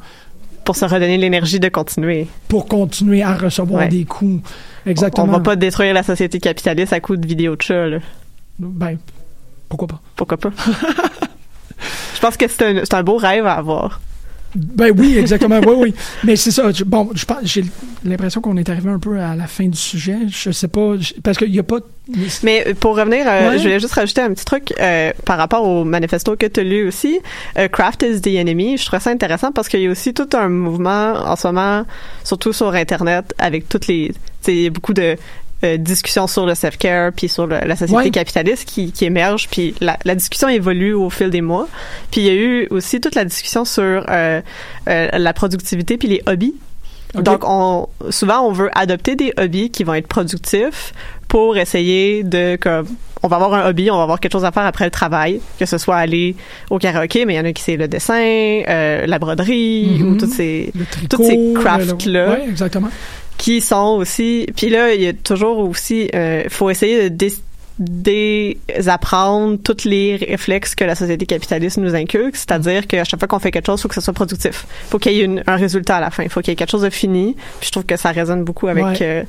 pour 0.64 0.78
se 0.78 0.86
redonner 0.86 1.18
l'énergie 1.18 1.60
de 1.60 1.68
continuer. 1.68 2.28
pour 2.48 2.68
continuer 2.68 3.22
à 3.22 3.34
recevoir 3.36 3.82
Ouais. 3.82 3.90
des 3.90 4.06
coups. 4.06 4.42
Exactement. 4.86 5.28
On 5.28 5.32
va 5.32 5.42
pas 5.42 5.58
détruire 5.58 5.94
la 5.94 6.04
société 6.04 6.40
capitaliste 6.40 6.94
à 6.94 7.02
coup 7.02 7.18
de 7.18 7.28
vidéos 7.28 7.58
de 7.58 7.62
chats, 7.62 7.88
là. 7.88 7.98
Ben 8.60 8.98
pourquoi 9.68 9.88
pas. 9.90 10.02
Pourquoi 10.16 10.38
pas? 10.38 10.52
Je 12.24 12.28
pense 12.30 12.38
que 12.38 12.46
c'est 12.48 12.64
un, 12.64 12.80
c'est 12.86 12.94
un 12.94 13.04
beau 13.04 13.18
rêve 13.18 13.46
à 13.46 13.56
avoir. 13.56 14.00
Ben 14.56 14.92
oui, 14.98 15.18
exactement. 15.18 15.60
oui, 15.68 15.74
oui. 15.78 15.94
Mais 16.24 16.38
c'est 16.38 16.52
ça. 16.52 16.72
je- 16.72 16.86
bon, 16.86 17.10
je 17.14 17.26
j'ai 17.44 17.66
l'impression 18.06 18.40
qu'on 18.40 18.56
est 18.56 18.70
arrivé 18.70 18.90
un 18.92 19.00
peu 19.00 19.20
à 19.20 19.36
la 19.36 19.46
fin 19.48 19.66
du 19.68 19.78
sujet. 19.78 20.16
Je 20.30 20.52
sais 20.52 20.70
pas, 20.70 20.96
je- 20.98 21.16
parce 21.22 21.38
qu'il 21.38 21.54
y 21.54 21.60
a 21.60 21.64
pas. 21.64 21.80
Mais 22.44 22.64
euh, 22.68 22.74
pour 22.76 22.96
revenir, 22.96 23.26
euh, 23.28 23.50
Ouais. 23.50 23.58
je 23.58 23.64
voulais 23.64 23.80
juste 23.82 23.96
rajouter 23.96 24.22
un 24.22 24.32
petit 24.34 24.46
truc 24.46 24.74
euh, 24.80 25.12
par 25.26 25.38
rapport 25.38 25.68
au 25.68 25.84
manifesto 25.84 26.38
que 26.38 26.46
tu 26.46 26.62
as 26.62 26.64
lu 26.64 26.88
aussi. 26.88 27.20
Euh, 27.58 27.68
Craft 27.68 28.04
is 28.04 28.22
the 28.22 28.28
enemy. 28.38 28.78
Je 28.78 28.86
trouve 28.86 29.00
ça 29.02 29.10
intéressant 29.10 29.52
parce 29.52 29.68
qu'il 29.68 29.82
y 29.82 29.88
a 29.88 29.92
aussi 29.92 30.14
tout 30.14 30.30
un 30.34 30.48
mouvement 30.48 31.14
en 31.26 31.36
ce 31.36 31.48
moment, 31.48 31.84
surtout 32.24 32.54
sur 32.54 32.74
Internet, 32.74 33.34
avec 33.40 33.68
toutes 33.68 33.88
les... 33.88 34.14
Il 34.48 34.62
y 34.62 34.68
a 34.68 34.70
beaucoup 34.70 34.94
de 34.94 35.18
euh, 35.64 35.78
discussions 35.78 36.28
sur 36.28 36.46
le 36.46 36.56
self-care 36.56 37.12
puis 37.14 37.30
sur 37.30 37.48
le- 37.48 37.60
la 37.66 37.76
société 37.76 37.94
Ouais. 37.96 38.10
capitaliste 38.12 38.66
qui, 38.68 38.92
qui 38.92 39.06
émerge 39.06 39.48
puis 39.50 39.76
la, 39.82 39.98
la 40.06 40.16
discussion 40.16 40.48
évolue 40.50 40.94
au 40.94 41.10
fil 41.10 41.30
des 41.30 41.42
mois 41.42 41.68
puis 42.12 42.22
il 42.22 42.28
y 42.28 42.30
a 42.30 42.34
eu 42.34 42.68
aussi 42.70 43.00
toute 43.02 43.16
la 43.16 43.26
discussion 43.26 43.64
sur 43.66 43.82
euh, 44.10 44.42
euh, 44.90 45.08
la 45.14 45.34
productivité 45.34 45.98
puis 45.98 46.08
les 46.08 46.22
hobbies 46.28 46.56
donc, 47.16 47.44
on, 47.48 47.88
souvent, 48.10 48.42
on 48.42 48.52
veut 48.52 48.72
adopter 48.74 49.16
des 49.16 49.34
hobbies 49.38 49.70
qui 49.70 49.84
vont 49.84 49.94
être 49.94 50.08
productifs 50.08 50.94
pour 51.28 51.58
essayer 51.58 52.24
de, 52.24 52.56
comme, 52.60 52.88
on 53.22 53.28
va 53.28 53.36
avoir 53.36 53.54
un 53.54 53.70
hobby, 53.70 53.92
on 53.92 53.98
va 53.98 54.02
avoir 54.02 54.20
quelque 54.20 54.32
chose 54.32 54.46
à 54.46 54.52
faire 54.52 54.66
après 54.66 54.86
le 54.86 54.90
travail, 54.90 55.40
que 55.60 55.68
ce 55.68 55.78
soit 55.78 55.98
aller 55.98 56.36
au 56.72 56.80
karaoké, 56.80 57.26
mais 57.26 57.36
il 57.36 57.38
y 57.38 57.40
en 57.40 57.46
a 57.46 57.54
qui 57.54 57.62
c'est 57.62 57.78
le 57.78 57.88
dessin, 57.88 58.16
euh, 58.68 59.06
la 59.06 59.20
broderie, 59.20 60.00
Mhm. 60.00 60.12
ou 60.12 60.18
toutes 60.18 60.32
ces, 60.34 60.72
Le 60.76 60.86
tricot, 60.86 61.08
toutes 61.18 61.26
ces 61.28 61.36
le- 61.38 61.54
crafts-là 61.54 62.30
Ouais, 62.32 62.46
exactement. 62.50 62.90
Qui 63.38 63.62
sont 63.62 63.98
aussi 63.98 64.48
puis 64.56 64.70
là 64.70 64.94
il 64.94 65.02
y 65.02 65.08
a 65.08 65.14
toujours 65.14 65.60
aussi 65.60 66.10
euh, 66.16 66.44
faut 66.50 66.70
essayer 66.70 67.10
de 67.10 67.16
dés- 67.16 67.34
désapprendre 68.68 69.58
tous 69.64 69.86
les 69.86 70.16
réflexes 70.16 70.76
que 70.76 70.84
la 70.84 70.96
société 70.96 71.26
capitaliste 71.26 71.78
nous 71.78 71.96
inculque 71.96 72.36
c'est-à-dire 72.36 72.88
qu'à 72.88 73.04
chaque 73.04 73.20
fois 73.20 73.28
qu'on 73.28 73.40
fait 73.40 73.52
quelque 73.52 73.66
chose 73.68 73.80
il 73.80 73.84
faut 73.84 73.88
que 73.90 73.96
ce 73.96 74.02
soit 74.02 74.14
productif 74.14 74.66
faut 74.90 75.00
qu'il 75.00 75.14
y 75.14 75.22
ait 75.22 75.26
une- 75.26 75.44
un 75.48 75.56
résultat 75.56 75.98
à 75.98 76.02
la 76.02 76.12
fin 76.12 76.24
il 76.24 76.30
faut 76.30 76.42
qu'il 76.42 76.52
y 76.52 76.54
ait 76.54 76.56
quelque 76.56 76.70
chose 76.72 76.84
de 76.84 76.90
fini 76.90 77.36
puis 77.60 77.68
je 77.68 77.72
trouve 77.72 77.86
que 77.86 77.98
ça 77.98 78.12
résonne 78.12 78.44
beaucoup 78.44 78.68
avec 78.68 78.84
Ouais. 78.86 78.98
euh, 79.02 79.24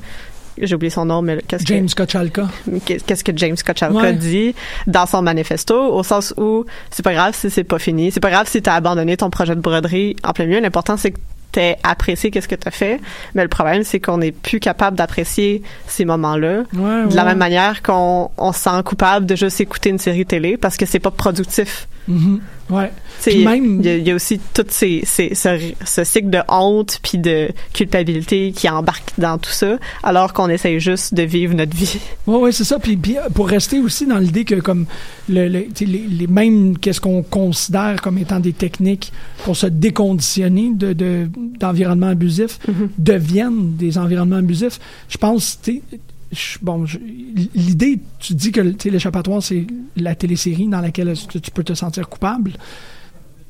j'ai 0.61 0.75
oublié 0.77 0.91
son 0.91 1.05
nom 1.07 1.21
mais 1.21 1.39
qu'est-ce 1.49 1.65
que 1.65 1.75
James 1.75 1.89
Kochalka. 1.97 2.49
qu'est-ce 2.85 3.25
que 3.25 3.33
James 3.37 3.57
Kochalka 3.57 3.97
Ouais. 3.99 4.13
dit 4.13 4.55
dans 4.87 5.07
son 5.07 5.21
manifesto 5.23 5.75
au 5.93 6.03
sens 6.05 6.33
où 6.37 6.65
c'est 6.91 7.03
pas 7.03 7.13
grave 7.15 7.35
si 7.35 7.51
c'est 7.51 7.65
pas 7.65 7.79
fini 7.81 8.13
c'est 8.13 8.21
pas 8.21 8.31
grave 8.31 8.47
si 8.49 8.63
t'as 8.63 8.75
abandonné 8.75 9.17
ton 9.17 9.31
projet 9.31 9.57
de 9.57 9.61
broderie 9.61 10.15
en 10.23 10.33
plein 10.33 10.47
milieu 10.47 10.61
l'important 10.61 10.97
c'est 10.97 11.11
que 11.13 11.19
t'aies 11.55 11.77
apprécié 11.83 12.31
qu'est-ce 12.31 12.49
que 12.49 12.55
t'as 12.57 12.71
fait? 12.71 13.01
Mais 13.35 13.43
le 13.43 13.49
problème, 13.49 13.85
c'est 13.85 14.01
qu'on 14.01 14.19
n'est 14.19 14.33
plus 14.33 14.61
capable 14.61 14.97
d'apprécier 14.97 15.63
ces 15.87 16.05
moments-là 16.05 16.65
Ouais, 16.75 17.07
de 17.07 17.15
la 17.15 17.23
ouais. 17.23 17.29
même 17.29 17.39
manière 17.39 17.83
qu'on 17.83 18.31
on 18.37 18.53
se 18.53 18.59
sent 18.61 18.83
coupable 18.85 19.25
de 19.27 19.37
juste 19.37 19.61
écouter 19.61 19.91
une 19.91 19.99
série 19.99 20.27
télé 20.27 20.57
parce 20.57 20.77
que 20.77 20.85
c'est 20.87 20.99
pas 20.99 21.11
productif. 21.13 21.89
Mhm. 22.09 22.41
Ouais. 22.71 22.91
Il 23.27 23.41
y, 23.41 23.47
a- 23.47 23.51
même- 23.51 23.83
y 23.83 23.89
y 24.03 24.11
a 24.11 24.15
aussi 24.15 24.41
tout 24.55 24.65
ces, 24.69 25.03
ces- 25.05 25.35
ce, 25.35 25.59
ce 25.85 26.03
cycle 26.05 26.31
de 26.31 26.39
honte 26.49 26.99
puis 27.03 27.19
de 27.19 27.49
culpabilité 27.75 28.53
qui 28.53 28.69
embarque 28.69 29.13
dans 29.19 29.37
tout 29.39 29.51
ça, 29.51 29.77
alors 30.03 30.33
qu'on 30.33 30.49
essaye 30.49 30.81
juste 30.81 31.13
de 31.15 31.23
vivre 31.23 31.55
notre 31.55 31.77
vie. 31.77 31.99
Oui, 32.27 32.37
ouais, 32.37 32.53
c'est 32.53 32.65
ça. 32.65 32.79
Puis, 32.79 32.97
puis, 32.97 33.19
euh, 33.19 33.29
pour 33.35 33.49
rester 33.49 33.81
aussi 33.81 34.07
dans 34.07 34.19
l'idée 34.19 34.45
que 34.47 34.55
comme 34.57 34.87
le, 35.29 35.47
le- 35.49 35.67
les, 35.81 35.87
les 35.87 36.27
mêmes 36.27 36.79
qu'est-ce 36.79 37.01
qu'on 37.03 37.23
considère 37.23 38.01
comme 38.03 38.17
étant 38.19 38.41
des 38.41 38.53
techniques 38.55 39.13
pour 39.45 39.57
se 39.57 39.67
déconditionner 39.67 40.71
de, 40.75 40.93
de- 40.95 41.29
d'environnements 41.61 42.09
abusifs 42.09 42.59
deviennent 42.99 43.77
des 43.77 43.99
environnements 43.99 44.37
abusifs. 44.37 44.81
Je 45.09 45.19
pense, 45.19 45.59
bon, 46.63 46.85
l'idée, 47.55 48.01
tu 48.19 48.35
dis 48.35 48.53
que 48.53 48.61
l'échappatoire, 48.89 49.43
c'est 49.43 49.67
la 49.97 50.15
télésérie 50.15 50.69
dans 50.69 50.81
laquelle 50.81 51.15
tu 51.15 51.51
peux 51.51 51.65
te 51.65 51.75
sentir 51.75 52.09
coupable 52.09 52.53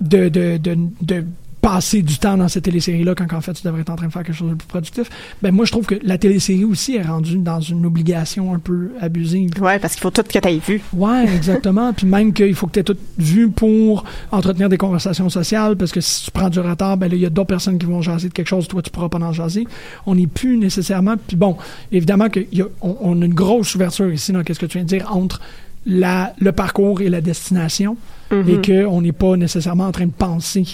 de, 0.01 0.29
de 0.29 1.25
passer 1.65 2.03
du 2.03 2.19
temps 2.19 2.37
dans 2.37 2.49
cette 2.49 2.65
télésérie-là 2.65 3.15
quand 3.15 3.33
en 3.33 3.41
fait 3.41 3.55
tu 3.55 3.63
devrais 3.65 3.81
être 3.81 3.91
en 3.91 3.97
train 3.97 4.09
de 4.09 4.13
faire 4.13 4.23
quelque 4.23 4.37
chose 4.37 4.51
de 4.51 4.55
plus 4.55 4.67
productif. 4.67 5.09
Ben 5.41 5.51
moi 5.51 5.65
je 5.65 5.73
trouve 5.73 5.87
que 5.87 5.95
la 6.03 6.19
télésérie 6.19 6.65
aussi 6.65 6.97
est 6.97 7.03
rendue 7.03 7.39
dans 7.39 7.61
une 7.61 7.87
obligation 7.87 8.53
un 8.55 8.59
peu 8.59 8.91
abusive. 9.01 9.51
Ouais, 9.63 9.79
parce 9.79 9.95
qu'il 9.95 10.03
faut 10.03 10.11
tout 10.11 10.23
que 10.23 10.39
tu 10.39 10.47
aies 10.47 10.59
vu. 10.59 10.83
Ouais, 10.93 11.25
exactement. 11.35 11.93
Puis 11.97 12.07
même 12.07 12.35
qu'il 12.35 12.55
faut 12.55 12.67
que 12.67 12.73
tu 12.73 12.81
aies 12.81 12.85
tout 12.85 12.97
vu 13.17 13.49
pour 13.49 14.05
entretenir 14.31 14.69
des 14.69 14.77
conversations 14.77 15.31
sociales, 15.31 15.77
parce 15.77 15.91
que 15.93 16.03
si 16.03 16.27
tu 16.27 16.31
prends 16.31 16.51
du 16.51 16.61
retard, 16.61 16.99
ben 16.99 17.09
là, 17.09 17.15
il 17.15 17.23
y 17.23 17.27
a 17.27 17.31
d'autres 17.31 17.49
personnes 17.49 17.79
qui 17.79 17.87
vont 17.87 18.03
jaser 18.03 18.29
de 18.29 18.35
quelque 18.35 18.49
chose, 18.49 18.69
toi, 18.69 18.83
tu 18.83 18.91
pourras 18.91 19.09
pas 19.09 19.19
en 19.19 19.33
jaser. 19.33 19.67
On 20.05 20.15
n'est 20.17 20.27
plus 20.27 20.59
nécessairement... 20.59 21.15
Puis 21.27 21.37
bon, 21.37 21.57
évidemment 21.91 22.29
qu'on 22.29 22.43
on, 22.83 22.97
on 23.01 23.23
a 23.23 23.25
une 23.25 23.33
grosse 23.35 23.75
ouverture 23.75 24.13
ici 24.13 24.33
dans 24.33 24.43
qu'est-ce 24.43 24.61
que 24.61 24.67
tu 24.67 24.77
viens 24.77 24.85
de 24.85 24.89
dire 24.89 25.11
entre 25.17 25.41
la, 25.87 26.35
le 26.39 26.53
parcours 26.53 27.01
et 27.01 27.09
la 27.09 27.21
destination, 27.23 27.97
Mhm. 28.31 28.49
et 28.49 28.85
qu'on 28.85 29.03
n'est 29.03 29.13
pas 29.13 29.37
nécessairement 29.37 29.87
en 29.87 29.93
train 29.93 30.07
de 30.07 30.13
penser 30.13 30.65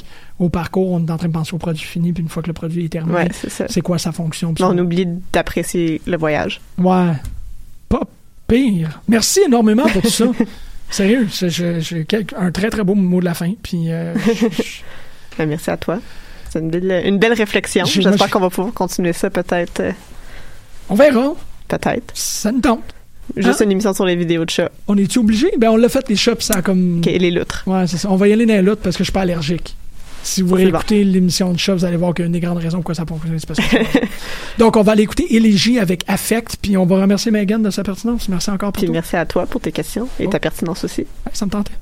au 0.40 0.48
parcours, 0.48 0.90
on 0.90 1.06
est 1.06 1.10
en 1.10 1.16
train 1.18 1.28
de 1.28 1.32
penser 1.32 1.54
au 1.54 1.58
produit 1.58 1.84
fini, 1.84 2.12
puis 2.12 2.22
une 2.22 2.28
fois 2.28 2.42
que 2.42 2.48
le 2.48 2.52
produit 2.54 2.86
est 2.86 2.88
terminé, 2.88 3.16
Ouais, 3.18 3.28
c'est 3.68 3.80
quoi 3.82 3.98
sa 3.98 4.10
fonction. 4.10 4.52
on 4.60 4.78
oublie 4.78 5.06
d'apprécier 5.32 6.00
le 6.06 6.16
voyage. 6.16 6.60
Ouais. 6.78 7.12
Pas 7.88 8.00
pire. 8.48 9.00
Merci 9.06 9.40
énormément 9.46 9.86
pour 9.86 10.02
tout 10.02 10.08
ça. 10.10 10.24
Sérieux, 10.90 11.28
c'est- 11.30 11.50
j'ai 11.50 12.04
un 12.36 12.50
très 12.50 12.68
très 12.70 12.82
beau 12.82 12.94
mot 12.96 13.20
de 13.20 13.24
la 13.24 13.34
fin. 13.34 13.52
Puis 13.62 13.84
euh, 13.92 14.14
Ben, 15.38 15.48
merci 15.48 15.70
à 15.70 15.76
toi. 15.76 15.98
C'est 16.48 16.58
une 16.58 16.70
belle, 16.70 17.02
une 17.06 17.18
belle 17.18 17.32
réflexion. 17.34 17.84
J'espère 17.84 18.26
je- 18.26 18.32
qu'on 18.32 18.40
va 18.40 18.50
pouvoir 18.50 18.74
continuer 18.74 19.12
ça 19.12 19.30
peut-être. 19.30 19.78
euh, 19.80 19.92
on 20.88 20.96
verra. 20.96 21.34
Peut-être. 21.68 22.10
Ça 22.14 22.50
nous 22.50 22.60
tente. 22.60 22.82
Juste 23.36 23.60
Hein? 23.60 23.66
une 23.66 23.70
émission 23.72 23.94
sur 23.94 24.04
les 24.04 24.16
vidéos 24.16 24.44
de 24.44 24.50
chats. 24.50 24.72
On 24.88 24.96
est-tu 24.96 25.20
obligé? 25.20 25.52
Ben 25.56 25.70
on 25.70 25.76
l'a 25.76 25.88
fait 25.88 26.08
les 26.08 26.16
shops, 26.16 26.40
ça 26.40 26.54
a 26.54 26.62
comme. 26.62 26.98
Ok, 26.98 27.06
les 27.06 27.30
loutres. 27.30 27.62
Ouais, 27.68 27.86
c'est 27.86 27.96
ça. 27.98 28.10
On 28.10 28.16
va 28.16 28.26
y 28.26 28.32
aller 28.32 28.46
dans 28.46 28.54
les 28.54 28.62
loutres 28.62 28.82
parce 28.82 28.96
que 28.96 29.04
je 29.04 29.10
suis 29.10 29.12
pas 29.12 29.20
allergique. 29.20 29.76
Si 30.22 30.42
vous 30.42 30.54
réécoutez 30.54 31.04
l'émission 31.04 31.52
de 31.52 31.58
chat, 31.58 31.74
vous 31.74 31.84
allez 31.84 31.96
voir 31.96 32.14
qu'une 32.14 32.32
des 32.32 32.40
grandes 32.40 32.58
raisons 32.58 32.78
pourquoi 32.78 32.94
ça 32.94 33.02
n'a 33.02 33.06
pas 33.06 33.14
fonctionné, 33.14 33.38
c'est 33.38 33.46
parce 33.46 33.60
que. 33.60 33.76
Donc, 34.58 34.76
on 34.76 34.82
va 34.82 34.92
aller 34.92 35.02
écouter 35.02 35.34
Élégie 35.34 35.78
avec 35.78 36.04
affect, 36.08 36.56
puis 36.60 36.76
on 36.76 36.86
va 36.86 37.00
remercier 37.00 37.30
Megan 37.30 37.62
de 37.62 37.70
sa 37.70 37.82
pertinence. 37.82 38.28
Merci 38.28 38.50
encore 38.50 38.72
pour 38.72 38.82
puis 38.82 38.90
merci 38.90 39.16
à 39.16 39.26
toi 39.26 39.46
pour 39.46 39.60
tes 39.60 39.72
questions 39.72 40.08
et 40.18 40.28
ta 40.28 40.38
pertinence 40.38 40.84
aussi. 40.84 41.06
Ça 41.32 41.46
me 41.46 41.50
tentait. 41.50 41.72